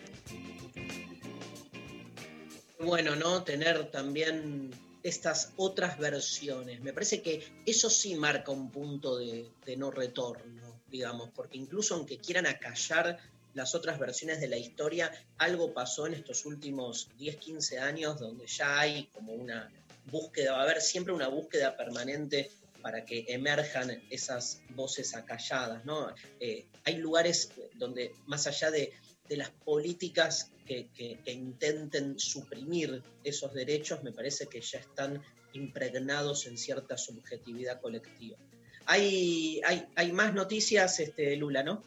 [2.80, 3.43] Bueno, ¿no?
[3.43, 4.72] Tener también
[5.03, 6.81] estas otras versiones.
[6.81, 12.18] Me parece que eso sí marca un punto de, no retorno, digamos, porque incluso aunque
[12.18, 13.19] quieran acallar
[13.53, 18.45] las otras versiones de la historia, algo pasó en estos últimos 10, 15 años donde
[18.47, 19.69] ya hay como una
[20.06, 22.51] búsqueda, va a haber siempre una búsqueda permanente
[22.81, 26.14] para que emerjan esas voces acalladas, ¿no?
[26.39, 28.93] Eh, hay lugares donde más allá de,
[29.30, 30.89] de las políticas que,
[31.26, 35.23] intenten suprimir esos derechos, me parece que ya están
[35.53, 38.38] impregnados en cierta subjetividad colectiva.
[38.85, 41.84] Hay, hay, hay más noticias, este, Lula, ¿no?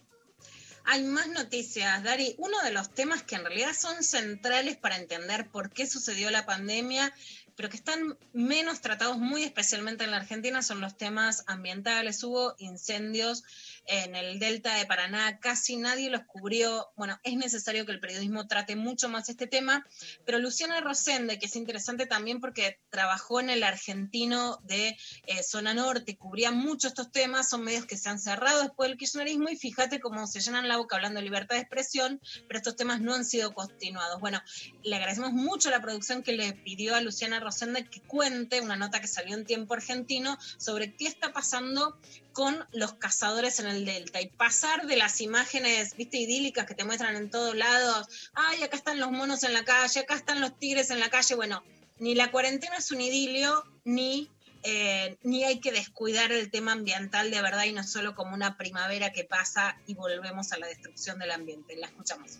[0.85, 2.35] Hay más noticias, Dari.
[2.39, 6.45] Uno de los temas que en realidad son centrales para entender por qué sucedió la
[6.45, 7.15] pandemia,
[7.55, 12.23] pero que están menos tratados muy especialmente en la Argentina, son los temas ambientales.
[12.25, 13.45] Hubo incendios
[13.87, 16.91] en el delta de Paraná, casi nadie los cubrió.
[16.97, 19.87] Bueno, es necesario que el periodismo trate mucho más este tema,
[20.25, 24.97] pero Luciana Rosende, que es interesante también porque trabajó en el argentino de
[25.27, 28.99] eh, Zona Norte, cubría mucho estos temas, son medios que se han cerrado después del
[28.99, 32.77] kirchnerismo y fíjate cómo se llenan la boca hablando de libertad de expresión, pero estos
[32.77, 34.21] temas no han sido continuados.
[34.21, 34.41] Bueno,
[34.83, 39.01] le agradecemos mucho la producción que le pidió a Luciana Rosende que cuente una nota
[39.01, 41.99] que salió en tiempo argentino sobre qué está pasando
[42.33, 46.85] con los cazadores en el delta y pasar de las imágenes, viste, idílicas que te
[46.85, 50.59] muestran en todos lados, ay, acá están los monos en la calle, acá están los
[50.59, 51.63] tigres en la calle, bueno,
[51.99, 54.29] ni la cuarentena es un idilio, ni,
[54.63, 58.57] eh, ni hay que descuidar el tema ambiental de verdad y no solo como una
[58.57, 61.77] primavera que pasa y volvemos a la destrucción del ambiente.
[61.77, 62.39] La escuchamos.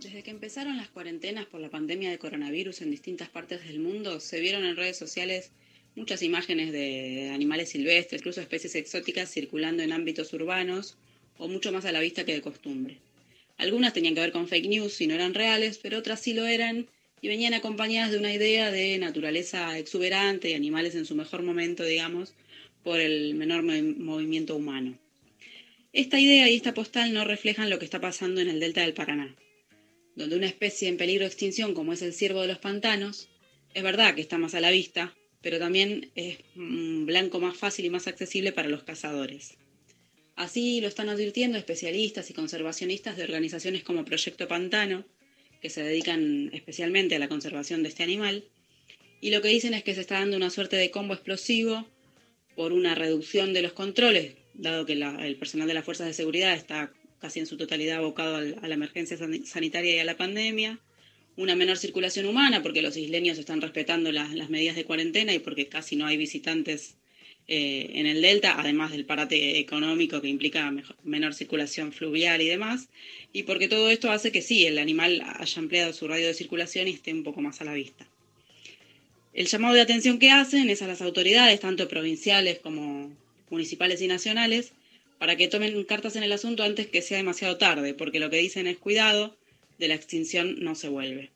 [0.00, 4.20] Desde que empezaron las cuarentenas por la pandemia de coronavirus en distintas partes del mundo,
[4.20, 5.52] se vieron en redes sociales
[5.96, 10.96] muchas imágenes de animales silvestres, incluso especies exóticas circulando en ámbitos urbanos
[11.38, 12.98] o mucho más a la vista que de costumbre.
[13.56, 16.46] Algunas tenían que ver con fake news y no eran reales, pero otras sí lo
[16.46, 16.86] eran
[17.22, 21.82] y venían acompañadas de una idea de naturaleza exuberante y animales en su mejor momento,
[21.82, 22.34] digamos,
[22.84, 24.98] por el menor mo- movimiento humano.
[25.94, 28.92] Esta idea y esta postal no reflejan lo que está pasando en el delta del
[28.92, 29.34] Paraná,
[30.14, 33.30] donde una especie en peligro de extinción como es el ciervo de los pantanos,
[33.72, 37.84] es verdad que está más a la vista, pero también es un blanco más fácil
[37.84, 39.56] y más accesible para los cazadores.
[40.34, 45.06] Así lo están advirtiendo especialistas y conservacionistas de organizaciones como Proyecto Pantano,
[45.62, 48.44] que se dedican especialmente a la conservación de este animal,
[49.20, 51.88] y lo que dicen es que se está dando una suerte de combo explosivo
[52.54, 56.54] por una reducción de los controles, dado que el personal de las fuerzas de seguridad
[56.54, 60.78] está casi en su totalidad abocado a la emergencia san- sanitaria y a la pandemia,
[61.36, 65.38] una menor circulación humana porque los isleños están respetando la- las medidas de cuarentena y
[65.38, 66.94] porque casi no hay visitantes
[67.48, 72.88] eh, en el delta, además del parate económico que implica menor circulación fluvial y demás,
[73.32, 76.88] y porque todo esto hace que sí, el animal haya ampliado su radio de circulación
[76.88, 78.08] y esté un poco más a la vista.
[79.32, 83.12] El llamado de atención que hacen es a las autoridades, tanto provinciales como
[83.50, 84.72] municipales y nacionales,
[85.18, 88.38] para que tomen cartas en el asunto antes que sea demasiado tarde, porque lo que
[88.38, 89.36] dicen es cuidado,
[89.78, 91.32] de la extinción no se vuelve.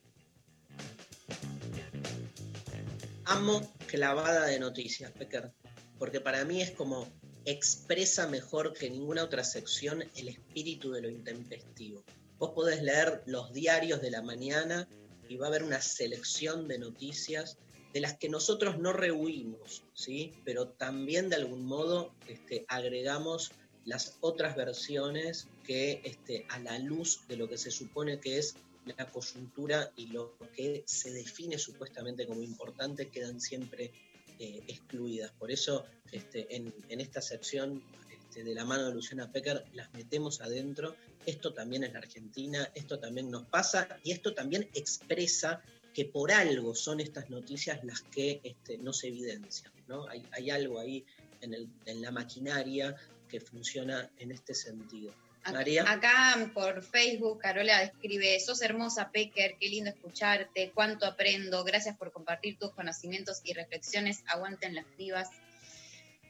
[3.25, 5.51] Amo clavada de noticias, Pecker,
[5.99, 7.07] porque para mí es como
[7.45, 12.03] expresa mejor que ninguna otra sección el espíritu de lo intempestivo.
[12.37, 14.87] Vos podés leer los diarios de la mañana
[15.29, 17.57] y va a haber una selección de noticias
[17.93, 20.33] de las que nosotros no rehuimos, ¿sí?
[20.43, 23.51] pero también de algún modo este, agregamos
[23.85, 28.55] las otras versiones que este, a la luz de lo que se supone que es
[28.85, 33.91] la coyuntura y lo que se define supuestamente como importante quedan siempre
[34.39, 35.31] eh, excluidas.
[35.31, 40.41] Por eso este, en, esta sección este, de la mano de Luciana Pecker las metemos
[40.41, 40.95] adentro.
[41.25, 45.61] Esto también es la Argentina, esto también nos pasa y esto también expresa
[45.93, 49.71] que por algo son estas noticias las que este, no se evidencian.
[49.87, 50.07] ¿no?
[50.07, 51.05] Hay, algo ahí
[51.41, 52.95] en la maquinaria
[53.27, 55.13] que funciona en este sentido.
[55.43, 62.11] Acá por Facebook, Carola escribe, sos hermosa, Pecker, qué lindo escucharte, cuánto aprendo, gracias por
[62.11, 65.29] compartir tus conocimientos y reflexiones, aguanten las vivas.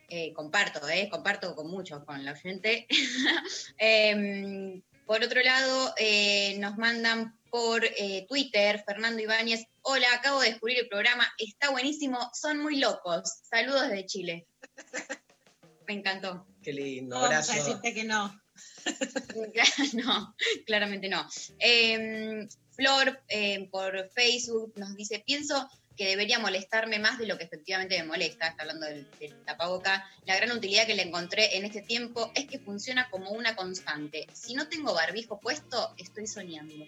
[0.08, 2.86] Eh, comparto, eh, comparto con mucho con la gente.
[3.78, 10.52] Em, por otro lado, eh, nos mandan por eh, Twitter, Fernando Ibáñez, hola, acabo de
[10.52, 13.42] descubrir el programa, está buenísimo, son muy locos.
[13.44, 14.48] Saludos de Chile.
[15.88, 16.48] Me encantó.
[16.64, 18.41] Qué lindo, decirte que no.
[19.94, 20.36] no,
[20.66, 21.28] claramente no.
[21.60, 27.44] Em, Flor eh, por Facebook nos dice, pienso que debería molestarme más de lo que
[27.44, 29.06] efectivamente me molesta, está hablando del,
[29.46, 30.10] tapaboca.
[30.26, 34.28] La gran utilidad que le encontré en este tiempo es que funciona como una constante.
[34.34, 36.86] Si no tengo barbijo puesto, estoy soñando.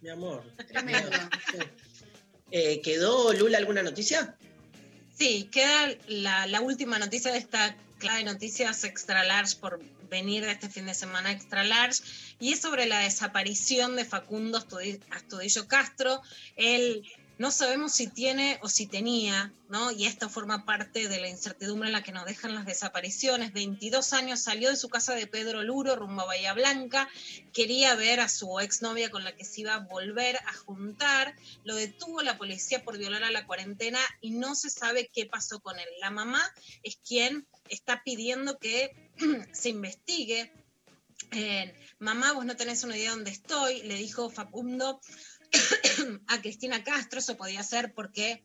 [0.00, 0.44] Mi amor.
[0.68, 1.10] Tremendo.
[2.54, 4.36] Eh, ¿Quedó Lula alguna noticia?
[5.16, 9.80] Sí, queda la, la última noticia de esta clave de noticias extra large por
[10.12, 12.02] venir de este fin de semana extra large,
[12.38, 14.58] y es sobre la desaparición de Facundo
[15.10, 16.20] Astudillo Castro.
[16.54, 17.02] Él
[17.38, 19.90] no sabemos si tiene o si tenía, ¿no?
[19.90, 23.52] Y esto forma parte de la incertidumbre en la que nos dejan las desapariciones.
[23.52, 27.08] 22 años salió de su casa de Pedro Luro rumbo a Bahía Blanca,
[27.52, 31.34] quería ver a su exnovia con la que se iba a volver a juntar,
[31.64, 35.58] lo detuvo la policía por violar a la cuarentena y no se sabe qué pasó
[35.58, 35.88] con él.
[36.00, 36.42] La mamá
[36.82, 38.90] es quien está pidiendo que
[39.52, 40.52] se investigue.
[41.98, 45.00] mamá, vos no tenés una idea de dónde estoy, le dijo Facundo
[46.28, 48.44] a Cristina Castro, eso podía ser porque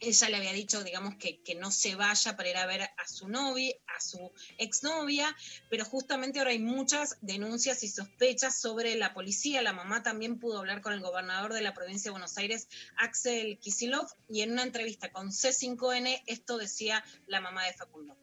[0.00, 3.08] ella le había dicho, digamos, que, que, no se vaya para ir a ver a
[3.08, 5.34] su novia, a su exnovia,
[5.70, 9.62] pero justamente ahora hay muchas denuncias y sospechas sobre la policía.
[9.62, 13.58] La mamá también pudo hablar con el gobernador de la provincia de Buenos Aires, Axel
[13.58, 18.16] Kisilov, y en una entrevista con C5N esto decía la mamá de Facundo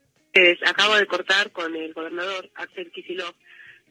[0.66, 3.36] acabo de cortar con el gobernador Axel Kisilov,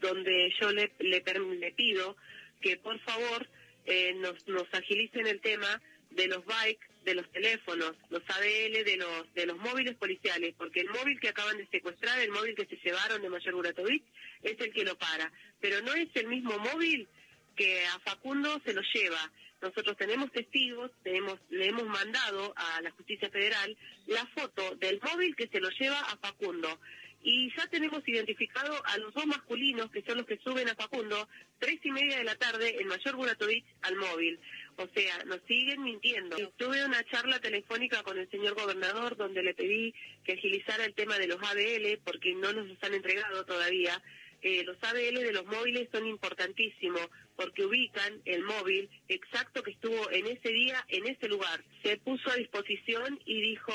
[0.01, 2.17] donde yo le, le, le pido
[2.61, 3.47] que por favor
[3.87, 5.81] eh, nos, nos agilicen el tema
[6.11, 10.81] de los bikes, de los teléfonos, los ADL, de los, de los móviles policiales, porque
[10.81, 14.05] el móvil que acaban de secuestrar, el móvil que se llevaron de Mayor Buratovich,
[14.43, 15.33] es el que lo para.
[15.61, 17.09] Pero no es el mismo móvil
[17.57, 19.31] que a Facundo se lo lleva.
[19.61, 23.77] Nosotros tenemos testigos, tenemos, le hemos mandado a la justicia federal
[24.07, 26.81] la foto del móvil que se lo lleva a Facundo.
[27.23, 31.29] Y ya tenemos identificado a los dos masculinos, que son los que suben a Facundo,
[31.59, 34.41] tres y media de la tarde en Mayor Buratovich al móvil.
[34.77, 36.37] O sea, nos siguen mintiendo.
[36.57, 41.19] Tuve una charla telefónica con el señor gobernador donde le pedí que agilizara el tema
[41.19, 44.03] de los ABL porque no nos los han entregado todavía.
[44.43, 50.11] Eh, los ABL de los móviles son importantísimos porque ubican el móvil exacto que estuvo
[50.11, 51.63] en ese día, en ese lugar.
[51.83, 53.73] Se puso a disposición y dijo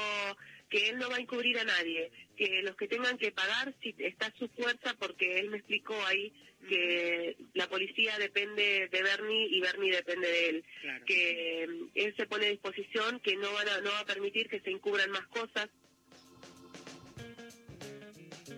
[0.69, 3.95] que él no va a encubrir a nadie, que los que tengan que pagar si
[3.99, 6.33] está su fuerza, porque él me explicó ahí
[6.67, 10.65] que la policía depende de Bernie y Bernie depende de él,
[11.05, 14.49] que mm, él se pone a disposición, que no, van a, no va a permitir
[14.49, 15.69] que se encubran más cosas.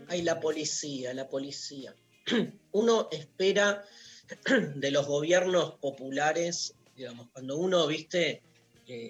[0.09, 1.93] Ay, la policía, la policía.
[2.71, 3.83] Uno espera
[4.75, 8.41] de los gobiernos populares, digamos, cuando uno, viste,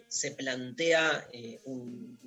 [0.08, 2.18] se plantea eh, un,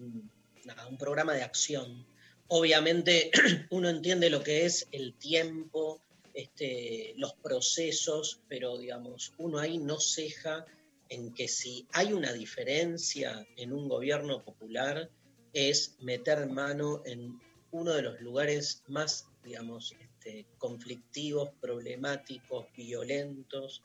[0.99, 2.07] programa de acción,
[2.49, 3.31] obviamente
[3.71, 6.01] uno entiende lo que es el tiempo,
[6.35, 10.65] este, los procesos, pero digamos, uno ahí no ceja
[11.09, 15.11] en que si hay una diferencia en un gobierno popular,
[15.53, 17.41] es meter mano en
[17.73, 23.83] uno de los lugares más, digamos, este, conflictivos, problemáticos, violentos,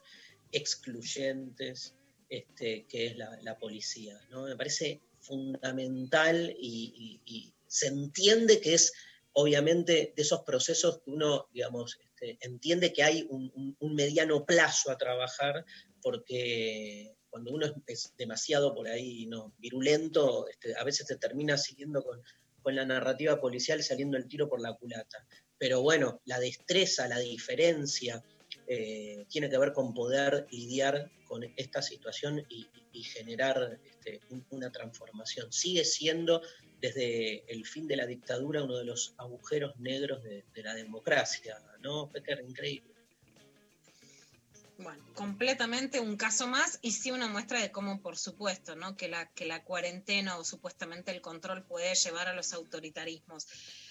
[0.52, 1.94] excluyentes,
[2.28, 4.20] este, que es la, policía.
[4.30, 4.44] ¿no?
[4.44, 8.92] Me parece fundamental y, se entiende que es
[9.32, 14.96] obviamente de esos procesos que uno, digamos, este, entiende que hay un, mediano plazo a
[14.96, 15.64] trabajar,
[16.00, 20.46] porque cuando uno es, demasiado por ahí no virulento,
[20.78, 22.22] a veces se termina siguiendo con,
[22.66, 25.24] con la narrativa policial saliendo el tiro por la culata.
[25.56, 28.24] Pero bueno, la destreza, la diferencia,
[28.66, 32.66] eh, tiene que ver con poder lidiar con esta situación y,
[33.04, 35.52] generar este, un- una transformación.
[35.52, 36.42] Sigue siendo
[36.80, 41.56] desde el fin de la dictadura uno de los agujeros negros de, de la democracia,
[41.82, 42.10] ¿no?
[42.10, 42.95] Peter, increíble.
[44.78, 48.94] Bueno, completamente un caso más y sí una muestra de cómo, por supuesto, ¿no?
[48.94, 53.46] que, la, que la cuarentena o supuestamente el control puede llevar a los autoritarismos.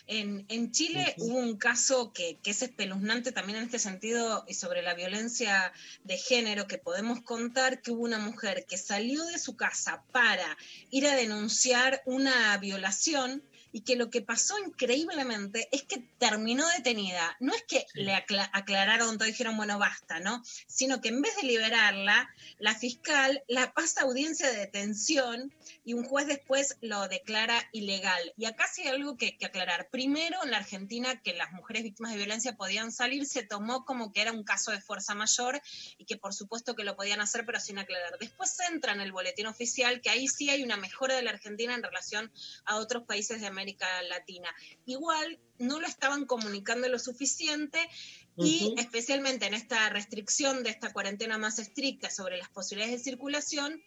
[0.05, 4.53] En, en Chile hubo un caso que, que es espeluznante también en este sentido y
[4.53, 9.39] sobre la violencia de género que podemos contar que hubo una mujer que salió de
[9.39, 10.55] su casa para
[10.91, 13.41] ir a denunciar una violación
[13.75, 17.35] y que lo que pasó increíblemente es que terminó detenida.
[17.41, 20.41] No es que le acla- aclararon todo y dijeron, bueno, basta, ¿no?
[20.65, 25.53] Sino que en vez de liberarla, la fiscal la pasa a audiencia de detención
[25.83, 28.33] y un juez después lo declara ilegal.
[28.37, 29.89] Y acá sí hay algo que, que aclarar.
[29.91, 34.13] Primero, en la Argentina, que las mujeres víctimas de violencia podían salir, se tomó como
[34.13, 35.61] que era un caso de fuerza mayor
[35.97, 38.17] y que por supuesto que lo podían hacer, pero sin aclarar.
[38.21, 41.75] Después entra en el boletín oficial, que ahí sí hay una mejora de la Argentina
[41.75, 42.31] en relación
[42.63, 43.64] a otros países de América
[44.09, 44.53] Latina.
[44.85, 47.79] Igual no lo estaban comunicando lo suficiente
[48.37, 48.75] y Ujú.
[48.77, 53.81] especialmente en esta restricción de esta cuarentena más estricta sobre las posibilidades de circulación,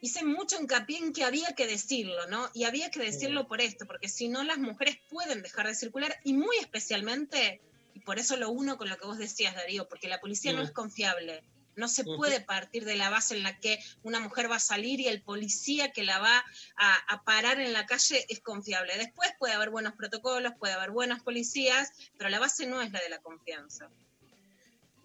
[0.00, 2.48] hice mucho hincapié en que había que decirlo, ¿no?
[2.54, 6.14] Y había que decirlo por esto, porque si no las mujeres pueden dejar de circular
[6.24, 7.60] y muy especialmente,
[7.94, 10.62] y por eso lo uno con lo que vos decías, Darío, porque la policía no
[10.62, 11.42] es confiable.
[11.78, 15.00] No se puede partir de la base en la que una mujer va a salir
[15.00, 16.44] y el policía que la va
[16.76, 18.98] a, a parar en la calle es confiable.
[18.98, 23.00] Después puede haber buenos protocolos, puede haber buenos policías, pero la base no es la
[23.00, 23.88] de la confianza.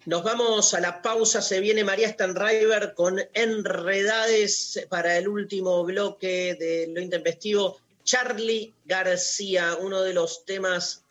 [0.06, 6.56] Nos vamos a la pausa, se viene María Stanriver con Enredades para el último bloque
[6.60, 7.78] de lo intempestivo.
[8.02, 11.03] Charlie García, uno de los temas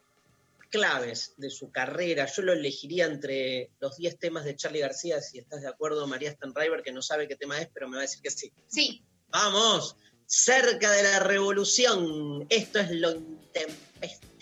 [0.74, 2.26] claves de su carrera.
[2.26, 6.32] Yo lo elegiría entre los 10 temas de Charlie García, si estás de acuerdo, María
[6.32, 8.52] Stanriver, que no sabe qué tema es, pero me va a decir que sí.
[8.68, 9.06] Sí.
[9.30, 9.95] Vamos,
[10.26, 12.48] cerca de la revolución.
[12.50, 14.32] Esto es lo intempestivo.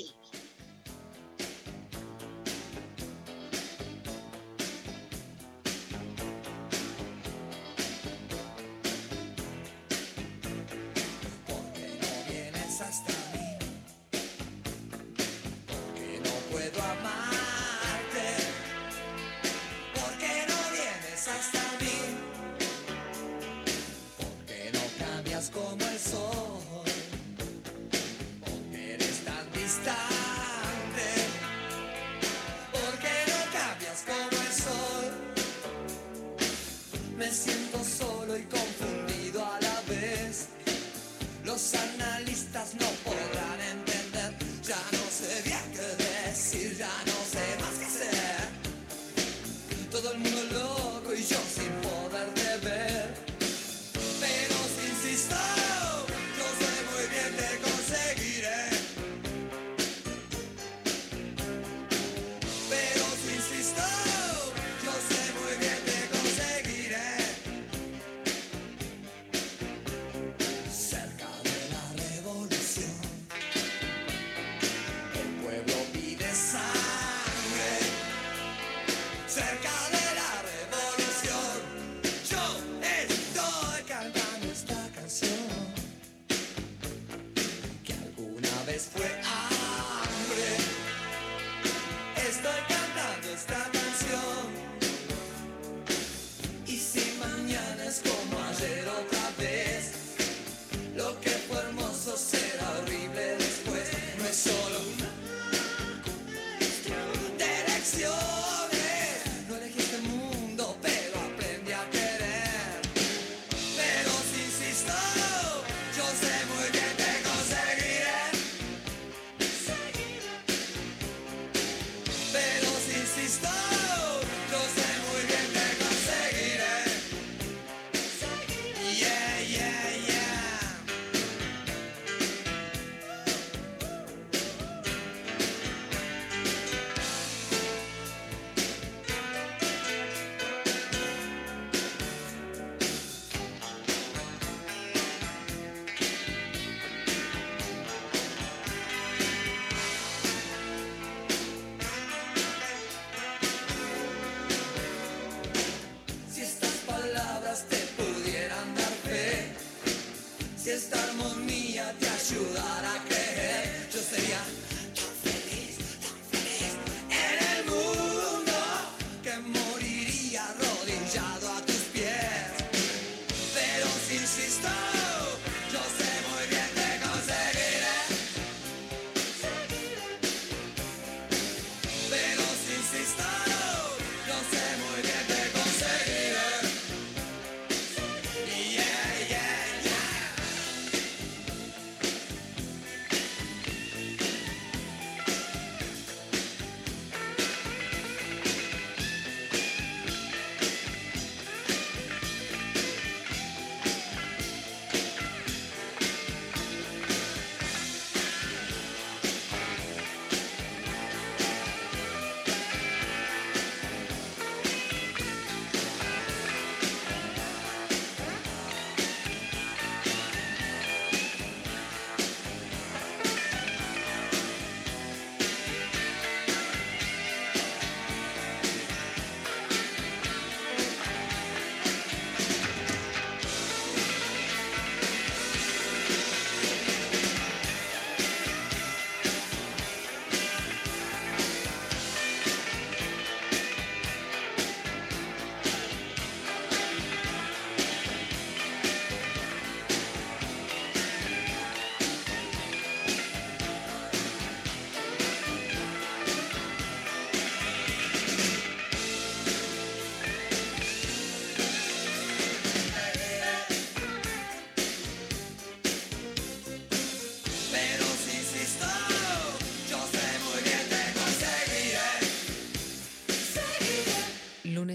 [37.31, 38.10] Siento solo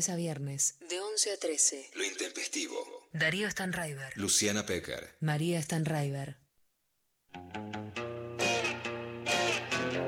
[0.07, 0.75] lunes a viernes.
[0.89, 1.91] De 11 a 13.
[1.95, 3.09] Lo intempestivo.
[3.13, 4.13] Darío Stanraiver.
[4.17, 5.17] Luciana Pecker.
[5.21, 6.37] María Stanraiver.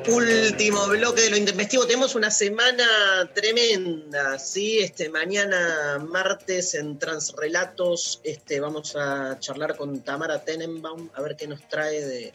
[0.07, 1.87] Último bloque de lo intempestivo.
[1.87, 4.79] Tenemos una semana tremenda, ¿sí?
[4.79, 11.47] Este, mañana, martes, en Transrelatos, este, vamos a charlar con Tamara Tenenbaum, a ver qué
[11.47, 12.33] nos trae de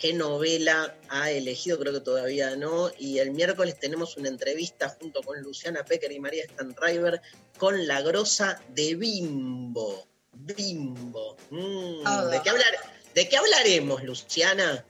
[0.00, 2.90] qué novela ha elegido, creo que todavía no.
[2.98, 7.20] Y el miércoles tenemos una entrevista junto con Luciana Pecker y María Stanriver
[7.58, 10.08] con La Grosa de Bimbo.
[10.32, 11.36] Bimbo.
[11.50, 12.28] Mm, Todo.
[12.28, 12.72] ¿de, qué hablar,
[13.14, 14.84] ¿De qué hablaremos, Luciana?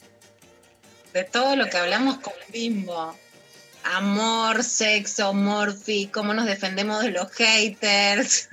[1.12, 3.14] De todo lo que hablamos con Bimbo.
[3.84, 8.48] Amor, sexo, morfi, cómo nos defendemos de los haters.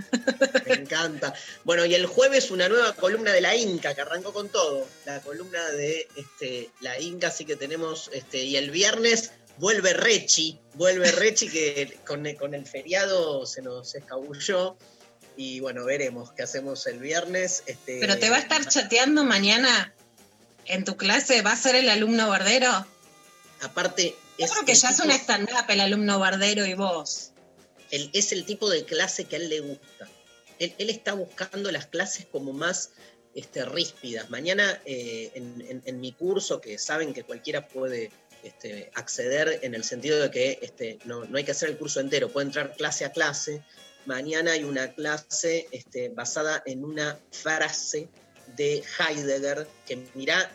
[0.66, 1.34] Me encanta.
[1.64, 4.88] Bueno, y el jueves una nueva columna de la Inca, que arrancó con todo.
[5.06, 10.60] La columna de este, la Inca, así que tenemos, este, y el viernes vuelve Rechi,
[10.76, 14.78] vuelve Rechi que con, con el feriado se nos escabulló.
[15.36, 17.64] Y bueno, veremos qué hacemos el viernes.
[17.68, 19.94] Este, Pero te va a estar chateando mañana
[20.66, 22.86] en tu clase, ¿va a ser el alumno bardero?
[23.62, 27.32] Aparte, Yo es creo que ya es un stand-up el alumno bardero y vos.
[27.92, 30.08] Es el tipo de clase que a él le gusta.
[30.60, 32.92] Él, él está buscando las clases como más
[33.34, 34.30] este, ríspidas.
[34.30, 38.12] Mañana eh, en, en- en mi curso, que saben que cualquiera puede
[38.44, 42.00] este, acceder en el sentido de que este, no, no hay que hacer el curso
[42.00, 43.64] entero, puede entrar clase a clase.
[44.06, 48.10] Mañana hay una clase este, basada en una frase
[48.56, 50.52] de Heidegger que mirá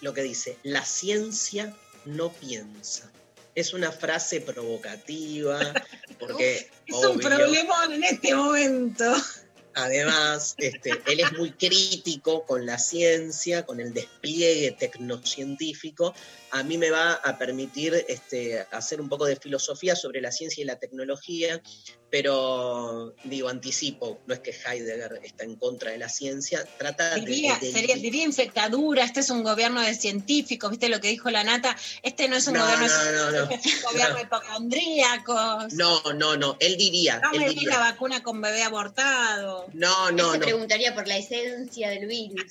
[0.00, 1.74] lo que dice, la ciencia
[2.04, 3.10] no piensa.
[3.54, 5.58] Es una frase provocativa,
[6.18, 9.04] porque Es un problema en este momento.
[9.74, 16.14] Además, este, él es muy crítico con la ciencia, con el despliegue tecnocientífico.
[16.52, 20.62] A mí me va a permitir este, hacer un poco de filosofía sobre la ciencia
[20.62, 21.60] y la tecnología,
[22.10, 27.20] pero digo, anticipo, no es que Heidegger está en contra de la ciencia, trata de-
[27.20, 31.30] Diría, de, sería, diría infectadura, este es un gobierno de científicos, ¿viste lo que dijo
[31.30, 31.76] la nata?
[32.02, 33.46] Este no es un No, gobierno no, de no, no.
[33.46, 35.72] científicos, es un gobierno de hipocondríacos.
[35.74, 37.70] No, no, no, él diría, No él me diría.
[37.70, 39.66] la vacuna con bebé abortado.
[39.72, 40.44] No, no, Él se no.
[40.44, 42.42] preguntaría por la esencia del virus.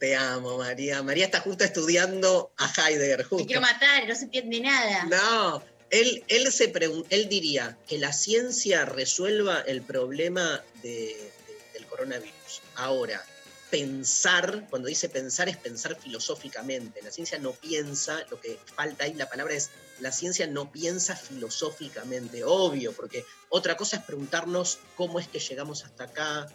[0.00, 1.02] Te amo, María.
[1.02, 5.04] María está justo estudiando a Heidegger, Te quiero matar, no se entiende nada.
[5.04, 6.72] No, él, él, se
[7.10, 11.32] él diría que la ciencia resuelva el problema de- de-
[11.74, 12.62] del coronavirus.
[12.76, 13.22] Ahora,
[13.70, 17.02] pensar, cuando dice pensar es pensar filosóficamente.
[17.02, 19.70] La ciencia no piensa, lo que falta ahí, la palabra es,
[20.00, 25.84] la ciencia no piensa filosóficamente, obvio, porque otra cosa es preguntarnos cómo es que llegamos
[25.84, 26.48] hasta acá,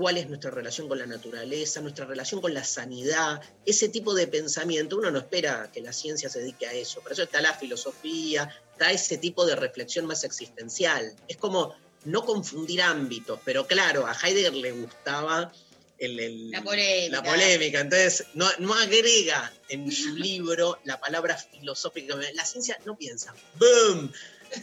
[0.00, 4.26] cuál es nuestra relación con la naturaleza, nuestra relación con la sanidad, ese tipo de
[4.28, 4.96] pensamiento.
[4.96, 7.02] Uno no espera que la ciencia se dedique a eso.
[7.02, 11.14] Por eso está la filosofía, está ese tipo de reflexión más existencial.
[11.28, 11.74] Es como
[12.04, 15.52] no confundir ámbitos, pero claro, a Heidegger le gustaba
[15.98, 17.16] el- el- La polémica.
[17.16, 17.80] la polémica.
[17.80, 22.16] Entonces, no, no agrega en su libro la palabra filosófica.
[22.32, 23.34] La ciencia no piensa.
[23.58, 24.10] ¡Boom!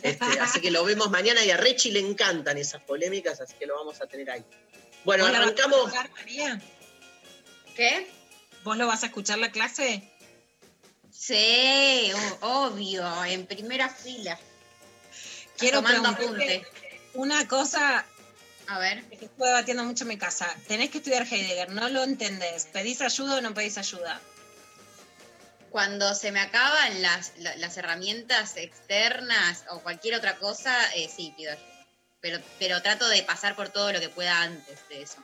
[0.02, 3.68] Este, así que lo vemos mañana y a Rechi le encantan esas polémicas, así que
[3.68, 4.44] lo vamos a tener ahí.
[5.08, 5.80] Bueno, ¿Vos la vas a arrancamos.
[5.88, 6.62] escuchar, María?
[7.78, 8.12] ¿Qué?
[8.66, 10.04] ¿Vos lo vas a escuchar la clase?
[11.10, 12.12] Sí,
[12.42, 14.38] obvio, en primera fila.
[15.58, 16.68] Quiero preguntarte
[17.14, 18.06] una cosa
[18.68, 19.02] A ver.
[19.06, 20.54] que estuve debatiendo mucho en mi casa.
[20.68, 22.66] Tenés que estudiar Heidegger, no lo entendés.
[22.66, 24.20] ¿Pedís ayuda o no pedís ayuda?
[25.70, 31.34] Cuando se me acaban las, la- las herramientas externas o cualquier otra cosa, eh, sí,
[31.38, 31.77] pido ayuda.
[32.22, 35.18] Pero, pero trato de pasar por todo lo que pueda antes de eso.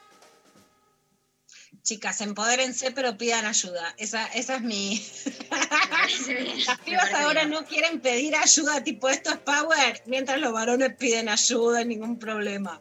[1.82, 3.94] Chicas, empodérense, pero pidan ayuda.
[3.98, 5.04] Esa, esa es mi.
[5.50, 7.50] Las Me pibas ahora bien.
[7.50, 12.80] no quieren pedir ayuda, tipo esto es power, mientras los varones piden ayuda, ningún problema.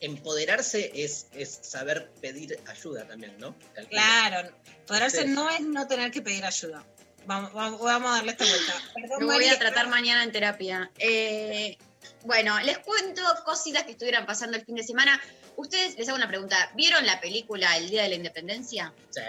[0.00, 3.54] Empoderarse es, es saber pedir ayuda también, ¿no?
[3.74, 3.88] Calculo.
[3.90, 4.50] Claro,
[4.80, 5.28] empoderarse Sí.
[5.28, 6.84] no es no tener que pedir ayuda.
[7.26, 8.72] Vamos, vamos, vamos a darle esta vuelta.
[8.94, 10.90] Perdón, Lo voy María, a tratar mañana en terapia.
[10.98, 11.78] Eh,
[12.24, 15.20] bueno, les cuento cositas que estuvieran pasando el fin de semana.
[15.56, 16.70] Ustedes, les hago una pregunta.
[16.74, 18.92] ¿Vieron la película El Día de la Independencia?
[19.10, 19.20] Sí.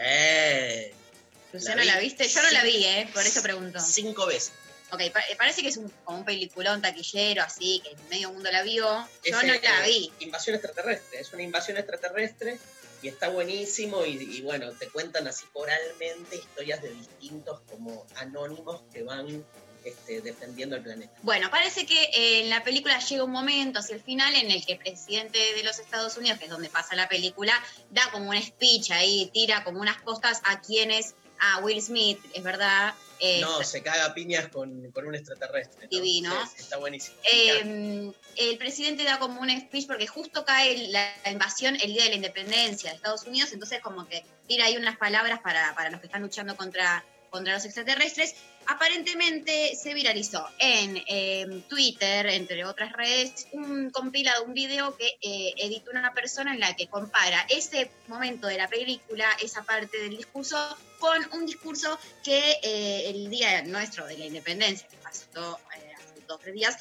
[1.51, 2.27] Luciano, vi ¿la viste?
[2.27, 3.09] Yo no la vi, ¿eh?
[3.13, 3.79] Por eso pregunto.
[3.79, 4.53] Cinco veces.
[4.91, 8.51] Ok, pa- eh, parece que es un, como un peliculón taquillero, así, que medio mundo
[8.51, 8.85] la vio.
[8.85, 10.11] Yo Es, no eh, la vi.
[10.19, 12.59] Invasión extraterrestre, es una invasión extraterrestre
[13.01, 18.81] y está buenísimo y, y bueno, te cuentan así coralmente historias de distintos como anónimos
[18.93, 19.43] que van
[19.85, 21.13] este, defendiendo el planeta.
[21.21, 24.65] Bueno, parece que eh, en la película llega un momento hacia el final en el
[24.65, 27.53] que el presidente de los Estados Unidos, que es donde pasa la película,
[27.91, 32.41] da como un speech ahí, tira como unas cosas a quienes a Will Smith, es
[32.43, 32.93] verdad.
[33.19, 35.83] eh, No, se caga a piñas con, con un extraterrestre.
[35.83, 35.89] ¿no?
[35.89, 36.31] Divino.
[36.45, 37.17] Sí, está buenísimo.
[37.29, 42.03] Eh, el presidente da como un speech porque justo cae la, la invasión el día
[42.03, 45.89] de la independencia de Estados Unidos, entonces como que tira ahí unas palabras para, para
[45.89, 48.35] los que están luchando contra, contra los extraterrestres.
[48.67, 55.53] Aparentemente se viralizó en eh, Twitter, entre otras redes, un compilado, un video que eh,
[55.57, 60.17] editó una persona en la que compara ese momento de la película, esa parte del
[60.17, 60.57] discurso,
[60.99, 66.21] con un discurso que eh, el día nuestro de la independencia, que pasó eh, hace
[66.27, 66.77] dos o tres días,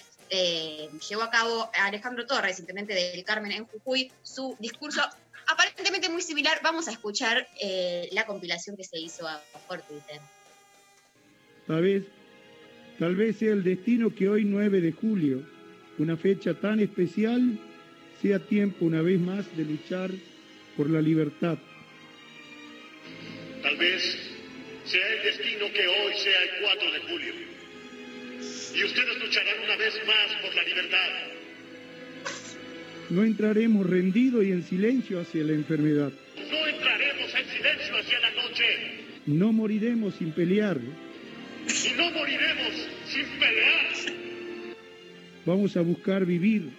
[1.10, 5.02] llevó a cabo Alejandro Torres, intendente del Carmen en Jujuy, su discurso
[5.46, 6.60] aparentemente muy similar.
[6.62, 7.46] Vamos a escuchar
[8.12, 9.28] la compilación que se hizo
[9.68, 10.22] por Twitter.
[11.66, 12.04] Tal vez,
[12.98, 15.42] tal vez sea el destino que hoy 9 de julio,
[15.98, 17.58] una fecha tan especial,
[18.20, 20.10] sea tiempo una vez más de luchar
[20.76, 21.58] por la libertad.
[23.62, 24.18] Tal vez
[24.84, 27.34] sea el destino que hoy sea el 4 de julio.
[28.74, 31.08] Y ustedes lucharán una vez más por la libertad.
[33.10, 36.12] No entraremos rendidos y en silencio hacia la enfermedad.
[36.36, 38.64] No entraremos en silencio hacia la noche.
[39.26, 40.80] No moriremos sin pelear.
[41.68, 43.92] Y no moriremos sin pelear.
[45.44, 46.70] Vamos a buscar vivir.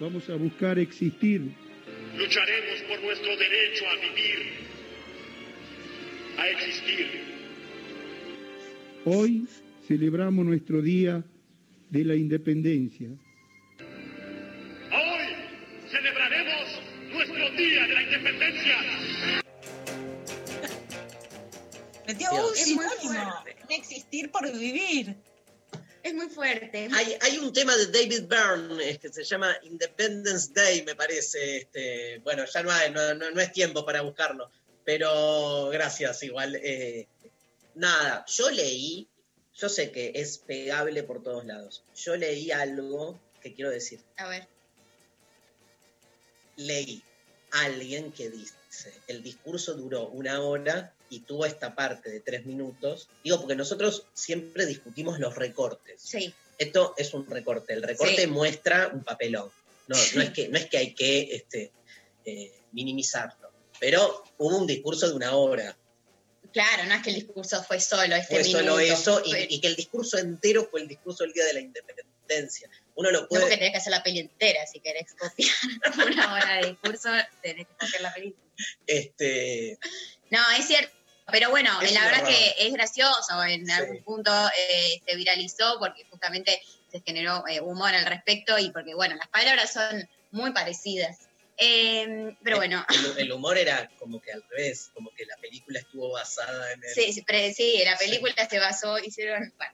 [0.00, 1.40] Vamos a buscar existir.
[2.16, 4.38] Lucharemos por nuestro derecho a vivir.
[6.38, 7.06] A existir.
[9.04, 9.46] Hoy
[9.86, 11.22] celebramos nuestro Día
[11.90, 13.08] de la Independencia.
[14.90, 15.26] Hoy
[15.88, 16.80] celebraremos
[17.12, 19.43] nuestro Día de la Independencia.
[22.06, 22.50] Metió Dios.
[22.50, 23.44] un Es muy sinónimo.
[23.68, 25.16] de existir por vivir.
[26.02, 26.88] Es muy fuerte.
[26.92, 31.58] Hay, hay un tema de David Byrne que se llama Independence Day, me parece.
[31.58, 34.50] Este, bueno, ya no, hay, no, no- no es tiempo para buscarlo,
[34.84, 36.56] pero gracias igual.
[36.56, 37.08] eh,
[37.74, 39.08] nada, yo leí,
[39.56, 41.82] yo sé que es pegable por todos lados.
[41.96, 44.00] Yo leí algo que quiero decir.
[44.18, 44.46] A ver.
[46.56, 47.02] Leí
[47.52, 52.44] a alguien que dice, el discurso duró una hora y tuvo esta parte de tres
[52.46, 53.08] minutos.
[53.22, 56.00] Digo, porque nosotros siempre discutimos los recortes.
[56.02, 56.34] Sí.
[56.58, 57.72] Esto es un recorte.
[57.72, 58.26] El recorte Sí.
[58.26, 59.50] muestra un papelón.
[59.86, 61.72] No, no, es que, no es que hay que este,
[62.24, 63.50] eh, minimizarlo.
[63.80, 65.76] Pero hubo un discurso de una hora.
[66.52, 68.78] Claro, no es que el discurso fue solo este Fue solo minuto.
[68.78, 71.60] eso y, Fue- y que el discurso entero fue el discurso del Día de la
[71.60, 72.70] Independencia.
[72.94, 73.56] Uno lo No porque puede...
[73.56, 75.50] tenés que hacer la peli entera, si querés copiar
[76.12, 77.08] una hora de discurso,
[77.42, 78.44] tenés que copiar la película.
[78.86, 79.78] Este,
[80.30, 80.92] No, es cierto.
[81.30, 83.42] Pero bueno, Es la verdad que es gracioso.
[83.44, 86.60] En algún punto eh, se viralizó porque justamente
[86.90, 91.18] se generó eh, humor al respecto y porque, bueno, las palabras son muy parecidas.
[91.56, 95.78] Eh, pero bueno, el, el humor era como que al revés, como que la película
[95.78, 96.90] estuvo basada en el...
[96.90, 99.52] sí, sí, pero sí, la película se basó, hicieron.
[99.56, 99.72] Bueno,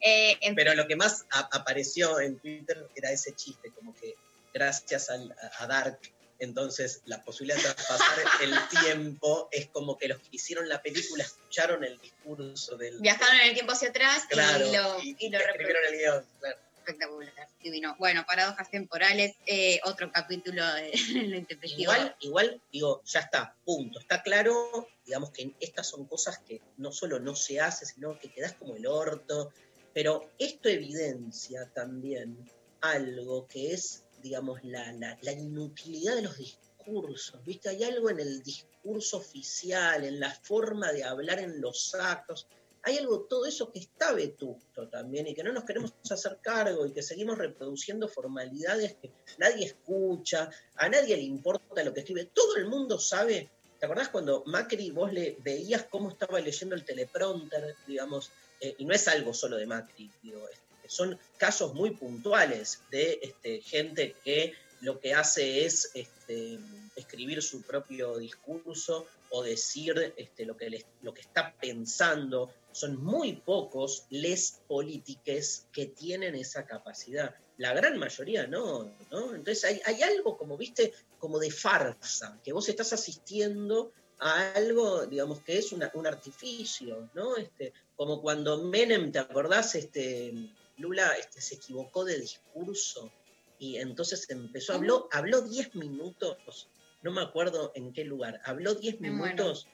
[0.00, 4.14] eh, en- Pero lo que más apareció en Twitter era ese chiste, como que
[4.54, 5.98] gracias al- a Dark,
[6.38, 8.54] entonces la posibilidad de traspasar el
[8.84, 12.98] tiempo es como que los que hicieron la película escucharon el discurso del...
[13.00, 15.98] viajaron en el tiempo hacia atrás Claro, y lo, y- y lo y escribieron el
[15.98, 16.26] guion.
[16.40, 16.58] claro.
[16.86, 17.96] Espectacular, divino.
[17.98, 20.92] Bueno, paradojas temporales, eh, otro capítulo de.
[21.76, 23.98] Igual, igual, digo, ya está, punto.
[23.98, 28.30] Está claro, digamos que estas son cosas que no solo no se hace, sino que
[28.30, 29.52] quedas como el orto.
[29.94, 32.48] Pero esto evidencia también
[32.80, 37.44] algo que es, digamos, la, la, inutilidad de los discursos.
[37.44, 37.68] ¿Viste?
[37.68, 42.48] Hay algo en el discurso oficial, en la forma de hablar en los actos.
[42.82, 46.86] Hay algo, todo eso que está vetusto también y que no nos queremos hacer cargo
[46.86, 52.30] y que seguimos reproduciendo formalidades que nadie escucha, a nadie le importa lo que escribe.
[52.32, 53.48] Todo el mundo sabe.
[53.78, 58.32] ¿Te acordás cuando Macri vos le veías cómo estaba leyendo el teleprompter, digamos?
[58.60, 63.18] Eh, y no es algo solo de Macri, digo, este, son casos muy puntuales de
[63.22, 66.58] este, gente que lo que hace es este,
[66.96, 72.50] escribir su propio discurso o decir este, lo, que lo que está pensando.
[72.72, 77.34] Son muy pocos les políticos que tienen esa capacidad.
[77.56, 78.92] La gran mayoría no.
[79.10, 85.06] Entonces hay, hay algo como, viste, como de farsa, que vos estás asistiendo a algo,
[85.06, 87.36] digamos, que es una- un artificio, ¿no?
[87.36, 89.74] Este, como cuando Menem, ¿te acordás?
[89.74, 90.34] Este,
[90.78, 93.12] Lula este, se equivocó de discurso
[93.58, 96.68] y entonces empezó, habló, habló 10 minutos,
[97.02, 99.34] no me acuerdo en qué lugar, habló 10 Me muero.
[99.34, 99.66] minutos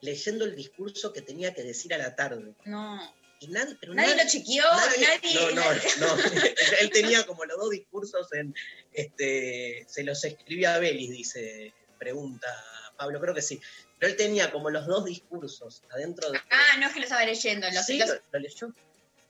[0.00, 2.54] leyendo el discurso que tenía que decir a la tarde.
[2.64, 2.98] No.
[3.42, 5.62] Y nadie, pero Nadie nadie- lo chequeó, nadie- nadie- No, no,
[6.16, 6.22] no.
[6.80, 8.54] Él tenía como los dos discursos en.
[8.92, 12.48] Este, se los escribía a Belis, dice pregunta
[12.96, 13.60] Pablo, creo que sí.
[13.98, 16.38] Pero él tenía como los dos discursos adentro de...
[16.50, 17.66] Ah, no es que lo estaba leyendo.
[17.70, 18.74] Los, Sí, los- lo, lo leyó.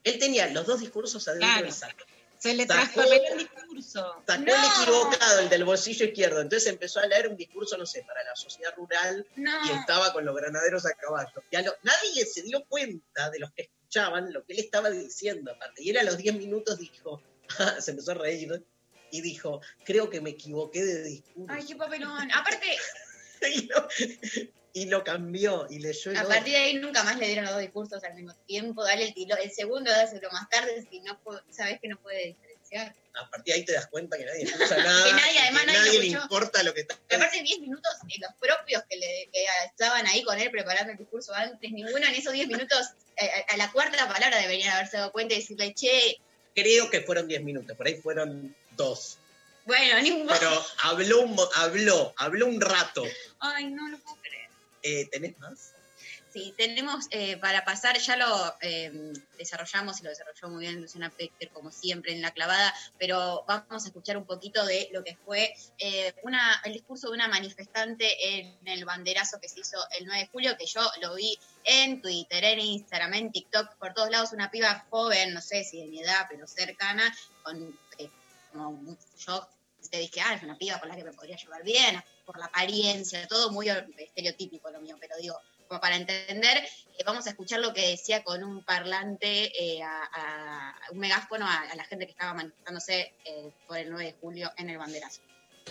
[0.04, 1.64] Él tenía los dos discursos adentro Claro.
[1.64, 2.04] del saco.
[2.38, 4.22] Se le Sacó- el discurso.
[4.26, 4.54] Sacó No.
[4.54, 6.40] el equivocado, el del bolsillo izquierdo.
[6.40, 9.66] Entonces empezó a leer un discurso, no sé, para la sociedad rural No.
[9.66, 11.42] y estaba con los granaderos a caballo.
[11.50, 14.88] Y a lo- nadie se dio cuenta de los que escuchaban lo que él estaba
[14.88, 15.82] diciendo aparte.
[15.82, 17.22] Y él a los 10 minutos dijo,
[17.80, 18.64] se empezó a reír
[19.10, 21.52] y dijo, creo que me equivoqué de discurso.
[21.52, 22.30] Ay, qué papelón.
[22.32, 22.74] Aparte,
[24.72, 27.54] y lo cambió y leyó el a partir de ahí nunca más le dieron los
[27.54, 28.84] dos discursos al mismo tiempo.
[28.84, 31.18] Dale el tiro, el segundo, dáselo más tarde si no
[31.50, 32.94] sabes que no puede diferenciar.
[33.14, 35.04] A partir de ahí te das cuenta que nadie escucha nada.
[35.04, 38.14] Que nadie, además, que nadie le importa lo que está Pero aparte, 10 minutos, eh,
[38.20, 42.14] los propios que, le, que estaban ahí con él preparando el discurso antes, ninguno en
[42.14, 46.18] esos 10 minutos, eh, a, la cuarta palabra deberían haberse dado cuenta y decirle, che,
[46.54, 49.18] Creo que fueron 10 minutos, por ahí fueron dos.
[49.64, 50.32] bueno, ninguno.
[50.32, 53.04] Pero habló un, habló, habló un rato.
[53.38, 54.19] Ay, no lo puedo.
[54.82, 55.74] Eh, ¿Tenés más?
[56.32, 61.10] Sí, tenemos eh, para pasar, ya lo eh, desarrollamos y lo desarrolló muy bien Luciana
[61.10, 65.16] Pecker, como siempre, en la clavada, pero vamos a escuchar un poquito de lo que
[65.16, 70.06] fue eh, una, el discurso de una manifestante en el banderazo que se hizo el
[70.06, 74.10] 9 de julio, que yo lo vi en Twitter, en Instagram, en TikTok, por todos
[74.10, 77.12] lados, una piba joven, no sé si de mi edad, pero cercana,
[77.42, 77.76] con
[78.52, 79.48] como yo
[79.90, 82.46] te dije, ah, es una piba con la que me podría llevar bien, por la
[82.46, 85.36] apariencia, todo muy estereotípico lo mío, pero digo,
[85.66, 90.76] como para entender, eh, vamos a escuchar lo que decía con un parlante, eh, a,
[90.92, 94.52] un megáfono a, a la gente que estaba manifestándose eh, por el 9 de julio
[94.58, 95.22] en el banderazo.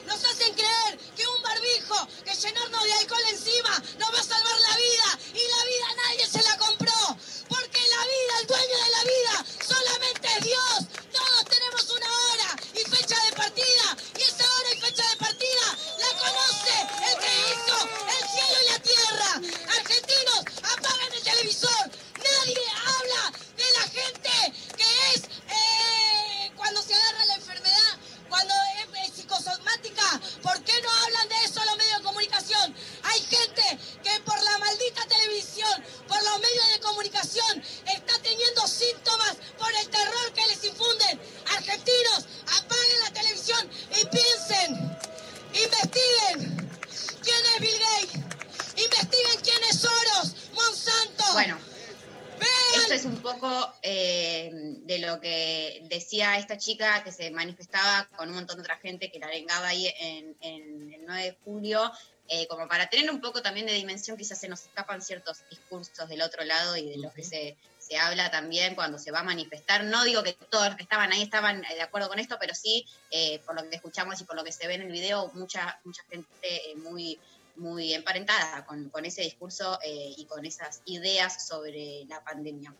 [0.06, 4.60] Nos hacen creer que un barbijo, que llenarnos de alcohol encima nos va a salvar
[4.60, 7.18] la vida y la vida nadie se la compró.
[7.48, 11.04] Porque la vida, el dueño de la vida, solamente es Dios.
[11.12, 13.79] Todos tenemos una hora y fecha de partida
[30.42, 32.76] ¿Por qué no hablan de eso los medios de comunicación?
[33.04, 39.36] Hay gente que por la maldita televisión, por los medios de comunicación, está teniendo síntomas
[39.58, 41.22] por el terror que les infunden.
[41.52, 42.26] Argentinos,
[42.58, 44.98] apaguen la televisión y piensen,
[45.54, 46.70] investiguen
[47.24, 51.34] quién es Bill Gates, investiguen quién es Soros, Monsanto.
[51.34, 51.69] Bueno,
[52.92, 53.48] esto es un poco
[53.84, 58.78] eh, de lo que decía esta chica que se manifestaba con un montón de otra
[58.78, 61.92] gente que la vengaba ahí en, en el 9 de julio.
[62.32, 66.10] eh, como para tener un poco también de dimensión, quizás se nos escapan ciertos discursos
[66.10, 69.24] del otro lado y de los que se, se habla también cuando se va a
[69.24, 69.84] manifestar.
[69.84, 72.54] No digo que todos los que estaban ahí estaban eh, de acuerdo con esto, pero
[72.54, 75.32] sí, eh, por lo que escuchamos y por lo que se ve en el video,
[75.34, 77.20] mucha, mucha gente eh, muy,
[77.60, 82.74] muy emparentada con, con ese discurso eh, y con esas ideas sobre la pandemia.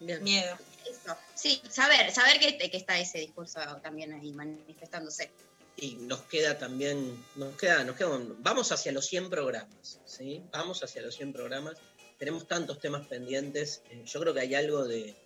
[0.00, 0.58] Miedo.
[0.86, 1.16] Eso.
[1.34, 5.30] Sí, saber, saber que, que está ese discurso también ahí manifestándose.
[5.76, 10.42] Y nos queda también, nos queda, nos queda, un- vamos hacia los 100 programas, ¿sí?
[10.52, 11.76] Vamos hacia los 100 programas.
[12.18, 13.82] Tenemos tantos temas pendientes.
[13.90, 15.16] eh, yo creo que hay algo de,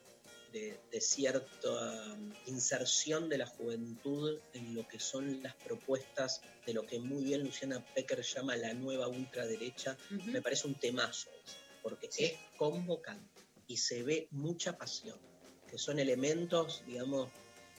[0.53, 2.17] de, de cierta
[2.47, 7.45] inserción de la juventud en lo que son las propuestas de lo que muy bien
[7.45, 9.97] Luciana Pecker llama la nueva ultraderecha.
[10.27, 11.31] Me parece un temazo,
[11.83, 15.19] porque es convocante y se ve mucha pasión,
[15.71, 17.29] que son elementos, digamos,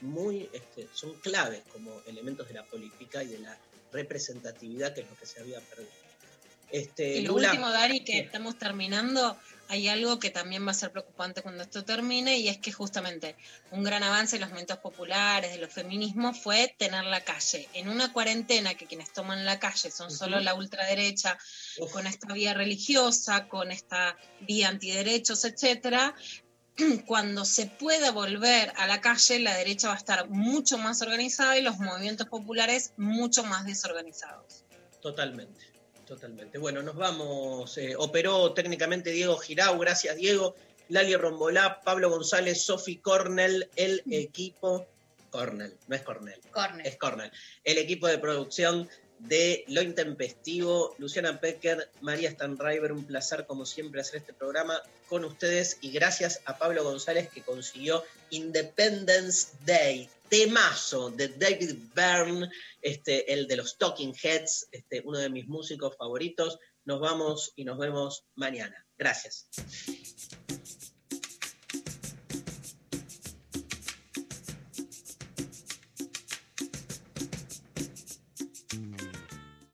[0.01, 3.57] muy, este, son claves como elementos de la política y de la
[3.91, 6.08] representatividad, que es lo que se había perdido.
[6.71, 9.37] Este, Y lo Lula, último, Dari, que estamos terminando,
[9.69, 13.35] hay algo que también va a ser preocupante cuando esto termine, y es que justamente
[13.71, 17.69] un gran avance de los movimientos populares, de los feminismos, fue tener la calle.
[17.73, 21.37] En una cuarentena que quienes toman la calle son solo la ultraderecha,
[21.91, 26.15] con esta vía religiosa, con esta vía antiderechos, etcétera,
[27.05, 31.57] cuando se pueda volver a la calle, la derecha va a estar mucho más organizada
[31.57, 34.65] y los movimientos populares mucho más desorganizados.
[35.01, 35.61] Totalmente,
[36.09, 36.57] totalmente.
[36.57, 37.77] Bueno, nos vamos.
[37.77, 40.55] eh, operó técnicamente Diego Girau, gracias Diego.
[40.89, 44.87] Lali Rombolá, Pablo González, Sofi Cornell, el equipo.
[45.29, 46.41] Cornell, no es Cornell.
[46.51, 46.87] Cornell.
[46.87, 47.31] Es Cornell.
[47.63, 48.89] El equipo de producción
[49.19, 55.25] de Lo Intempestivo, Luciana Pecker, María Stanriver, un placer como siempre hacer este programa con
[55.25, 62.49] ustedes y gracias a Pablo González que consiguió Independence Day, temazo de David Byrne,
[62.81, 66.59] este, el de los Talking Heads, este, uno de mis músicos favoritos.
[66.85, 68.85] Nos vamos y nos vemos mañana.
[68.97, 69.47] Gracias.